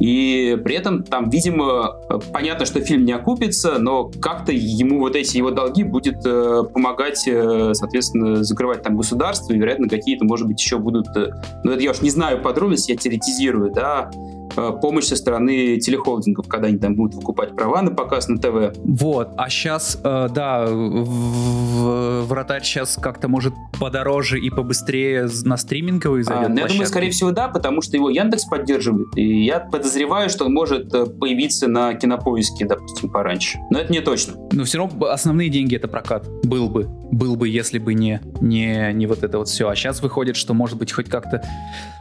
И 0.01 0.57
при 0.63 0.75
этом 0.75 1.03
там, 1.03 1.29
видимо, 1.29 1.99
понятно, 2.33 2.65
что 2.65 2.81
фильм 2.81 3.05
не 3.05 3.11
окупится, 3.11 3.77
но 3.77 4.09
как-то 4.19 4.51
ему 4.51 4.99
вот 4.99 5.15
эти 5.15 5.37
его 5.37 5.51
долги 5.51 5.83
будет 5.83 6.25
э, 6.25 6.63
помогать, 6.73 7.27
э, 7.27 7.73
соответственно, 7.75 8.43
закрывать 8.43 8.81
там 8.81 8.97
государство, 8.97 9.53
и, 9.53 9.57
вероятно, 9.57 9.87
какие-то, 9.87 10.25
может 10.25 10.47
быть, 10.47 10.59
еще 10.59 10.79
будут... 10.79 11.05
Э, 11.15 11.29
ну, 11.63 11.71
это 11.71 11.83
я 11.83 11.91
уж 11.91 12.01
не 12.01 12.09
знаю 12.09 12.41
подробности, 12.41 12.91
я 12.91 12.97
теоретизирую, 12.97 13.71
да, 13.71 14.09
Э, 14.11 14.40
помощь 14.55 15.05
со 15.05 15.15
стороны 15.15 15.77
телехолдингов, 15.79 16.47
когда 16.47 16.67
они 16.67 16.77
там 16.77 16.95
будут 16.95 17.15
выкупать 17.15 17.55
права 17.55 17.81
на 17.81 17.91
показ 17.91 18.27
на 18.27 18.37
ТВ. 18.37 18.77
Вот, 18.77 19.29
а 19.37 19.49
сейчас, 19.49 19.99
э, 20.03 20.29
да, 20.33 20.65
вратарь 20.67 22.63
сейчас 22.63 22.97
как-то 23.01 23.27
может 23.27 23.53
подороже 23.79 24.39
и 24.39 24.49
побыстрее 24.49 25.27
на 25.43 25.57
стриминговые 25.57 26.23
зайдет. 26.23 26.45
А, 26.45 26.49
ну, 26.49 26.59
я 26.59 26.67
думаю, 26.67 26.85
скорее 26.85 27.11
всего, 27.11 27.31
да, 27.31 27.47
потому 27.47 27.81
что 27.81 27.97
его 27.97 28.09
Яндекс 28.09 28.45
поддерживает, 28.45 29.07
и 29.15 29.43
я 29.43 29.59
подозреваю, 29.59 30.29
что 30.29 30.45
он 30.45 30.53
может 30.53 30.93
э, 30.93 31.05
появиться 31.05 31.67
на 31.67 31.93
кинопоиске, 31.93 32.65
допустим, 32.65 33.09
пораньше. 33.09 33.59
Но 33.69 33.79
это 33.79 33.91
не 33.91 34.01
точно. 34.01 34.35
Но 34.51 34.63
все 34.63 34.79
равно 34.79 35.05
основные 35.07 35.49
деньги 35.49 35.75
это 35.75 35.87
прокат. 35.87 36.27
Был 36.43 36.69
бы. 36.69 36.87
Был 37.11 37.35
бы, 37.35 37.49
если 37.49 37.79
бы 37.79 37.93
не, 37.93 38.21
не, 38.39 38.91
не 38.93 39.07
вот 39.07 39.23
это 39.23 39.37
вот 39.37 39.49
все. 39.49 39.67
А 39.67 39.75
сейчас 39.75 40.01
выходит, 40.01 40.35
что 40.35 40.53
может 40.53 40.77
быть 40.77 40.91
хоть 40.91 41.09
как-то 41.09 41.37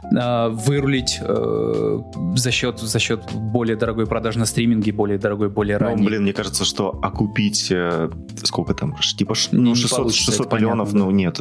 вырулить 0.11 1.19
э, 1.21 1.99
за 2.35 2.51
счет, 2.51 2.79
за 2.79 2.99
счет 2.99 3.21
более 3.33 3.75
дорогой 3.75 4.05
продажи 4.05 4.39
на 4.39 4.45
стриминге, 4.45 4.91
более 4.91 5.17
дорогой, 5.17 5.49
более 5.49 5.77
ранней. 5.77 6.01
Ну, 6.01 6.07
блин, 6.07 6.23
мне 6.23 6.33
кажется, 6.33 6.65
что 6.65 6.99
окупить, 7.01 7.71
э, 7.71 8.09
сколько 8.43 8.73
там, 8.73 8.95
типа 9.17 9.35
ну, 9.51 9.75
600, 9.75 10.13
600 10.13 10.53
миллионов, 10.53 10.91
понятно, 10.91 11.05
ну 11.05 11.11
нет. 11.11 11.39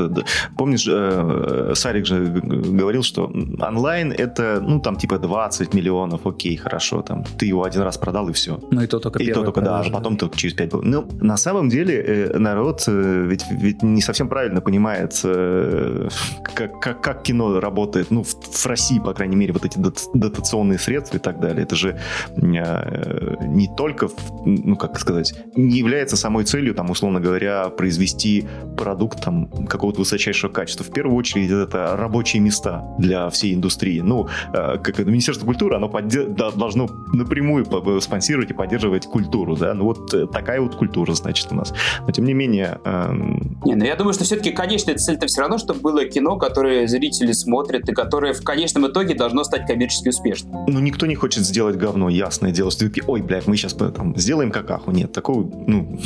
Помнишь, 0.56 0.86
э, 0.88 1.72
Сарик 1.74 2.06
же 2.06 2.24
говорил, 2.24 3.02
что 3.02 3.24
онлайн 3.26 4.12
это, 4.12 4.60
ну 4.60 4.80
там 4.80 4.96
типа 4.96 5.18
20 5.18 5.74
миллионов, 5.74 6.26
окей, 6.26 6.56
хорошо, 6.56 7.02
там 7.02 7.24
ты 7.38 7.46
его 7.46 7.64
один 7.64 7.82
раз 7.82 7.98
продал 7.98 8.28
и 8.28 8.32
все. 8.32 8.60
Ну 8.70 8.82
и 8.82 8.86
то 8.86 8.98
только 8.98 9.22
И 9.22 9.26
то 9.28 9.42
только, 9.42 9.52
продажа, 9.52 9.90
да, 9.90 9.96
а 9.96 9.98
потом 9.98 10.16
только 10.16 10.36
через 10.36 10.54
5 10.54 10.72
Ну, 10.82 11.08
на 11.20 11.36
самом 11.36 11.68
деле 11.68 11.94
э, 11.94 12.38
народ 12.38 12.84
э, 12.86 13.26
ведь, 13.26 13.44
ведь 13.50 13.82
не 13.82 14.00
совсем 14.00 14.28
правильно 14.28 14.60
понимает, 14.60 15.20
э, 15.24 16.08
как, 16.54 16.80
как, 16.80 17.00
как 17.00 17.22
кино 17.22 17.60
работает, 17.60 18.10
ну, 18.10 18.22
в, 18.22 18.34
в 18.64 18.66
России, 18.66 18.98
по 18.98 19.12
крайней 19.12 19.36
мере, 19.36 19.52
вот 19.52 19.64
эти 19.64 19.78
дотационные 19.78 20.78
средства 20.78 20.90
средств 20.90 21.14
и 21.14 21.18
так 21.18 21.40
далее. 21.40 21.62
Это 21.62 21.76
же 21.76 21.98
э, 22.36 23.36
не 23.46 23.68
только, 23.76 24.08
ну, 24.44 24.76
как 24.76 24.98
сказать, 24.98 25.34
не 25.56 25.78
является 25.78 26.16
самой 26.16 26.44
целью, 26.44 26.74
там, 26.74 26.90
условно 26.90 27.20
говоря, 27.20 27.68
произвести 27.68 28.46
продукт 28.76 29.22
там 29.22 29.46
какого-то 29.66 30.00
высочайшего 30.00 30.50
качества. 30.50 30.84
В 30.84 30.92
первую 30.92 31.16
очередь 31.16 31.50
это 31.50 31.96
рабочие 31.96 32.42
места 32.42 32.84
для 32.98 33.28
всей 33.30 33.54
индустрии. 33.54 34.00
Ну, 34.00 34.28
э, 34.52 34.78
как 34.78 34.98
Министерство 34.98 35.46
культуры, 35.46 35.76
оно 35.76 35.88
должно 35.88 36.88
напрямую 37.12 37.66
спонсировать 38.00 38.50
и 38.50 38.54
поддерживать 38.54 39.06
культуру, 39.06 39.56
да, 39.56 39.74
ну 39.74 39.84
вот 39.84 40.12
э, 40.14 40.26
такая 40.26 40.60
вот 40.60 40.74
культура, 40.74 41.12
значит, 41.14 41.48
у 41.52 41.54
нас. 41.54 41.72
Но 42.06 42.10
тем 42.10 42.24
не 42.24 42.34
менее... 42.34 42.80
Эм... 42.84 43.58
Не, 43.64 43.74
ну 43.76 43.84
я 43.84 43.96
думаю, 43.96 44.12
что 44.14 44.24
все-таки, 44.24 44.50
конечно, 44.50 44.94
цель-то 44.94 45.26
все 45.26 45.40
равно, 45.40 45.58
чтобы 45.58 45.80
было 45.80 46.04
кино, 46.04 46.36
которое 46.36 46.86
зрители 46.88 47.32
смотрят 47.32 47.88
и 47.88 47.92
которое 47.92 48.32
в 48.32 48.42
конечном 48.50 48.88
итоге 48.88 49.14
должно 49.14 49.44
стать 49.44 49.66
коммерчески 49.66 50.08
успешным. 50.08 50.64
Ну, 50.66 50.80
никто 50.80 51.06
не 51.06 51.14
хочет 51.14 51.44
сделать 51.44 51.76
говно, 51.76 52.08
ясное 52.08 52.50
дело. 52.50 52.70
Что 52.70 52.90
ой, 53.06 53.22
блядь, 53.22 53.46
мы 53.46 53.56
сейчас 53.56 53.74
там, 53.74 54.16
сделаем 54.16 54.50
какаху. 54.50 54.90
Нет, 54.90 55.12
такого, 55.12 55.48
ну... 55.66 55.98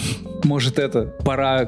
Может, 0.44 0.78
это, 0.78 1.06
пора 1.24 1.62
э, 1.62 1.66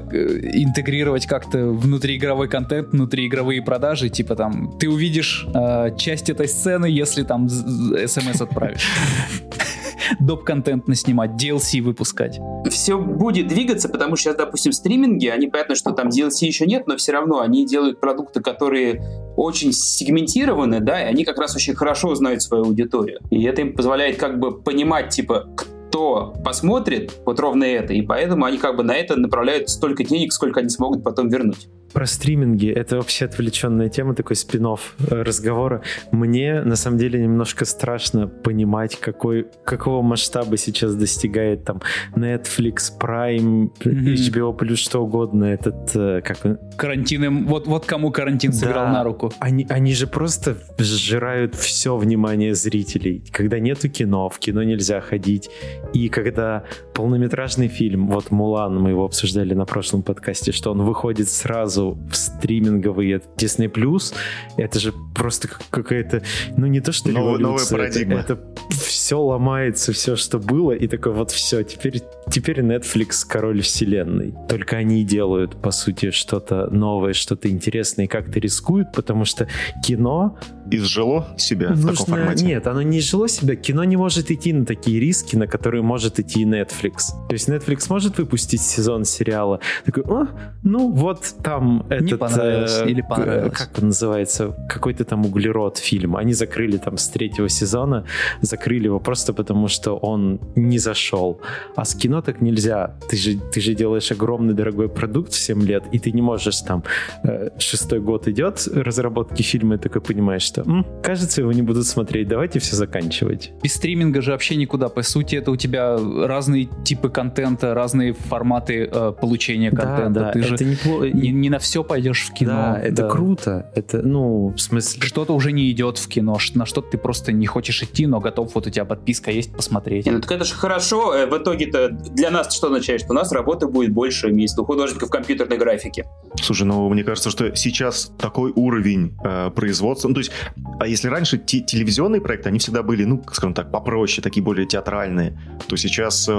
интегрировать 0.53 1.27
как-то 1.27 1.69
внутриигровой 1.69 2.49
контент, 2.49 2.89
внутриигровые 2.93 3.63
продажи, 3.63 4.11
типа 4.11 4.37
там, 4.37 4.77
ты 4.79 4.91
увидишь 4.91 5.47
э, 5.55 5.97
часть 5.97 6.29
этой 6.29 6.47
сцены, 6.47 6.87
если 6.87 7.23
там 7.23 7.49
смс 7.49 8.41
отправишь 8.43 8.87
доп-контент 10.21 10.89
наснимать, 10.89 11.33
DLC 11.33 11.81
выпускать. 11.81 12.39
Все 12.71 12.99
будет 12.99 13.49
двигаться, 13.49 13.89
потому 13.89 14.17
что 14.17 14.31
сейчас, 14.31 14.37
допустим, 14.37 14.73
стриминги, 14.73 15.27
они 15.29 15.49
понятно, 15.49 15.75
что 15.75 15.93
там 15.93 16.09
DLC 16.09 16.47
еще 16.47 16.67
нет, 16.67 16.87
но 16.87 16.97
все 16.97 17.13
равно 17.13 17.41
они 17.41 17.67
делают 17.67 18.01
продукты, 18.01 18.41
которые 18.41 19.03
очень 19.37 19.73
сегментированы, 19.73 20.81
да, 20.81 21.03
и 21.03 21.05
они 21.05 21.25
как 21.25 21.39
раз 21.39 21.55
очень 21.55 21.75
хорошо 21.75 22.15
знают 22.15 22.43
свою 22.43 22.65
аудиторию. 22.65 23.21
И 23.31 23.45
это 23.45 23.63
им 23.63 23.75
позволяет 23.75 24.17
как 24.17 24.39
бы 24.39 24.61
понимать, 24.61 25.11
типа, 25.11 25.49
кто 25.57 26.35
посмотрит 26.45 27.13
вот 27.25 27.39
ровно 27.39 27.65
это, 27.65 27.93
и 27.93 28.03
поэтому 28.03 28.45
они 28.45 28.59
как 28.59 28.77
бы 28.77 28.83
на 28.83 28.97
это 28.97 29.17
направляют 29.17 29.69
столько 29.69 30.05
денег, 30.05 30.33
сколько 30.33 30.61
они 30.61 30.69
смогут 30.69 31.05
потом 31.05 31.29
вернуть 31.29 31.69
про 31.97 32.05
стриминги. 32.05 32.69
Это 32.69 32.97
вообще 32.97 33.25
отвлеченная 33.25 33.89
тема, 33.89 34.15
такой 34.15 34.37
спин 34.37 34.67
э, 34.67 35.23
разговора. 35.23 35.81
Мне, 36.13 36.61
на 36.61 36.77
самом 36.77 36.99
деле, 36.99 37.23
немножко 37.23 37.65
страшно 37.65 38.29
понимать, 38.29 39.01
какой, 39.01 39.47
какого 39.65 40.03
масштаба 40.03 40.59
сейчас 40.59 40.95
достигает 40.95 41.65
там 41.65 41.81
Netflix, 42.15 42.93
Prime, 43.01 43.71
mm-hmm. 43.79 44.15
HBO, 44.15 44.55
плюс 44.55 44.79
что 44.79 45.05
угодно. 45.05 45.45
Этот, 45.45 45.97
э, 45.97 46.21
как 46.23 46.59
Карантин 46.77 47.47
вот, 47.47 47.67
вот 47.67 47.87
кому 47.87 48.11
карантин 48.11 48.53
сыграл 48.53 48.85
да, 48.85 48.93
на 48.93 49.03
руку. 49.03 49.33
Они, 49.39 49.67
они 49.71 49.95
же 49.95 50.07
просто 50.07 50.59
сжирают 50.77 51.55
все 51.55 51.97
внимание 51.97 52.55
зрителей. 52.55 53.25
Когда 53.33 53.59
нету 53.59 53.89
кино, 53.89 54.29
в 54.29 54.39
кино 54.39 54.63
нельзя 54.63 55.01
ходить. 55.01 55.49
И 55.95 56.11
когда 56.11 56.65
полнометражный 56.93 57.69
фильм, 57.69 58.09
вот 58.09 58.31
«Мулан», 58.31 58.79
мы 58.79 58.91
его 58.91 59.07
обсуждали 59.07 59.55
на 59.55 59.65
прошлом 59.65 60.03
подкасте, 60.03 60.53
что 60.53 60.73
он 60.73 60.83
выходит 60.83 61.31
сразу 61.31 61.86
в 61.93 62.15
стриминговый 62.15 63.21
Disney+, 63.37 64.15
это 64.57 64.79
же 64.79 64.93
просто 65.15 65.49
какая-то, 65.71 66.23
ну 66.57 66.67
не 66.67 66.81
то 66.81 66.93
что 66.93 67.11
новая, 67.11 67.39
новая 67.39 67.65
парадигма. 67.65 68.21
Это, 68.21 68.35
это 68.35 68.41
все 68.71 69.21
ломается, 69.21 69.93
все, 69.93 70.17
что 70.17 70.39
было, 70.39 70.73
и 70.73 70.89
такое 70.89 71.13
вот 71.13 71.31
все, 71.31 71.63
теперь, 71.63 72.03
теперь 72.31 72.61
Netflix 72.61 73.25
король 73.27 73.63
вселенной. 73.63 74.35
Только 74.49 74.77
они 74.77 75.05
делают, 75.05 75.61
по 75.61 75.71
сути, 75.71 76.11
что-то 76.11 76.69
новое, 76.71 77.13
что-то 77.13 77.49
интересное, 77.49 78.07
и 78.07 78.09
как-то 78.09 78.41
рискуют, 78.41 78.93
потому 78.93 79.25
что 79.25 79.49
кино... 79.85 80.39
Изжило 80.71 81.29
себя 81.39 81.71
нужно... 81.71 81.93
в 81.93 81.99
таком 81.99 82.15
формате? 82.15 82.45
Нет, 82.45 82.67
оно 82.67 82.83
не 82.83 82.99
изжило 82.99 83.29
себя. 83.29 83.55
Кино 83.55 83.85
не 83.85 83.97
может 83.97 84.31
идти 84.31 84.53
на 84.53 84.67
такие 84.67 84.99
риски, 84.99 85.37
на 85.37 85.47
которые 85.47 85.83
может 85.83 86.19
идти 86.19 86.45
Netflix. 86.45 87.13
То 87.29 87.33
есть 87.33 87.49
Netflix 87.49 87.87
может 87.89 88.19
выпустить 88.19 88.61
сезон 88.61 89.05
сериала, 89.05 89.61
такой, 89.85 90.03
о, 90.03 90.27
ну 90.65 90.91
вот 90.91 91.35
там 91.43 91.66
этот... 91.89 92.07
Не 92.07 92.17
понравилось 92.17 92.81
э, 92.85 92.91
или 92.91 93.03
понравилось. 93.03 93.59
Как 93.59 93.83
называется? 93.83 94.55
Какой-то 94.69 95.05
там 95.05 95.25
углерод 95.27 95.79
фильм. 95.79 96.17
Они 96.17 96.33
закрыли 96.33 96.77
там 96.77 96.97
с 96.97 97.09
третьего 97.09 97.49
сезона, 97.49 98.05
закрыли 98.41 98.85
его 98.85 99.01
просто 99.01 99.33
потому, 99.33 99.69
что 99.69 99.97
он 99.97 100.41
не 100.55 100.79
зашел. 100.79 101.41
А 101.77 101.85
с 101.85 101.95
кино 101.95 102.23
так 102.23 102.41
нельзя. 102.41 102.95
Ты 103.09 103.17
же, 103.17 103.39
ты 103.53 103.61
же 103.61 103.75
делаешь 103.75 104.13
огромный 104.13 104.55
дорогой 104.55 104.89
продукт 104.89 105.33
в 105.33 105.39
7 105.39 105.63
лет, 105.67 105.85
и 105.93 105.99
ты 105.99 106.13
не 106.13 106.23
можешь 106.23 106.61
там... 106.61 106.83
Э, 107.25 107.51
шестой 107.59 108.01
год 108.01 108.29
идет 108.29 108.67
разработки 108.75 109.43
фильма, 109.43 109.75
и 109.75 109.79
такой 109.79 110.01
понимаешь, 110.01 110.43
что, 110.43 110.63
М, 110.63 110.87
кажется, 111.03 111.41
его 111.41 111.53
не 111.53 111.63
будут 111.63 111.87
смотреть, 111.87 112.29
давайте 112.29 112.59
все 112.59 112.77
заканчивать. 112.77 113.53
Без 113.63 113.75
стриминга 113.75 114.21
же 114.23 114.31
вообще 114.33 114.57
никуда. 114.57 114.89
По 114.89 115.03
сути, 115.03 115.37
это 115.37 115.51
у 115.51 115.57
тебя 115.57 115.99
разные 116.27 116.69
типы 116.85 117.09
контента, 117.09 117.75
разные 117.75 118.13
форматы 118.13 118.89
э, 118.91 119.13
получения 119.21 119.71
контента. 119.71 120.11
Да, 120.11 120.21
да, 120.27 120.33
Ты 120.33 120.41
это 120.41 120.57
же 120.59 120.65
неплохо. 120.65 121.07
не, 121.09 121.31
не 121.31 121.51
на 121.57 121.59
все 121.59 121.83
пойдешь 121.83 122.27
в 122.29 122.35
кино. 122.35 122.51
Да, 122.53 122.81
это 122.83 123.03
Да. 123.03 123.09
круто. 123.09 123.71
Это, 123.75 124.03
ну, 124.03 124.49
в 124.55 124.59
смысле... 124.61 125.01
Что-то 125.07 125.33
уже 125.35 125.53
не 125.53 125.71
идет 125.71 125.97
в 125.97 126.07
кино, 126.07 126.37
на 126.55 126.67
что-то 126.67 126.91
ты 126.91 126.99
просто 126.99 127.33
не 127.33 127.47
хочешь 127.47 127.83
идти, 127.83 128.07
но 128.07 128.21
готов, 128.21 128.55
вот 128.55 128.67
у 128.67 128.71
тебя 128.71 128.85
подписка 128.85 129.31
есть, 129.31 129.53
посмотреть. 129.57 130.05
Не, 130.05 130.13
ну 130.13 130.21
так 130.21 130.33
это 130.33 130.45
же 130.45 130.55
хорошо. 130.55 131.15
Э, 131.15 131.27
В 131.27 131.37
итоге-то 131.39 131.89
для 131.89 132.31
нас 132.31 132.55
что 132.55 132.67
означает? 132.67 133.01
Что 133.01 133.13
у 133.13 133.17
нас 133.17 133.33
работы 133.33 133.67
будет 133.69 133.91
больше 133.93 134.29
вместо 134.29 134.63
художников 134.65 135.09
компьютерной 135.11 135.57
графики. 135.57 136.05
Слушай, 136.43 136.65
ну 136.67 136.89
мне 136.91 137.05
кажется, 137.05 137.31
что 137.31 137.57
сейчас 137.57 138.13
такой 138.19 138.53
уровень 138.55 139.15
э, 139.25 139.51
производства, 139.51 140.09
ну 140.09 140.15
то 140.15 140.21
есть, 140.21 140.33
а 140.79 140.87
если 140.87 141.09
раньше 141.09 141.39
те- 141.39 141.61
телевизионные 141.61 142.21
проекты, 142.21 142.51
они 142.51 142.59
всегда 142.59 142.83
были, 142.83 143.05
ну, 143.05 143.23
скажем 143.33 143.55
так, 143.55 143.71
попроще, 143.71 144.23
такие 144.23 144.43
более 144.43 144.67
театральные, 144.67 145.39
то 145.69 145.77
сейчас 145.77 146.29
э, 146.29 146.33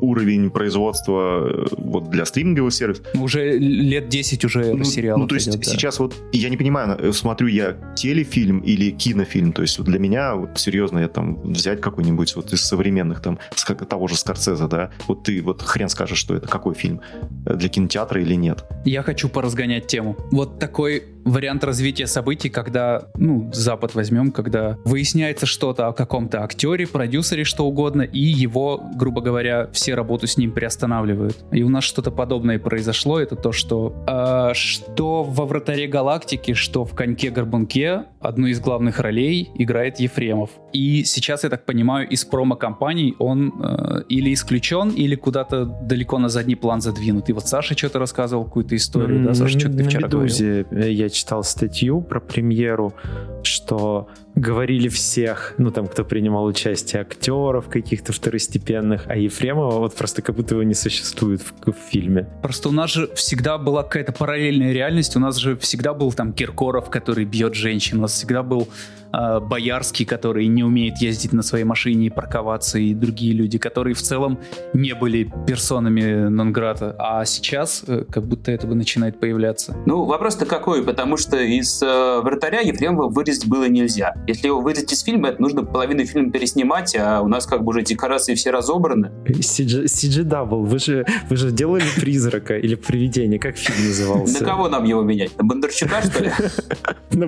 уровень 0.00 0.50
производства 0.50 1.48
э, 1.48 1.66
вот 1.78 2.10
для 2.10 2.24
стриминговых 2.24 2.72
сервисов, 2.74 3.04
Уже 3.14 3.56
лет 3.58 4.08
10 4.08 4.44
уже 4.44 4.55
ну, 4.56 4.84
сериал. 4.84 5.18
ну, 5.18 5.26
то 5.26 5.34
есть 5.34 5.52
сейчас 5.64 5.98
вот, 5.98 6.14
я 6.32 6.48
не 6.48 6.56
понимаю, 6.56 6.98
э, 6.98 7.12
смотрю 7.12 7.48
я 7.48 7.76
телефильм 7.96 8.60
или 8.60 8.90
кинофильм, 8.90 9.52
то 9.52 9.62
есть 9.62 9.78
вот 9.78 9.86
для 9.86 9.98
меня, 9.98 10.34
вот, 10.34 10.58
серьезно, 10.58 10.98
я 11.00 11.08
там 11.08 11.40
взять 11.42 11.80
какой-нибудь 11.80 12.36
вот 12.36 12.52
из 12.52 12.62
современных, 12.62 13.20
там, 13.20 13.38
с 13.54 13.64
как- 13.64 13.86
того 13.86 14.08
же 14.08 14.16
Скорсезе, 14.16 14.66
да, 14.66 14.90
вот 15.06 15.24
ты 15.24 15.42
вот 15.42 15.62
хрен 15.62 15.88
скажешь, 15.88 16.18
что 16.18 16.34
это 16.34 16.48
какой 16.48 16.74
фильм, 16.74 17.00
э, 17.46 17.54
для 17.54 17.68
кинотеатра 17.68 18.20
или 18.20 18.34
нет. 18.34 18.64
Я 18.84 19.02
хочу 19.02 19.28
поразгонять 19.28 19.86
тему. 19.86 20.16
Вот 20.30 20.58
такой 20.58 21.04
вариант 21.26 21.64
развития 21.64 22.06
событий, 22.06 22.48
когда, 22.48 23.08
ну, 23.16 23.50
Запад 23.52 23.94
возьмем, 23.94 24.30
когда 24.30 24.78
выясняется 24.84 25.44
что-то 25.44 25.88
о 25.88 25.92
каком-то 25.92 26.42
актере, 26.42 26.86
продюсере, 26.86 27.44
что 27.44 27.66
угодно, 27.66 28.02
и 28.02 28.20
его, 28.20 28.82
грубо 28.94 29.20
говоря, 29.20 29.68
все 29.72 29.94
работу 29.94 30.26
с 30.26 30.36
ним 30.36 30.52
приостанавливают. 30.52 31.44
И 31.52 31.62
у 31.62 31.68
нас 31.68 31.84
что-то 31.84 32.10
подобное 32.10 32.58
произошло. 32.58 33.18
Это 33.18 33.36
то, 33.36 33.52
что 33.52 33.94
э, 34.06 34.54
что 34.54 35.24
во 35.24 35.46
«Вратаре 35.46 35.88
галактики», 35.88 36.54
что 36.54 36.84
в 36.84 36.94
«Коньке-горбунке» 36.94 38.04
одну 38.20 38.46
из 38.46 38.60
главных 38.60 39.00
ролей 39.00 39.50
играет 39.56 39.98
Ефремов. 40.00 40.50
И 40.72 41.04
сейчас, 41.04 41.44
я 41.44 41.50
так 41.50 41.64
понимаю, 41.64 42.08
из 42.08 42.24
промо-компаний 42.24 43.16
он 43.18 43.52
э, 43.60 44.02
или 44.08 44.32
исключен, 44.32 44.90
или 44.90 45.16
куда-то 45.16 45.64
далеко 45.64 46.18
на 46.18 46.28
задний 46.28 46.56
план 46.56 46.80
задвинут. 46.80 47.28
И 47.28 47.32
вот 47.32 47.48
Саша 47.48 47.76
что-то 47.76 47.98
рассказывал, 47.98 48.44
какую-то 48.44 48.76
историю, 48.76 49.24
да, 49.24 49.34
Саша, 49.34 49.58
что 49.58 49.68
ты 49.70 49.84
вчера 49.84 50.08
говорил? 50.08 50.66
Я 50.70 51.08
читал 51.16 51.42
статью 51.42 52.00
про 52.02 52.20
премьеру, 52.20 52.94
что 53.42 54.08
говорили 54.34 54.88
всех, 54.88 55.54
ну 55.56 55.70
там, 55.70 55.86
кто 55.86 56.04
принимал 56.04 56.44
участие, 56.44 57.00
актеров 57.00 57.68
каких-то 57.68 58.12
второстепенных, 58.12 59.04
а 59.06 59.16
Ефремова 59.16 59.78
вот 59.78 59.94
просто 59.94 60.20
как 60.20 60.36
будто 60.36 60.54
его 60.54 60.62
не 60.62 60.74
существует 60.74 61.40
в, 61.40 61.72
в 61.72 61.74
фильме. 61.90 62.28
Просто 62.42 62.68
у 62.68 62.72
нас 62.72 62.92
же 62.92 63.08
всегда 63.14 63.56
была 63.56 63.82
какая-то 63.82 64.12
параллельная 64.12 64.72
реальность. 64.72 65.16
У 65.16 65.20
нас 65.20 65.36
же 65.36 65.56
всегда 65.56 65.94
был 65.94 66.12
там 66.12 66.34
Киркоров, 66.34 66.90
который 66.90 67.24
бьет 67.24 67.54
женщин. 67.54 67.98
У 67.98 68.02
нас 68.02 68.12
всегда 68.12 68.42
был 68.42 68.68
э, 69.16 69.40
Боярский, 69.40 70.04
который 70.04 70.46
не 70.46 70.64
умеет 70.64 70.98
ездить 70.98 71.32
на 71.32 71.42
своей 71.42 71.64
машине 71.64 72.06
и 72.06 72.10
парковаться, 72.10 72.78
и 72.78 72.94
другие 72.94 73.32
люди, 73.32 73.58
которые 73.58 73.94
в 73.94 74.02
целом 74.02 74.38
не 74.72 74.94
были 74.94 75.30
персонами 75.46 76.28
Нонграта. 76.28 76.94
А 76.98 77.24
сейчас 77.24 77.84
э, 77.86 78.04
как 78.10 78.26
будто 78.26 78.50
этого 78.52 78.74
начинает 78.74 79.18
появляться. 79.20 79.76
Ну, 79.86 80.04
вопрос-то 80.04 80.46
какой, 80.46 80.84
потому 80.84 81.16
что 81.16 81.38
из 81.38 81.82
э, 81.82 82.20
вратаря 82.22 82.60
Ефремова 82.60 83.08
вырезать 83.08 83.46
было 83.46 83.68
нельзя. 83.68 84.14
Если 84.26 84.48
его 84.48 84.60
вырезать 84.60 84.92
из 84.92 85.02
фильма, 85.02 85.28
это 85.28 85.40
нужно 85.40 85.64
половину 85.64 86.04
фильма 86.04 86.30
переснимать, 86.30 86.96
а 86.96 87.20
у 87.20 87.28
нас 87.28 87.46
как 87.46 87.62
бы 87.62 87.70
уже 87.70 87.82
декорации 87.82 88.34
все 88.34 88.50
разобраны. 88.50 89.12
CG, 89.26 90.24
Double, 90.24 90.64
вы 90.64 90.78
же, 90.78 91.06
вы 91.28 91.36
же 91.36 91.50
делали 91.50 91.84
призрака 91.96 92.56
или 92.56 92.74
привидение, 92.74 93.38
как 93.38 93.56
фильм 93.56 93.88
назывался? 93.88 94.40
На 94.42 94.48
кого 94.48 94.68
нам 94.68 94.84
его 94.84 95.02
менять? 95.02 95.36
На 95.38 95.44
Бондарчука, 95.44 96.02
что 96.02 96.24
ли? 96.24 96.32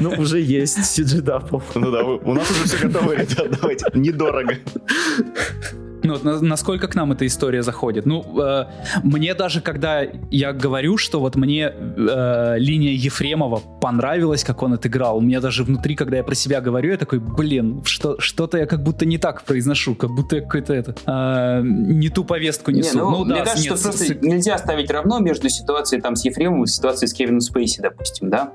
Ну, 0.00 0.10
уже 0.18 0.40
есть 0.40 0.78
Double. 1.14 1.62
Ну 1.74 1.90
да, 1.90 2.04
у 2.04 2.34
нас 2.34 2.50
уже 2.50 2.64
все 2.64 2.88
готово, 2.88 3.12
ребят, 3.12 3.58
давайте, 3.60 3.86
недорого. 3.94 4.54
Ну, 6.02 6.12
вот 6.12 6.24
на- 6.24 6.40
насколько 6.40 6.86
к 6.86 6.94
нам 6.94 7.10
эта 7.12 7.26
история 7.26 7.62
заходит? 7.64 8.06
Ну, 8.06 8.22
э, 8.40 8.66
мне 9.02 9.34
даже, 9.34 9.60
когда 9.60 10.02
я 10.30 10.52
говорю, 10.52 10.98
что 10.98 11.18
вот 11.20 11.34
мне 11.34 11.72
э, 11.72 12.54
линия 12.58 12.92
Ефремова 12.92 13.60
понравилась, 13.80 14.44
как 14.44 14.62
он 14.62 14.74
отыграл, 14.74 15.16
у 15.16 15.20
меня 15.20 15.40
даже 15.40 15.64
внутри, 15.64 15.96
когда 15.96 16.18
я 16.18 16.22
про 16.22 16.34
себя 16.36 16.60
говорю, 16.60 16.90
я 16.92 16.96
такой, 16.96 17.18
блин, 17.18 17.82
что, 17.84 18.20
что-то 18.20 18.56
я 18.58 18.66
как 18.66 18.84
будто 18.84 19.04
не 19.04 19.18
так 19.18 19.42
произношу, 19.42 19.96
как 19.96 20.10
будто 20.10 20.36
я 20.36 20.42
какой-то 20.42 20.74
это, 20.74 20.94
э, 21.06 21.62
не 21.64 22.08
ту 22.08 22.24
повестку 22.24 22.70
Не, 22.70 22.80
несу. 22.80 22.98
ну, 22.98 23.24
мне 23.24 23.34
да, 23.38 23.44
кажется, 23.44 23.68
нет, 23.70 23.78
что 23.78 23.92
с- 23.92 23.96
просто 23.96 24.04
с- 24.14 24.22
нельзя 24.22 24.58
ставить 24.58 24.90
равно 24.90 25.18
между 25.18 25.48
ситуацией 25.48 26.00
там 26.00 26.14
с 26.14 26.24
Ефремовым 26.24 26.64
и 26.64 26.66
ситуацией 26.68 27.08
с 27.08 27.14
Кевином 27.14 27.40
Спейси, 27.40 27.80
допустим, 27.80 28.30
да? 28.30 28.52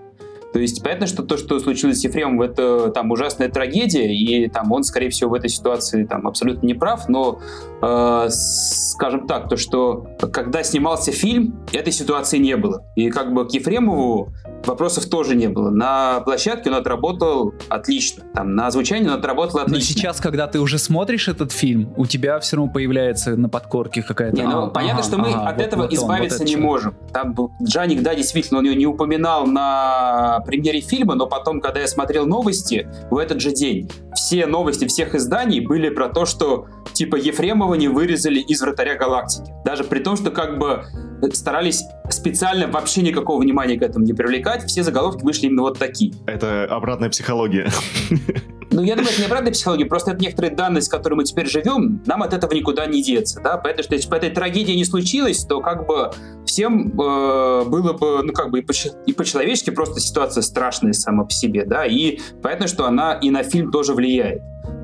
То 0.54 0.60
есть 0.60 0.84
понятно, 0.84 1.08
что 1.08 1.24
то, 1.24 1.38
что 1.38 1.60
случилось 1.60 1.99
с 1.99 2.04
Ефремовым, 2.04 2.41
это 2.41 2.89
там 2.89 3.12
ужасная 3.12 3.49
трагедия, 3.49 4.14
и 4.14 4.49
там 4.49 4.72
он, 4.72 4.84
скорее 4.84 5.10
всего, 5.10 5.30
в 5.32 5.34
этой 5.34 5.49
ситуации 5.49 6.04
там 6.04 6.28
абсолютно 6.28 6.66
не 6.66 6.74
прав, 6.74 7.08
но, 7.08 7.39
э, 7.82 8.28
скажем 8.30 9.28
так, 9.28 9.47
то, 9.49 9.56
что 9.58 10.08
когда 10.32 10.64
снимался 10.64 11.12
фильм, 11.12 11.56
этой 11.72 11.93
ситуации 11.93 12.38
не 12.38 12.58
было. 12.58 12.84
И 12.95 13.10
как 13.10 13.34
бы 13.34 13.47
к 13.47 13.52
Ефремову 13.52 14.34
вопросов 14.66 15.06
тоже 15.08 15.36
не 15.36 15.47
было. 15.47 15.70
На 15.70 16.20
площадке 16.22 16.70
он 16.70 16.76
отработал 16.76 17.54
отлично. 17.70 18.24
Там, 18.34 18.56
на 18.56 18.68
озвучании 18.68 19.08
он 19.08 19.16
отработал 19.16 19.60
Но 19.60 19.66
отлично. 19.66 19.95
сейчас, 19.95 20.20
когда 20.20 20.47
ты 20.47 20.60
уже 20.60 20.78
смотришь 20.78 21.28
этот 21.28 21.52
фильм, 21.52 21.93
у 21.97 22.06
тебя 22.06 22.39
все 22.39 22.58
равно 22.58 22.72
появляется 22.72 23.36
на 23.36 23.49
подкорке 23.49 24.04
какая-то... 24.04 24.36
Не, 24.36 24.43
ну 24.43 24.66
«А, 24.66 24.70
понятно, 24.70 24.99
ага, 24.99 25.08
что 25.08 25.18
мы 25.18 25.30
ага, 25.30 25.47
от 25.47 25.56
вот- 25.58 25.66
этого 25.66 25.82
вот 25.84 25.91
он, 25.91 25.97
вот 25.97 26.04
избавиться 26.04 26.43
не 26.43 26.52
человек». 26.52 26.66
можем. 26.70 26.95
Там 27.14 27.36
Джаник, 27.64 28.02
да, 28.02 28.16
действительно, 28.16 28.60
он 28.60 28.66
ее 28.66 28.76
не 28.76 28.86
упоминал 28.86 29.47
на 29.47 30.41
премьере 30.44 30.82
фильма, 30.82 31.16
но 31.16 31.28
потом, 31.28 31.62
когда 31.62 31.82
я 31.82 31.88
смотрел 31.88 32.26
новости 32.26 32.88
в 33.10 33.18
этот 33.18 33.42
же 33.42 33.52
день, 33.52 33.89
все 34.14 34.46
новости 34.46 34.86
всех 34.86 35.16
изданий 35.16 35.60
были 35.60 35.89
про 35.89 36.10
то, 36.10 36.26
что 36.26 36.68
типа 36.94 37.16
Ефремова 37.16 37.76
не 37.76 37.88
вырезали 37.88 38.39
из 38.39 38.62
«Вратаря 38.62 38.96
галактики». 38.96 39.52
Даже 39.66 39.84
при 39.84 40.00
том, 40.00 40.16
что 40.16 40.32
как 40.32 40.58
бы 40.58 40.86
старались 41.34 41.84
специально 42.10 42.68
вообще 42.68 43.02
никакого 43.02 43.42
внимания 43.42 43.78
к 43.78 43.82
этому 43.82 44.06
не 44.06 44.14
привлекать, 44.14 44.64
все 44.66 44.84
заголовки 44.84 45.24
вышли 45.24 45.48
именно 45.48 45.64
вот 45.64 45.80
такие. 45.80 46.14
Это 46.26 46.66
обратная 46.66 47.10
психология. 47.10 47.70
Ну, 48.72 48.84
я 48.84 48.95
думаю, 48.95 49.11
это 49.11 49.19
не 49.19 49.26
обратная 49.26 49.51
психология, 49.51 49.86
просто 49.86 50.11
это 50.11 50.22
некоторая 50.22 50.55
данность, 50.55 50.88
в 50.88 50.91
которой 50.91 51.15
мы 51.15 51.24
теперь 51.26 51.47
живем, 51.47 52.01
нам 52.05 52.24
от 52.24 52.34
этого 52.34 52.53
никуда 52.53 52.86
не 52.86 53.03
деться, 53.03 53.41
да, 53.43 53.57
поэтому 53.57 53.84
что 53.84 53.95
если 53.95 54.09
бы 54.09 54.15
этой 54.15 54.30
трагедии 54.30 54.72
не 54.72 54.86
случилось, 54.86 55.43
то 55.43 55.59
как 55.59 55.86
бы 55.86 56.11
всем 56.45 56.88
э, 56.88 57.63
было 57.65 57.93
бы, 57.93 58.24
ну, 58.24 58.32
как 58.32 58.49
бы 58.49 58.59
и, 58.59 58.61
по, 58.61 58.72
и 59.05 59.13
по-человечески 59.13 59.72
просто 59.72 59.99
ситуация 59.99 60.41
страшная 60.41 60.93
сама 60.93 61.26
по 61.26 61.32
себе, 61.32 61.65
да, 61.65 61.86
и 61.86 62.19
понятно, 62.41 62.67
что 62.67 62.86
она 62.86 63.13
и 63.13 63.30
на 63.30 63.43
фильм 63.43 63.72
тоже 63.72 63.93
влияет. 63.93 64.41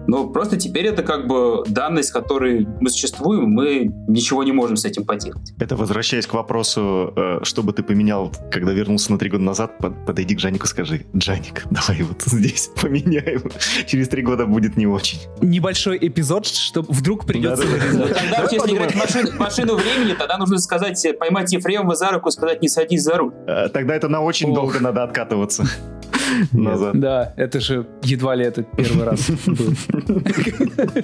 Но 0.07 0.27
просто 0.29 0.57
теперь 0.57 0.85
это 0.85 1.03
как 1.03 1.27
бы 1.27 1.63
данность, 1.67 2.09
с 2.09 2.11
которой 2.11 2.65
мы 2.79 2.89
существуем, 2.89 3.49
мы 3.49 3.91
ничего 4.07 4.43
не 4.43 4.53
можем 4.53 4.77
с 4.77 4.85
этим 4.85 5.03
поделать. 5.05 5.53
Это 5.59 5.75
возвращаясь 5.75 6.25
к 6.25 6.33
вопросу, 6.33 7.13
э, 7.15 7.39
что 7.43 7.61
бы 7.61 7.73
ты 7.73 7.83
поменял, 7.83 8.31
когда 8.49 8.71
вернулся 8.71 9.11
на 9.11 9.19
три 9.19 9.29
года 9.29 9.43
назад, 9.43 9.77
под- 9.79 10.05
подойди 10.05 10.35
к 10.35 10.39
Джанику, 10.39 10.65
скажи, 10.67 11.05
Джаник, 11.15 11.65
давай 11.71 12.01
вот 12.03 12.21
здесь 12.25 12.69
поменяем. 12.81 13.43
Через 13.85 14.07
три 14.07 14.21
года 14.21 14.45
будет 14.45 14.77
не 14.77 14.87
очень. 14.87 15.19
Небольшой 15.41 15.97
эпизод, 16.01 16.47
чтобы 16.47 16.87
вдруг 16.93 17.25
придется. 17.25 17.63
Тогда, 17.63 18.47
если 18.49 18.75
играть 18.75 18.93
в 18.93 19.39
машину, 19.39 19.75
времени, 19.75 20.13
тогда 20.17 20.37
нужно 20.37 20.57
сказать, 20.59 21.05
поймать 21.19 21.51
Ефремова 21.51 21.95
за 21.95 22.09
руку 22.11 22.29
и 22.29 22.31
сказать, 22.31 22.61
не 22.61 22.69
садись 22.69 23.03
за 23.03 23.17
руль. 23.17 23.33
Э, 23.45 23.67
Тогда 23.69 23.95
это 23.95 24.07
на 24.07 24.21
очень 24.21 24.53
долго 24.53 24.79
надо 24.79 25.03
откатываться 25.03 25.65
назад. 26.51 26.99
Да, 26.99 27.33
это 27.37 27.59
же 27.59 27.85
едва 28.03 28.35
ли 28.35 28.45
это 28.45 28.63
первый 28.63 29.05
раз 29.05 29.29
был. 29.45 29.73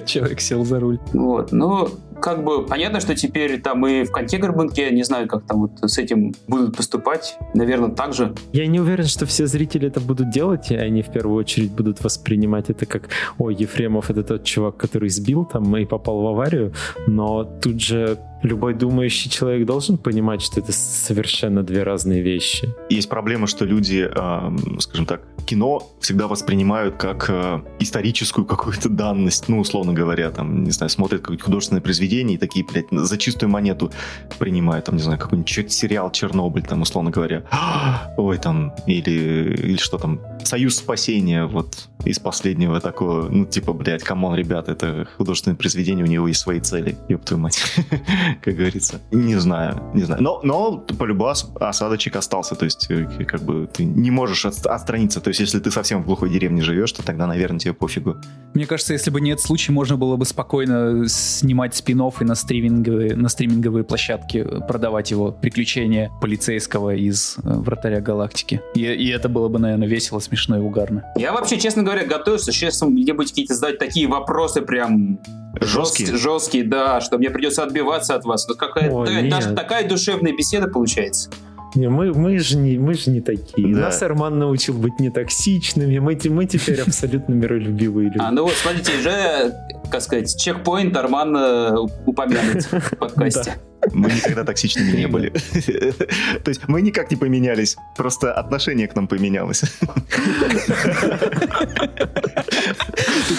Человек 0.06 0.40
сел 0.40 0.64
за 0.64 0.80
руль. 0.80 0.98
Вот, 1.12 1.52
ну, 1.52 1.88
как 2.20 2.44
бы 2.44 2.64
понятно, 2.64 3.00
что 3.00 3.14
теперь 3.14 3.60
там 3.60 3.86
и 3.86 4.04
в 4.04 4.10
конте 4.10 4.38
Горбунке, 4.38 4.90
не 4.90 5.02
знаю, 5.04 5.28
как 5.28 5.46
там 5.46 5.60
вот 5.62 5.90
с 5.90 5.98
этим 5.98 6.34
будут 6.48 6.76
поступать, 6.76 7.36
наверное, 7.54 7.90
так 7.90 8.12
же. 8.12 8.34
Я 8.52 8.66
не 8.66 8.80
уверен, 8.80 9.06
что 9.06 9.26
все 9.26 9.46
зрители 9.46 9.88
это 9.88 10.00
будут 10.00 10.30
делать, 10.30 10.70
и 10.70 10.76
они 10.76 11.02
в 11.02 11.12
первую 11.12 11.36
очередь 11.36 11.72
будут 11.72 12.02
воспринимать 12.02 12.70
это 12.70 12.86
как 12.86 13.08
«Ой, 13.38 13.54
Ефремов— 13.54 14.10
это 14.10 14.22
тот 14.22 14.44
чувак, 14.44 14.76
который 14.76 15.08
сбил 15.08 15.44
там 15.44 15.76
и 15.76 15.84
попал 15.84 16.22
в 16.22 16.26
аварию», 16.26 16.72
но 17.06 17.44
тут 17.44 17.80
же 17.80 18.18
любой 18.44 18.74
думающий 18.74 19.30
человек 19.30 19.66
должен 19.66 19.98
понимать, 19.98 20.42
что 20.42 20.60
это 20.60 20.72
совершенно 20.72 21.62
две 21.62 21.82
разные 21.82 22.22
вещи. 22.22 22.68
Есть 22.90 23.08
проблема, 23.08 23.46
что 23.46 23.64
люди, 23.64 24.06
эм, 24.06 24.80
скажем 24.80 25.06
так, 25.06 25.22
кино 25.46 25.82
всегда 26.00 26.26
воспринимают 26.28 26.96
как 26.96 27.26
э, 27.28 27.60
историческую 27.80 28.44
какую-то 28.44 28.88
данность, 28.88 29.48
ну, 29.48 29.60
условно 29.60 29.92
говоря, 29.92 30.30
там, 30.30 30.64
не 30.64 30.70
знаю, 30.70 30.90
смотрят 30.90 31.22
какое-то 31.22 31.44
художественное 31.44 31.82
произведение, 31.82 32.03
произведений, 32.04 32.38
такие, 32.38 32.64
блядь, 32.64 32.86
за 32.90 33.18
чистую 33.18 33.50
монету 33.50 33.90
принимают, 34.38 34.84
там, 34.86 34.96
не 34.96 35.02
знаю, 35.02 35.18
какой-нибудь 35.18 35.72
сериал 35.72 36.10
«Чернобыль», 36.10 36.62
там, 36.62 36.82
условно 36.82 37.10
говоря. 37.10 37.42
Ой, 38.16 38.38
там, 38.38 38.72
или, 38.86 39.54
или 39.54 39.76
что 39.76 39.98
там, 39.98 40.20
«Союз 40.44 40.76
спасения», 40.76 41.46
вот, 41.46 41.88
из 42.04 42.18
последнего 42.18 42.80
такого, 42.80 43.28
ну, 43.28 43.46
типа, 43.46 43.72
блядь, 43.72 44.02
come 44.02 44.20
on, 44.20 44.34
ребят, 44.34 44.68
это 44.68 45.06
художественное 45.16 45.56
произведение, 45.56 46.04
у 46.04 46.08
него 46.08 46.28
есть 46.28 46.40
свои 46.40 46.60
цели, 46.60 46.96
ёб 47.08 47.24
твою 47.24 47.42
мать, 47.42 47.60
как 48.42 48.54
говорится. 48.54 49.00
Не 49.10 49.36
знаю, 49.36 49.82
не 49.94 50.02
знаю. 50.02 50.22
Но, 50.22 50.40
но 50.42 50.78
по-любому 50.78 51.34
осадочек 51.60 52.16
остался, 52.16 52.54
то 52.54 52.64
есть, 52.64 52.90
э, 52.90 53.06
как 53.26 53.42
бы, 53.42 53.66
ты 53.66 53.84
не 53.84 54.10
можешь 54.10 54.44
отстраниться, 54.44 55.20
то 55.20 55.28
есть, 55.28 55.40
если 55.40 55.58
ты 55.58 55.70
совсем 55.70 56.02
в 56.02 56.06
глухой 56.06 56.30
деревне 56.30 56.62
живешь, 56.62 56.92
то 56.92 57.02
тогда, 57.02 57.26
наверное, 57.26 57.58
тебе 57.58 57.72
пофигу. 57.72 58.16
Мне 58.52 58.66
кажется, 58.66 58.92
если 58.92 59.10
бы 59.10 59.20
нет 59.20 59.40
случая, 59.40 59.72
можно 59.72 59.96
было 59.96 60.16
бы 60.16 60.26
спокойно 60.26 61.08
снимать 61.08 61.74
спин 61.74 61.93
и 62.20 62.24
на 62.24 62.34
стриминговые, 62.34 63.16
на 63.16 63.28
стриминговые 63.28 63.84
площадки, 63.84 64.46
продавать 64.66 65.10
его 65.10 65.32
приключения 65.32 66.10
полицейского 66.20 66.94
из 66.94 67.36
э, 67.38 67.40
Вратаря 67.44 68.00
Галактики. 68.00 68.60
И, 68.74 68.82
и 68.82 69.08
это 69.08 69.28
было 69.28 69.48
бы, 69.48 69.58
наверное, 69.58 69.88
весело, 69.88 70.18
смешно 70.18 70.58
и 70.58 70.60
угарно. 70.60 71.04
Я 71.16 71.32
вообще, 71.32 71.58
честно 71.58 71.82
говоря, 71.82 72.04
готовился. 72.04 72.52
Сейчас 72.52 72.80
мне 72.82 73.14
будете 73.14 73.32
какие-то 73.32 73.54
задать 73.54 73.78
такие 73.78 74.06
вопросы 74.08 74.62
прям 74.62 75.18
Жесткие? 75.60 76.06
Жесткие, 76.06 76.18
жесткие, 76.18 76.64
да, 76.64 77.00
что 77.00 77.18
мне 77.18 77.30
придется 77.30 77.62
отбиваться 77.62 78.14
от 78.16 78.24
вас. 78.24 78.46
Вот 78.48 78.58
какая, 78.58 78.90
Ой, 78.90 79.30
даже 79.30 79.54
такая 79.54 79.88
душевная 79.88 80.32
беседа 80.36 80.66
получается. 80.68 81.30
Не, 81.74 81.88
мы, 81.88 82.12
мы, 82.12 82.38
же 82.38 82.56
не, 82.56 82.78
мы 82.78 82.94
же 82.94 83.10
не 83.10 83.20
такие. 83.20 83.74
Да. 83.74 83.82
Нас 83.82 84.02
Арман 84.02 84.38
научил 84.38 84.74
быть 84.74 85.00
нетоксичными. 85.00 85.98
Мы, 85.98 86.18
мы 86.24 86.46
теперь 86.46 86.80
абсолютно 86.86 87.32
миролюбивые 87.32 88.08
люди. 88.08 88.18
А, 88.20 88.30
ну 88.30 88.44
вот, 88.44 88.54
смотрите, 88.54 88.92
уже, 88.98 89.54
как 89.90 90.00
сказать, 90.00 90.36
чекпоинт 90.36 90.96
Арман 90.96 91.36
э, 91.36 91.76
упомянут 92.06 92.62
в 92.62 92.96
подкасте. 92.96 93.56
Мы 93.92 94.10
никогда 94.10 94.44
токсичными 94.44 94.96
не 94.96 95.06
были. 95.06 95.30
То 95.30 96.48
есть 96.48 96.62
мы 96.68 96.80
никак 96.80 97.10
не 97.10 97.16
поменялись, 97.16 97.76
просто 97.96 98.32
отношение 98.32 98.88
к 98.88 98.94
нам 98.94 99.08
поменялось. 99.08 99.62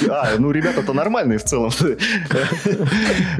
А, 0.07 0.36
ну 0.38 0.51
ребята-то 0.51 0.93
нормальные 0.93 1.39
в 1.39 1.43
целом. 1.43 1.71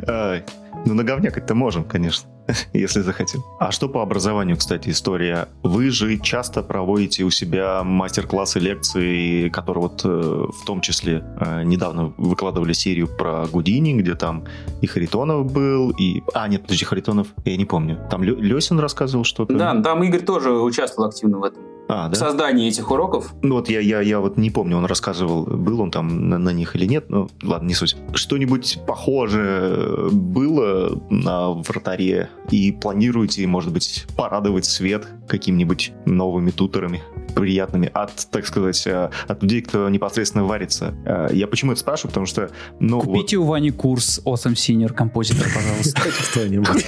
Ну, 0.86 0.94
наговнякать-то 0.94 1.56
можем, 1.56 1.84
конечно, 1.84 2.30
если 2.74 3.02
захотим. 3.02 3.44
А 3.60 3.72
что 3.72 3.90
по 3.90 4.02
образованию, 4.02 4.56
кстати, 4.56 4.90
история? 4.90 5.48
Вы 5.64 5.90
же 5.90 6.18
часто 6.20 6.62
проводите 6.62 7.24
у 7.24 7.32
себя 7.32 7.84
мастер-классы, 7.84 8.60
лекции, 8.60 9.50
которые 9.50 9.82
вот 9.84 10.02
э, 10.06 10.08
в 10.08 10.66
том 10.66 10.82
числе 10.82 11.24
э, 11.40 11.64
недавно 11.64 12.14
выкладывали 12.18 12.74
серию 12.74 13.08
про 13.08 13.48
Гудини, 13.48 13.94
где 13.94 14.14
там 14.16 14.46
и 14.82 14.88
Харитонов 14.88 15.52
был, 15.52 15.92
и... 15.92 16.22
А, 16.34 16.48
нет, 16.48 16.62
подожди, 16.62 16.86
Харитонов, 16.86 17.28
я 17.46 17.58
не 17.58 17.66
помню. 17.66 18.00
Там 18.12 18.24
Лесин 18.24 18.80
рассказывал 18.80 19.24
что-то. 19.24 19.56
Да, 19.56 19.82
там 19.82 20.04
Игорь 20.04 20.24
тоже 20.24 20.52
участвовал 20.52 21.10
активно 21.10 21.40
в 21.40 21.44
этом 21.44 21.75
а, 21.88 22.08
да? 22.08 22.16
в 22.16 22.18
создании 22.18 22.68
этих 22.68 22.90
уроков. 22.92 23.34
Ну 23.42 23.56
вот 23.56 23.70
я, 23.70 23.80
я, 23.80 24.02
я 24.02 24.20
вот 24.20 24.38
не 24.38 24.50
помню, 24.50 24.78
он 24.78 24.86
рассказывал, 24.86 25.46
был 25.46 25.82
он 25.82 25.92
там 25.92 26.30
на, 26.30 26.38
на 26.38 26.50
них 26.50 26.76
или 26.76 26.86
нет, 26.86 27.06
ну 27.10 27.30
ладно, 27.44 27.68
не 27.68 27.74
суть. 27.74 27.96
Что-нибудь 28.14 28.80
похожее 28.88 30.10
было 30.10 31.02
на 31.10 31.52
вратаре 31.52 32.30
и 32.50 32.72
планируете, 32.72 33.46
может 33.48 33.72
быть, 33.72 34.06
порадовать 34.16 34.66
свет 34.66 35.08
какими-нибудь 35.28 35.94
новыми 36.06 36.52
туторами? 36.52 37.02
приятными 37.36 37.92
от, 37.94 38.28
так 38.32 38.48
сказать, 38.48 38.88
э, 38.88 39.10
от 39.28 39.44
людей, 39.44 39.62
кто 39.62 39.90
непосредственно 39.90 40.46
варится. 40.46 40.96
Э, 41.06 41.28
я 41.32 41.48
почему 41.48 41.74
это 41.74 41.82
спрашиваю? 41.82 42.10
Потому 42.10 42.26
что, 42.26 42.50
ну... 42.80 43.02
Купите 43.02 43.38
вот... 43.38 43.44
у 43.44 43.48
Вани 43.48 43.72
курс 43.72 44.22
Awesome 44.26 44.54
Senior 44.54 44.94
композитор, 44.94 45.48
пожалуйста. 45.54 46.02
Кто-нибудь. 46.32 46.86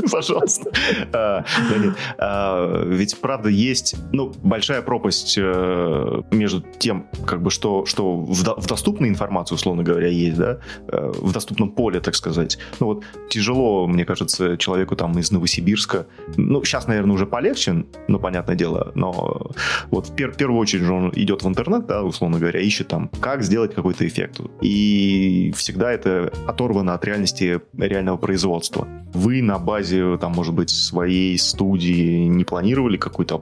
Пожалуйста. 0.10 0.70
Э, 1.12 1.42
ведь, 2.86 3.20
правда, 3.20 3.48
есть, 3.48 3.96
ну, 4.12 4.32
большая 4.42 4.82
пропасть 4.82 5.36
между 5.36 6.64
тем, 6.78 7.06
как 7.26 7.42
бы, 7.42 7.50
что, 7.50 7.86
что 7.86 8.16
в 8.16 8.66
доступной 8.66 9.08
информации, 9.08 9.54
условно 9.54 9.82
говоря, 9.82 10.08
есть, 10.08 10.38
да, 10.38 10.58
в 10.88 11.32
доступном 11.32 11.70
поле, 11.70 12.00
так 12.00 12.14
сказать. 12.14 12.58
Ну, 12.80 12.86
вот 12.86 13.04
тяжело, 13.28 13.86
мне 13.86 14.04
кажется, 14.04 14.56
человеку 14.56 14.96
там 14.96 15.18
из 15.18 15.30
Новосибирска, 15.30 16.06
ну, 16.36 16.62
сейчас, 16.64 16.86
наверное, 16.86 17.14
уже 17.14 17.26
полегче, 17.26 17.84
ну, 18.08 18.18
понятное 18.18 18.56
дело, 18.56 18.92
но 18.94 19.50
вот 19.90 20.08
в 20.08 20.14
пер- 20.14 20.36
первую 20.36 20.60
очередь 20.60 20.84
же 20.84 20.92
он 20.92 21.12
идет 21.14 21.42
в 21.42 21.48
интернет, 21.48 21.86
да, 21.86 22.02
условно 22.02 22.38
говоря, 22.38 22.60
ищет 22.60 22.88
там, 22.88 23.10
как 23.20 23.42
сделать 23.42 23.74
какой-то 23.74 24.06
эффект. 24.06 24.40
И 24.60 25.52
всегда 25.56 25.92
это 25.92 26.32
оторвано 26.46 26.94
от 26.94 27.04
реальности 27.04 27.60
реального 27.76 28.16
производства. 28.16 28.86
Вы 29.12 29.42
на 29.42 29.58
базе, 29.58 30.18
там, 30.18 30.32
может 30.32 30.54
быть, 30.54 30.70
своей 30.70 31.36
студии 31.38 32.26
не 32.26 32.44
планировали 32.44 32.96
какой-то 32.96 33.38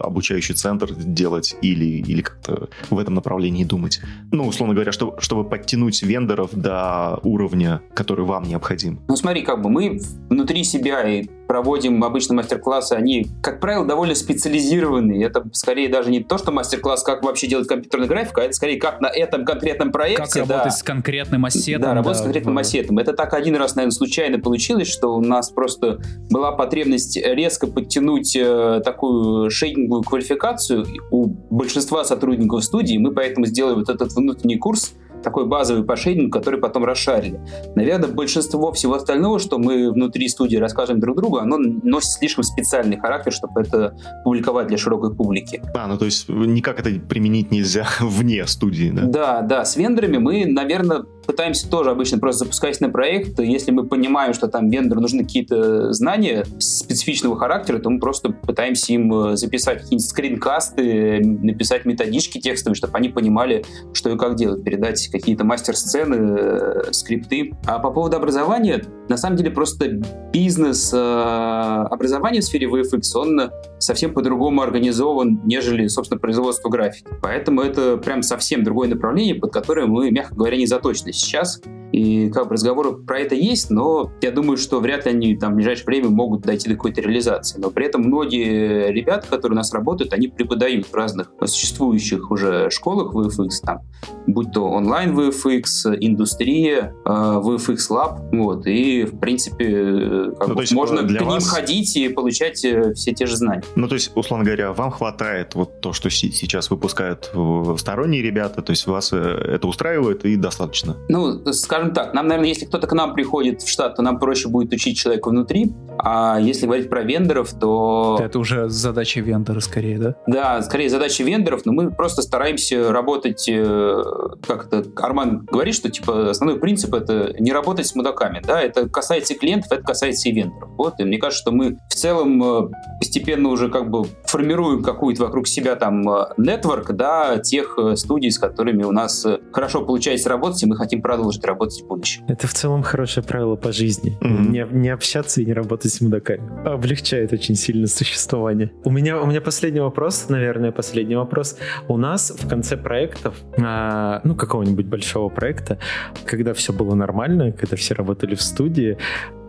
обучающий 0.00 0.54
центр 0.54 0.92
делать 0.94 1.56
или, 1.62 1.84
или 1.84 2.22
как-то 2.22 2.68
в 2.90 2.98
этом 2.98 3.14
направлении 3.14 3.64
думать? 3.64 4.00
Ну, 4.32 4.46
условно 4.46 4.74
говоря, 4.74 4.92
чтобы, 4.92 5.20
чтобы 5.20 5.48
подтянуть 5.48 6.02
вендоров 6.02 6.50
до 6.52 7.18
уровня, 7.22 7.82
который 7.94 8.24
вам 8.24 8.44
необходим. 8.44 9.00
Ну, 9.08 9.16
смотри, 9.16 9.42
как 9.42 9.62
бы 9.62 9.70
мы 9.70 10.00
внутри 10.28 10.64
себя 10.64 11.02
и 11.08 11.28
проводим 11.50 12.04
обычно 12.04 12.36
мастер-классы, 12.36 12.92
они, 12.92 13.26
как 13.42 13.58
правило, 13.58 13.84
довольно 13.84 14.14
специализированные. 14.14 15.24
Это 15.24 15.44
скорее 15.52 15.88
даже 15.88 16.12
не 16.12 16.22
то, 16.22 16.38
что 16.38 16.52
мастер-класс, 16.52 17.02
как 17.02 17.24
вообще 17.24 17.48
делать 17.48 17.66
компьютерную 17.66 18.08
графику, 18.08 18.40
а 18.40 18.44
это 18.44 18.52
скорее 18.52 18.78
как 18.78 19.00
на 19.00 19.08
этом 19.08 19.44
конкретном 19.44 19.90
проекте. 19.90 20.22
Как 20.22 20.46
да, 20.46 20.58
работать 20.58 20.78
с 20.78 20.84
конкретным 20.84 21.44
ассетом. 21.44 21.82
Да, 21.82 21.94
работать 21.94 22.18
да, 22.18 22.18
с 22.20 22.22
конкретным 22.22 22.54
в... 22.54 22.58
ассетом. 22.58 22.98
Это 22.98 23.14
так 23.14 23.34
один 23.34 23.56
раз, 23.56 23.74
наверное, 23.74 23.90
случайно 23.90 24.38
получилось, 24.38 24.86
что 24.86 25.16
у 25.16 25.20
нас 25.20 25.50
просто 25.50 25.98
была 26.30 26.52
потребность 26.52 27.16
резко 27.16 27.66
подтянуть 27.66 28.36
э, 28.36 28.80
такую 28.84 29.50
шейдинговую 29.50 30.04
квалификацию 30.04 30.86
у 31.10 31.26
большинства 31.50 32.04
сотрудников 32.04 32.62
студии. 32.62 32.96
Мы 32.96 33.10
поэтому 33.12 33.46
сделали 33.46 33.74
вот 33.74 33.88
этот 33.88 34.12
внутренний 34.12 34.56
курс, 34.56 34.92
такой 35.22 35.46
базовый 35.46 35.84
по 35.84 35.96
шейдингу, 35.96 36.30
который 36.30 36.60
потом 36.60 36.84
расшарили. 36.84 37.40
Наверное, 37.74 38.08
большинство 38.08 38.72
всего 38.72 38.94
остального, 38.94 39.38
что 39.38 39.58
мы 39.58 39.90
внутри 39.92 40.28
студии 40.28 40.56
расскажем 40.56 41.00
друг 41.00 41.16
другу, 41.16 41.38
оно 41.38 41.58
носит 41.58 42.10
слишком 42.10 42.44
специальный 42.44 42.98
характер, 42.98 43.32
чтобы 43.32 43.60
это 43.60 43.96
публиковать 44.24 44.68
для 44.68 44.78
широкой 44.78 45.14
публики. 45.14 45.62
А, 45.74 45.86
ну 45.86 45.98
то 45.98 46.04
есть 46.04 46.28
никак 46.28 46.80
это 46.80 46.90
применить 47.00 47.50
нельзя 47.50 47.86
вне 48.00 48.46
студии, 48.46 48.90
да? 48.90 49.02
Да, 49.04 49.40
да. 49.42 49.64
С 49.64 49.76
вендорами 49.76 50.18
мы, 50.18 50.46
наверное, 50.46 51.04
пытаемся 51.26 51.68
тоже 51.68 51.90
обычно 51.90 52.18
просто 52.18 52.44
запускаясь 52.44 52.80
на 52.80 52.88
проект. 52.88 53.38
Если 53.38 53.70
мы 53.70 53.86
понимаем, 53.86 54.34
что 54.34 54.48
там 54.48 54.68
вендору 54.68 55.00
нужны 55.00 55.24
какие-то 55.24 55.92
знания 55.92 56.44
специфичного 56.58 57.36
характера, 57.36 57.78
то 57.78 57.90
мы 57.90 58.00
просто 58.00 58.30
пытаемся 58.30 58.92
им 58.92 59.12
э, 59.12 59.36
записать 59.36 59.82
какие-нибудь 59.82 60.08
скринкасты, 60.08 61.20
написать 61.20 61.84
методички 61.84 62.40
текстовые, 62.40 62.74
чтобы 62.74 62.96
они 62.96 63.08
понимали, 63.08 63.64
что 63.92 64.10
и 64.10 64.18
как 64.18 64.36
делать, 64.36 64.64
передать 64.64 65.08
какие-то 65.08 65.44
мастер-сцены, 65.44 66.14
э, 66.14 66.92
скрипты. 66.92 67.52
А 67.66 67.78
по 67.78 67.90
поводу 67.90 68.16
образования, 68.16 68.84
на 69.08 69.16
самом 69.16 69.36
деле 69.36 69.50
просто 69.50 70.00
бизнес 70.32 70.90
э, 70.92 70.96
образования 70.96 72.40
в 72.40 72.44
сфере 72.44 72.66
VFX, 72.68 73.02
он 73.14 73.50
совсем 73.78 74.12
по-другому 74.12 74.62
организован, 74.62 75.40
нежели, 75.44 75.86
собственно, 75.88 76.18
производство 76.18 76.68
графики. 76.68 77.06
Поэтому 77.22 77.62
это 77.62 77.96
прям 77.96 78.22
совсем 78.22 78.64
другое 78.64 78.88
направление, 78.88 79.34
под 79.34 79.52
которое 79.52 79.86
мы, 79.86 80.10
мягко 80.10 80.34
говоря, 80.34 80.56
не 80.56 80.66
заточены 80.66 81.09
сейчас. 81.12 81.60
И 81.92 82.30
как 82.30 82.48
бы 82.48 82.52
разговоры 82.54 82.92
про 82.92 83.20
это 83.20 83.34
есть, 83.34 83.70
но 83.70 84.12
я 84.22 84.30
думаю, 84.30 84.56
что 84.56 84.80
вряд 84.80 85.06
ли 85.06 85.12
они 85.12 85.36
там 85.36 85.52
в 85.52 85.56
ближайшее 85.56 85.86
время 85.86 86.08
могут 86.10 86.42
дойти 86.42 86.68
до 86.68 86.74
какой-то 86.74 87.00
реализации. 87.00 87.58
Но 87.58 87.70
при 87.70 87.86
этом 87.86 88.02
многие 88.02 88.92
ребята, 88.92 89.26
которые 89.28 89.56
у 89.56 89.56
нас 89.56 89.72
работают, 89.72 90.12
они 90.12 90.28
преподают 90.28 90.86
в 90.86 90.94
разных 90.94 91.32
существующих 91.44 92.30
уже 92.30 92.70
школах 92.70 93.14
VFX, 93.14 93.48
там, 93.64 93.80
будь 94.26 94.52
то 94.52 94.64
онлайн 94.64 95.18
VFX, 95.18 95.96
индустрия, 95.98 96.94
э, 97.04 97.08
VFX 97.08 97.76
Lab, 97.90 98.36
вот, 98.36 98.66
и, 98.66 99.04
в 99.04 99.18
принципе, 99.18 99.66
э, 99.66 100.30
как 100.38 100.48
ну, 100.48 100.54
бы, 100.54 100.64
можно 100.72 101.02
к 101.02 101.22
вас... 101.22 101.32
ним 101.32 101.40
ходить 101.40 101.96
и 101.96 102.08
получать 102.08 102.64
э, 102.64 102.94
все 102.94 103.12
те 103.12 103.26
же 103.26 103.36
знания. 103.36 103.62
Ну, 103.76 103.88
то 103.88 103.94
есть, 103.94 104.12
условно 104.14 104.44
говоря, 104.44 104.72
вам 104.72 104.90
хватает 104.90 105.54
вот 105.54 105.80
то, 105.80 105.92
что 105.92 106.10
сейчас 106.10 106.70
выпускают 106.70 107.32
сторонние 107.78 108.22
ребята, 108.22 108.62
то 108.62 108.70
есть 108.70 108.86
вас 108.86 109.12
это 109.12 109.66
устраивает 109.66 110.24
и 110.24 110.36
достаточно? 110.36 110.96
Ну, 111.08 111.52
скажем 111.52 111.79
скажем 111.80 111.94
так, 111.94 112.14
нам, 112.14 112.26
наверное, 112.26 112.48
если 112.48 112.66
кто-то 112.66 112.86
к 112.86 112.92
нам 112.92 113.14
приходит 113.14 113.62
в 113.62 113.68
штат, 113.68 113.96
то 113.96 114.02
нам 114.02 114.18
проще 114.18 114.48
будет 114.48 114.72
учить 114.72 114.98
человека 114.98 115.30
внутри, 115.30 115.72
а 115.98 116.38
если 116.38 116.66
говорить 116.66 116.90
про 116.90 117.02
вендоров, 117.02 117.52
то... 117.54 118.18
Это 118.20 118.38
уже 118.38 118.68
задача 118.68 119.20
вендора 119.20 119.60
скорее, 119.60 119.98
да? 119.98 120.14
Да, 120.26 120.62
скорее 120.62 120.90
задача 120.90 121.24
вендоров, 121.24 121.64
но 121.64 121.72
мы 121.72 121.90
просто 121.90 122.22
стараемся 122.22 122.92
работать 122.92 123.48
э, 123.48 124.02
как 124.46 124.66
это, 124.66 124.84
Арман 124.96 125.46
говорит, 125.50 125.74
что, 125.74 125.90
типа, 125.90 126.30
основной 126.30 126.58
принцип— 126.58 126.94
это 126.94 127.34
не 127.38 127.52
работать 127.52 127.86
с 127.86 127.94
мудаками, 127.94 128.42
да, 128.46 128.60
это 128.60 128.88
касается 128.88 129.34
и 129.34 129.38
клиентов, 129.38 129.72
это 129.72 129.82
касается 129.82 130.28
и 130.28 130.32
вендоров. 130.32 130.70
Вот, 130.76 130.94
и 130.98 131.04
мне 131.04 131.18
кажется, 131.18 131.42
что 131.42 131.52
мы 131.52 131.78
в 131.88 131.94
целом 131.94 132.42
э, 132.42 132.68
постепенно 132.98 133.48
уже 133.48 133.70
как 133.70 133.90
бы 133.90 134.04
формируем 134.24 134.82
какую-то 134.82 135.24
вокруг 135.24 135.48
себя 135.48 135.76
там 135.76 136.02
нетворк, 136.36 136.92
да, 136.92 137.38
тех 137.38 137.78
студий, 137.94 138.30
с 138.30 138.38
которыми 138.38 138.84
у 138.84 138.92
нас 138.92 139.26
хорошо 139.52 139.84
получается 139.84 140.28
работать, 140.28 140.62
и 140.62 140.66
мы 140.66 140.76
хотим 140.76 141.02
продолжить 141.02 141.44
работать 141.44 141.69
в 141.78 141.86
будущем. 141.86 142.24
Это 142.28 142.46
в 142.46 142.52
целом 142.52 142.82
хорошее 142.82 143.24
правило 143.26 143.56
по 143.56 143.72
жизни. 143.72 144.18
Mm-hmm. 144.20 144.48
Не, 144.48 144.66
не 144.70 144.88
общаться 144.88 145.40
и 145.40 145.44
не 145.44 145.52
работать 145.52 145.92
с 145.92 146.00
мудаками. 146.00 146.66
Облегчает 146.66 147.32
очень 147.32 147.54
сильно 147.54 147.86
существование. 147.86 148.72
У 148.84 148.90
меня, 148.90 149.20
у 149.20 149.26
меня 149.26 149.40
последний 149.40 149.80
вопрос, 149.80 150.28
наверное, 150.28 150.72
последний 150.72 151.16
вопрос. 151.16 151.56
У 151.88 151.96
нас 151.96 152.30
в 152.30 152.48
конце 152.48 152.76
проектов, 152.76 153.34
а, 153.58 154.20
ну, 154.24 154.34
какого-нибудь 154.34 154.86
большого 154.86 155.28
проекта, 155.28 155.78
когда 156.24 156.54
все 156.54 156.72
было 156.72 156.94
нормально, 156.94 157.52
когда 157.52 157.76
все 157.76 157.94
работали 157.94 158.34
в 158.34 158.42
студии, 158.42 158.96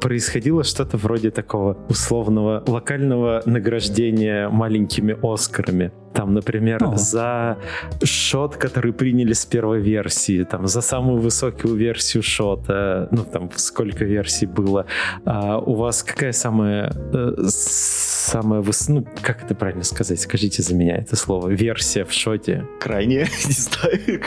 происходило 0.02 0.64
что-то 0.64 0.98
вроде 0.98 1.32
такого 1.32 1.78
условного 1.88 2.64
локального 2.68 3.42
награждения 3.46 4.50
маленькими 4.50 5.16
Оскарами. 5.22 5.92
Там, 6.14 6.34
например, 6.34 6.84
О. 6.84 6.98
за 6.98 7.58
шот, 8.04 8.58
который 8.58 8.92
приняли 8.92 9.34
с 9.34 9.46
первой 9.46 9.80
версии, 9.80 10.44
там, 10.44 10.68
за 10.68 10.82
самую 10.82 11.22
высокую 11.22 11.76
версию 11.76 12.22
шота, 12.22 13.08
ну, 13.12 13.24
там, 13.24 13.50
сколько 13.56 14.04
версий 14.04 14.46
было. 14.46 14.86
А 15.26 15.58
у 15.60 15.76
вас 15.76 16.04
какая 16.04 16.34
самая, 16.34 16.94
э, 17.14 17.36
самая 17.48 18.62
выс... 18.62 18.90
ну, 18.90 19.06
как 19.22 19.44
это 19.44 19.56
правильно 19.56 19.84
сказать? 19.84 20.20
Скажите 20.20 20.62
за 20.62 20.76
меня 20.76 20.98
это 20.98 21.16
слово. 21.16 21.48
Версия 21.48 22.04
в 22.04 22.12
шоте. 22.12 22.68
Крайняя, 22.80 23.28
не 23.46 23.54
знаю. 23.54 24.20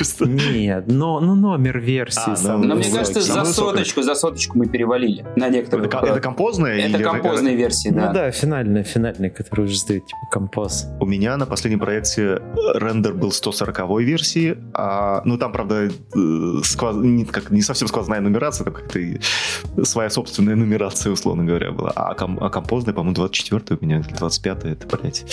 Нет, 0.53 0.85
но, 0.87 1.21
ну, 1.21 1.35
номер 1.35 1.81
версии. 1.81 2.49
А, 2.49 2.57
ну, 2.57 2.65
но 2.65 2.75
мне 2.77 2.91
кажется, 2.91 3.21
за 3.21 3.45
соточку, 3.45 4.03
за 4.03 4.15
соточку 4.15 4.57
мы 4.57 4.67
перевалили 4.67 5.27
на 5.37 5.51
некоторые. 5.65 5.89
Это, 5.89 6.07
это 6.07 6.21
композная? 6.21 6.79
Это 6.79 7.03
композные 7.03 7.57
версии, 7.57 7.89
да. 7.89 8.09
Ну 8.09 8.15
да, 8.15 8.31
финальная, 8.31 8.85
финальная, 8.85 9.31
которая 9.31 9.67
уже 9.67 9.77
сдают, 9.77 10.07
типа, 10.07 10.21
композ. 10.31 10.87
У 11.01 11.07
меня 11.07 11.37
на 11.37 11.47
последнем 11.47 11.81
проекте 11.81 12.41
рендер 12.75 13.15
был 13.15 13.33
140 13.33 14.01
версии, 14.01 14.59
а, 14.75 15.23
ну 15.25 15.39
там, 15.39 15.53
правда, 15.53 15.89
э, 15.89 16.61
сквоз, 16.65 16.97
не, 16.97 17.25
как, 17.25 17.51
не 17.51 17.63
совсем 17.63 17.89
сквозная 17.89 18.21
нумерация, 18.21 18.65
там 18.65 18.75
как-то 18.75 19.01
своя 19.85 20.11
собственная 20.11 20.57
нумерация, 20.57 21.13
условно 21.13 21.45
говоря, 21.45 21.73
была. 21.73 21.93
А, 21.95 22.15
ком, 22.15 22.39
а 22.41 22.51
композная, 22.51 22.95
по-моему, 22.95 23.15
24 23.15 23.79
у 23.81 23.85
меня, 23.85 24.03
25 24.19 24.65
это, 24.65 24.97
блядь. 24.97 25.25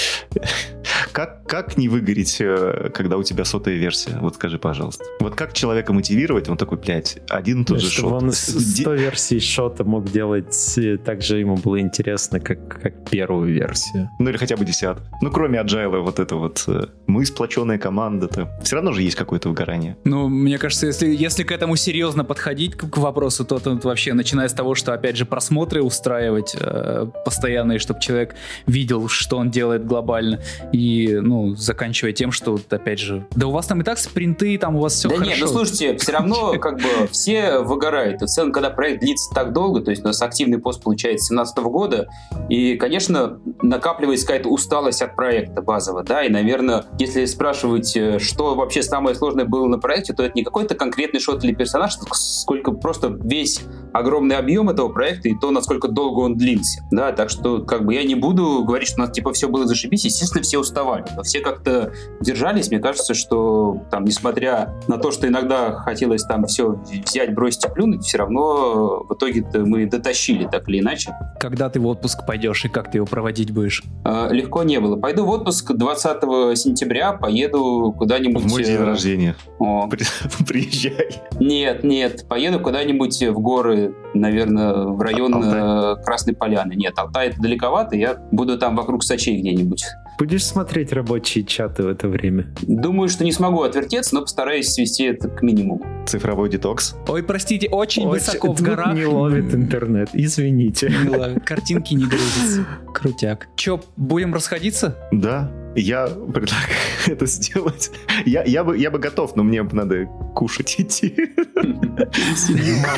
Как, 1.12 1.46
как 1.48 1.78
не 1.78 1.90
выгореть, 1.90 2.38
э, 2.40 2.90
когда 2.94 3.18
у 3.18 3.24
тебя 3.24 3.46
сотая 3.46 3.76
версия? 3.76 4.18
Вот 4.22 4.36
скажи, 4.36 4.58
пожалуйста. 4.58 5.04
Вот 5.20 5.36
как 5.36 5.54
человека 5.54 5.94
мотивировать? 5.94 6.50
Он 6.50 6.58
такой, 6.58 6.78
блядь, 6.78 7.20
один 7.30 7.64
и 7.64 7.66
тот 7.66 7.82
же 7.82 7.90
шот. 7.90 8.12
он 8.12 8.32
100 8.32 8.94
версий 8.94 9.40
шота 9.40 9.84
мог 9.84 10.10
делать 10.10 10.56
так 11.04 11.22
же 11.22 11.40
ему 11.40 11.56
было 11.56 11.80
интересно, 11.80 12.40
как, 12.40 12.82
как 12.82 13.10
первую 13.10 13.54
версию. 13.54 14.10
Ну 14.20 14.30
или 14.30 14.38
хотя 14.38 14.56
бы 14.56 14.66
десятую. 14.66 15.06
Ну 15.22 15.32
кроме 15.32 15.60
Agile, 15.60 16.00
вот 16.00 16.20
это 16.20 16.36
вот 16.36 16.64
э, 16.68 16.86
мы 17.08 17.26
сплоченная 17.26 17.78
команда-то. 17.78 18.50
Все 18.64 18.76
равно 18.76 18.94
же 18.94 19.02
есть 19.02 19.16
какое-то 19.16 19.50
выгорание. 19.50 19.98
Ну, 20.04 20.28
мне 20.30 20.58
кажется, 20.58 20.88
если, 20.88 21.08
если 21.14 21.44
к 21.44 21.52
этому 21.52 21.76
серьезно 21.76 22.24
подходить, 22.24 22.76
к, 22.76 22.90
к 22.90 22.98
вопросу, 22.98 23.46
то 23.46 23.60
тут 23.60 23.84
вообще, 23.84 24.14
начиная 24.14 24.48
с 24.48 24.54
того, 24.54 24.76
что, 24.76 24.94
опять 24.94 25.18
же, 25.18 25.26
просмотры 25.26 25.82
устраивать 25.82 26.56
э, 26.60 27.08
постоянные, 27.26 27.80
чтобы 27.80 28.00
человек 28.00 28.36
видел, 28.68 29.08
что 29.08 29.38
он 29.38 29.50
делает 29.52 29.86
глобально, 29.86 30.40
и, 30.72 31.01
ну, 31.08 31.56
заканчивая 31.56 32.14
тем, 32.14 32.32
что, 32.32 32.60
опять 32.70 33.00
же, 33.00 33.26
да 33.36 33.48
у 33.48 33.52
вас 33.52 33.68
там 33.68 33.82
и 33.82 33.84
так 33.84 33.98
спринты, 33.98 34.58
там 34.58 34.76
у 34.76 34.80
вас 34.80 34.94
все 34.94 35.10
да 35.10 35.16
хорошо. 35.16 35.32
нет, 35.32 35.40
ну 35.42 35.48
слушайте, 35.48 35.98
все 35.98 36.12
равно 36.12 36.54
как 36.60 36.78
бы 36.78 37.08
все 37.12 37.60
выгорают. 37.60 38.22
И 38.22 38.26
в 38.26 38.28
целом, 38.28 38.52
когда 38.52 38.70
проект 38.70 39.02
длится 39.02 39.34
так 39.34 39.54
долго, 39.54 39.82
то 39.82 39.92
есть 39.92 40.04
у 40.04 40.08
нас 40.08 40.22
активный 40.22 40.60
пост 40.60 40.84
получается 40.84 41.34
2017 41.34 41.58
года, 41.72 42.08
и, 42.50 42.76
конечно, 42.76 43.40
накапливается 43.62 44.28
какая-то 44.28 44.50
усталость 44.50 45.02
от 45.02 45.16
проекта 45.16 45.62
базового, 45.62 46.04
да, 46.04 46.24
и, 46.24 46.30
наверное, 46.30 46.86
если 47.00 47.26
спрашивать, 47.26 47.96
э, 47.96 48.20
что 48.20 48.56
вообще 48.56 48.84
самое 48.84 49.16
сложное 49.16 49.46
было 49.46 49.68
на 49.68 49.80
проекте, 49.80 50.14
то 50.14 50.24
это 50.24 50.34
не 50.36 50.44
какой-то 50.44 50.76
конкретный 50.76 51.20
шот 51.20 51.44
или 51.44 51.54
персонаж, 51.54 51.96
сколько 52.14 52.72
просто 52.72 53.08
весь 53.08 53.62
огромный 53.94 54.38
объем 54.38 54.70
этого 54.70 54.90
проекта 54.90 55.30
и 55.30 55.36
то, 55.40 55.52
насколько 55.52 55.88
долго 55.88 56.20
он 56.20 56.38
длился, 56.38 56.84
да, 56.92 57.12
так 57.12 57.30
что, 57.30 57.62
как 57.64 57.86
бы, 57.86 57.94
я 57.94 58.04
не 58.04 58.16
буду 58.16 58.64
говорить, 58.64 58.90
что 58.90 59.02
у 59.02 59.06
нас, 59.06 59.12
типа, 59.12 59.34
все 59.34 59.48
было 59.48 59.66
зашибись, 59.66 60.06
естественно, 60.06 60.44
все 60.44 60.60
уставали, 60.60 60.91
но 61.16 61.24
все 61.24 61.40
как-то 61.40 61.94
держались, 62.20 62.70
мне 62.70 62.80
кажется, 62.80 63.14
что, 63.14 63.84
там, 63.92 64.06
несмотря 64.06 64.74
на 64.88 64.98
то, 64.98 65.12
что 65.12 65.28
иногда 65.28 65.74
хотелось 65.74 66.24
там 66.24 66.46
все 66.46 66.82
взять, 67.06 67.34
бросить 67.34 67.66
и 67.66 67.70
плюнуть, 67.70 68.04
все 68.04 68.18
равно 68.20 69.06
в 69.08 69.14
итоге 69.14 69.46
мы 69.54 69.86
дотащили 69.86 70.48
так 70.48 70.68
или 70.70 70.80
иначе. 70.80 71.16
Когда 71.40 71.70
ты 71.70 71.80
в 71.80 71.88
отпуск 71.88 72.26
пойдешь 72.26 72.66
и 72.66 72.70
как 72.70 72.92
ты 72.92 72.98
его 73.00 73.06
проводить 73.06 73.52
будешь? 73.52 73.84
Э, 74.06 74.28
легко 74.32 74.64
не 74.64 74.80
было. 74.80 74.98
Пойду 74.98 75.26
в 75.26 75.30
отпуск 75.30 75.72
20 75.72 76.58
сентября, 76.58 77.14
поеду 77.14 77.94
куда-нибудь... 77.98 78.44
В 78.44 78.50
мой 78.50 78.64
день 78.64 78.78
э, 78.78 78.84
рождения. 78.84 79.36
О. 79.60 79.90
Приезжай. 80.48 81.22
Нет, 81.40 81.84
нет, 81.84 82.26
поеду 82.28 82.60
куда-нибудь 82.60 83.22
в 83.24 83.40
горы, 83.40 83.96
наверное, 84.14 84.86
в 84.86 85.02
район 85.02 85.36
Алтай. 85.36 86.04
Красной 86.04 86.36
Поляны. 86.36 86.74
Нет, 86.74 86.98
Алтай 86.98 87.30
это 87.30 87.42
далековато, 87.42 87.96
я 87.96 88.18
буду 88.32 88.58
там 88.58 88.76
вокруг 88.76 89.04
Сочей 89.04 89.40
где-нибудь. 89.40 89.86
Будешь 90.22 90.46
смотреть 90.46 90.94
рабочие 90.94 91.44
чаты 91.44 91.82
в 91.82 91.88
это 91.88 92.08
время? 92.08 92.54
Думаю, 92.62 93.10
что 93.10 93.24
не 93.24 93.32
смогу 93.32 93.64
отвертеться, 93.64 94.14
но 94.14 94.22
постараюсь 94.22 94.72
свести 94.72 95.06
это 95.06 95.28
к 95.28 95.42
минимуму. 95.42 95.84
Цифровой 96.06 96.48
детокс? 96.48 96.96
Ой, 97.08 97.24
простите, 97.24 97.68
очень, 97.70 98.04
очень 98.04 98.12
высоко 98.12 98.54
в 98.54 98.62
горах. 98.62 98.94
не 98.94 99.06
ловит 99.06 99.52
интернет, 99.56 100.10
извините. 100.14 100.90
Не 100.90 101.40
картинки 101.40 101.96
не 101.96 102.06
грузятся. 102.06 102.68
Крутяк. 102.94 103.48
Че, 103.56 103.82
будем 103.98 104.32
расходиться? 104.32 104.96
Да. 105.12 105.52
Я 105.76 106.06
предлагаю 106.06 106.70
это 107.08 107.26
сделать. 107.26 107.90
Я, 108.24 108.44
я, 108.44 108.64
бы, 108.64 108.78
я 108.78 108.92
бы 108.92 109.00
готов, 109.00 109.36
но 109.36 109.42
мне 109.42 109.64
надо 109.64 110.06
кушать 110.36 110.76
идти. 110.78 111.16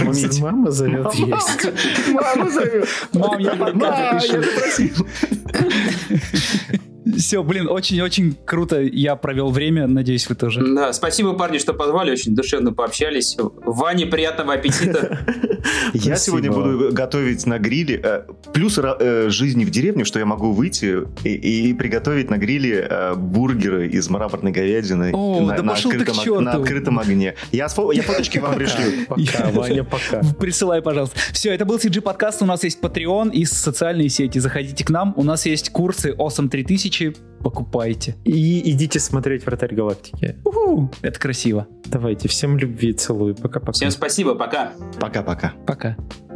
Мама, 0.01 0.13
мама 0.41 0.71
зовет 0.71 1.13
есть. 1.13 1.69
Мама 2.11 2.49
зовет. 2.49 2.89
Мам, 3.13 3.39
я 3.39 3.55
попросил. 3.55 4.43
Все, 7.17 7.43
блин, 7.43 7.67
очень-очень 7.69 8.37
круто 8.45 8.81
я 8.81 9.15
провел 9.15 9.51
время, 9.51 9.87
надеюсь, 9.87 10.27
вы 10.29 10.35
тоже. 10.35 10.61
Да, 10.75 10.93
спасибо, 10.93 11.33
парни, 11.33 11.57
что 11.57 11.73
позвали, 11.73 12.11
очень 12.11 12.35
душевно 12.35 12.73
пообщались. 12.73 13.37
Ване 13.39 14.05
приятного 14.05 14.53
аппетита. 14.53 15.19
Я 15.93 16.15
сегодня 16.15 16.51
буду 16.51 16.91
готовить 16.91 17.45
на 17.45 17.59
гриле. 17.59 17.99
Э, 18.03 18.23
плюс 18.53 18.77
э, 18.77 19.29
жизни 19.29 19.65
в 19.65 19.69
деревне, 19.69 20.03
что 20.03 20.19
я 20.19 20.25
могу 20.25 20.51
выйти 20.51 21.03
и 21.23 21.73
приготовить 21.73 22.29
на 22.29 22.37
гриле 22.37 22.87
э, 22.89 23.15
бургеры 23.15 23.87
из 23.87 24.09
мраморной 24.09 24.51
говядины 24.51 25.11
на 25.11 26.51
открытом 26.51 26.99
огне. 26.99 27.35
Я 27.51 27.67
фоточки 27.67 28.39
вам 28.39 28.55
пришлю. 28.55 29.05
Пока, 29.07 29.49
Ваня, 29.51 29.83
пока. 29.83 30.21
Присылай, 30.39 30.81
пожалуйста. 30.81 31.17
Все, 31.31 31.53
это 31.53 31.65
был 31.65 31.77
CG 31.77 32.01
подкаст. 32.01 32.41
У 32.41 32.45
нас 32.45 32.63
есть 32.63 32.79
Patreon 32.81 33.31
и 33.31 33.45
социальные 33.45 34.09
сети. 34.09 34.39
Заходите 34.39 34.83
к 34.83 34.89
нам. 34.89 35.13
У 35.15 35.23
нас 35.23 35.45
есть 35.45 35.69
курсы 35.69 36.11
Awesome 36.11 36.49
3000 36.49 37.02
тысячи 37.11 37.33
покупайте. 37.43 38.15
И 38.23 38.71
идите 38.71 38.99
смотреть 38.99 39.45
«Вратарь 39.45 39.75
галактики». 39.75 40.37
Уху, 40.45 40.89
это 41.01 41.19
красиво. 41.19 41.67
Давайте, 41.85 42.29
всем 42.29 42.57
любви, 42.57 42.93
целую. 42.93 43.35
Пока-пока. 43.35 43.73
Всем 43.73 43.91
спасибо, 43.91 44.33
пока. 44.35 44.71
Пока-пока. 44.99 45.53
Пока. 45.65 45.89
-пока. 45.89 45.95
пока. 45.95 46.32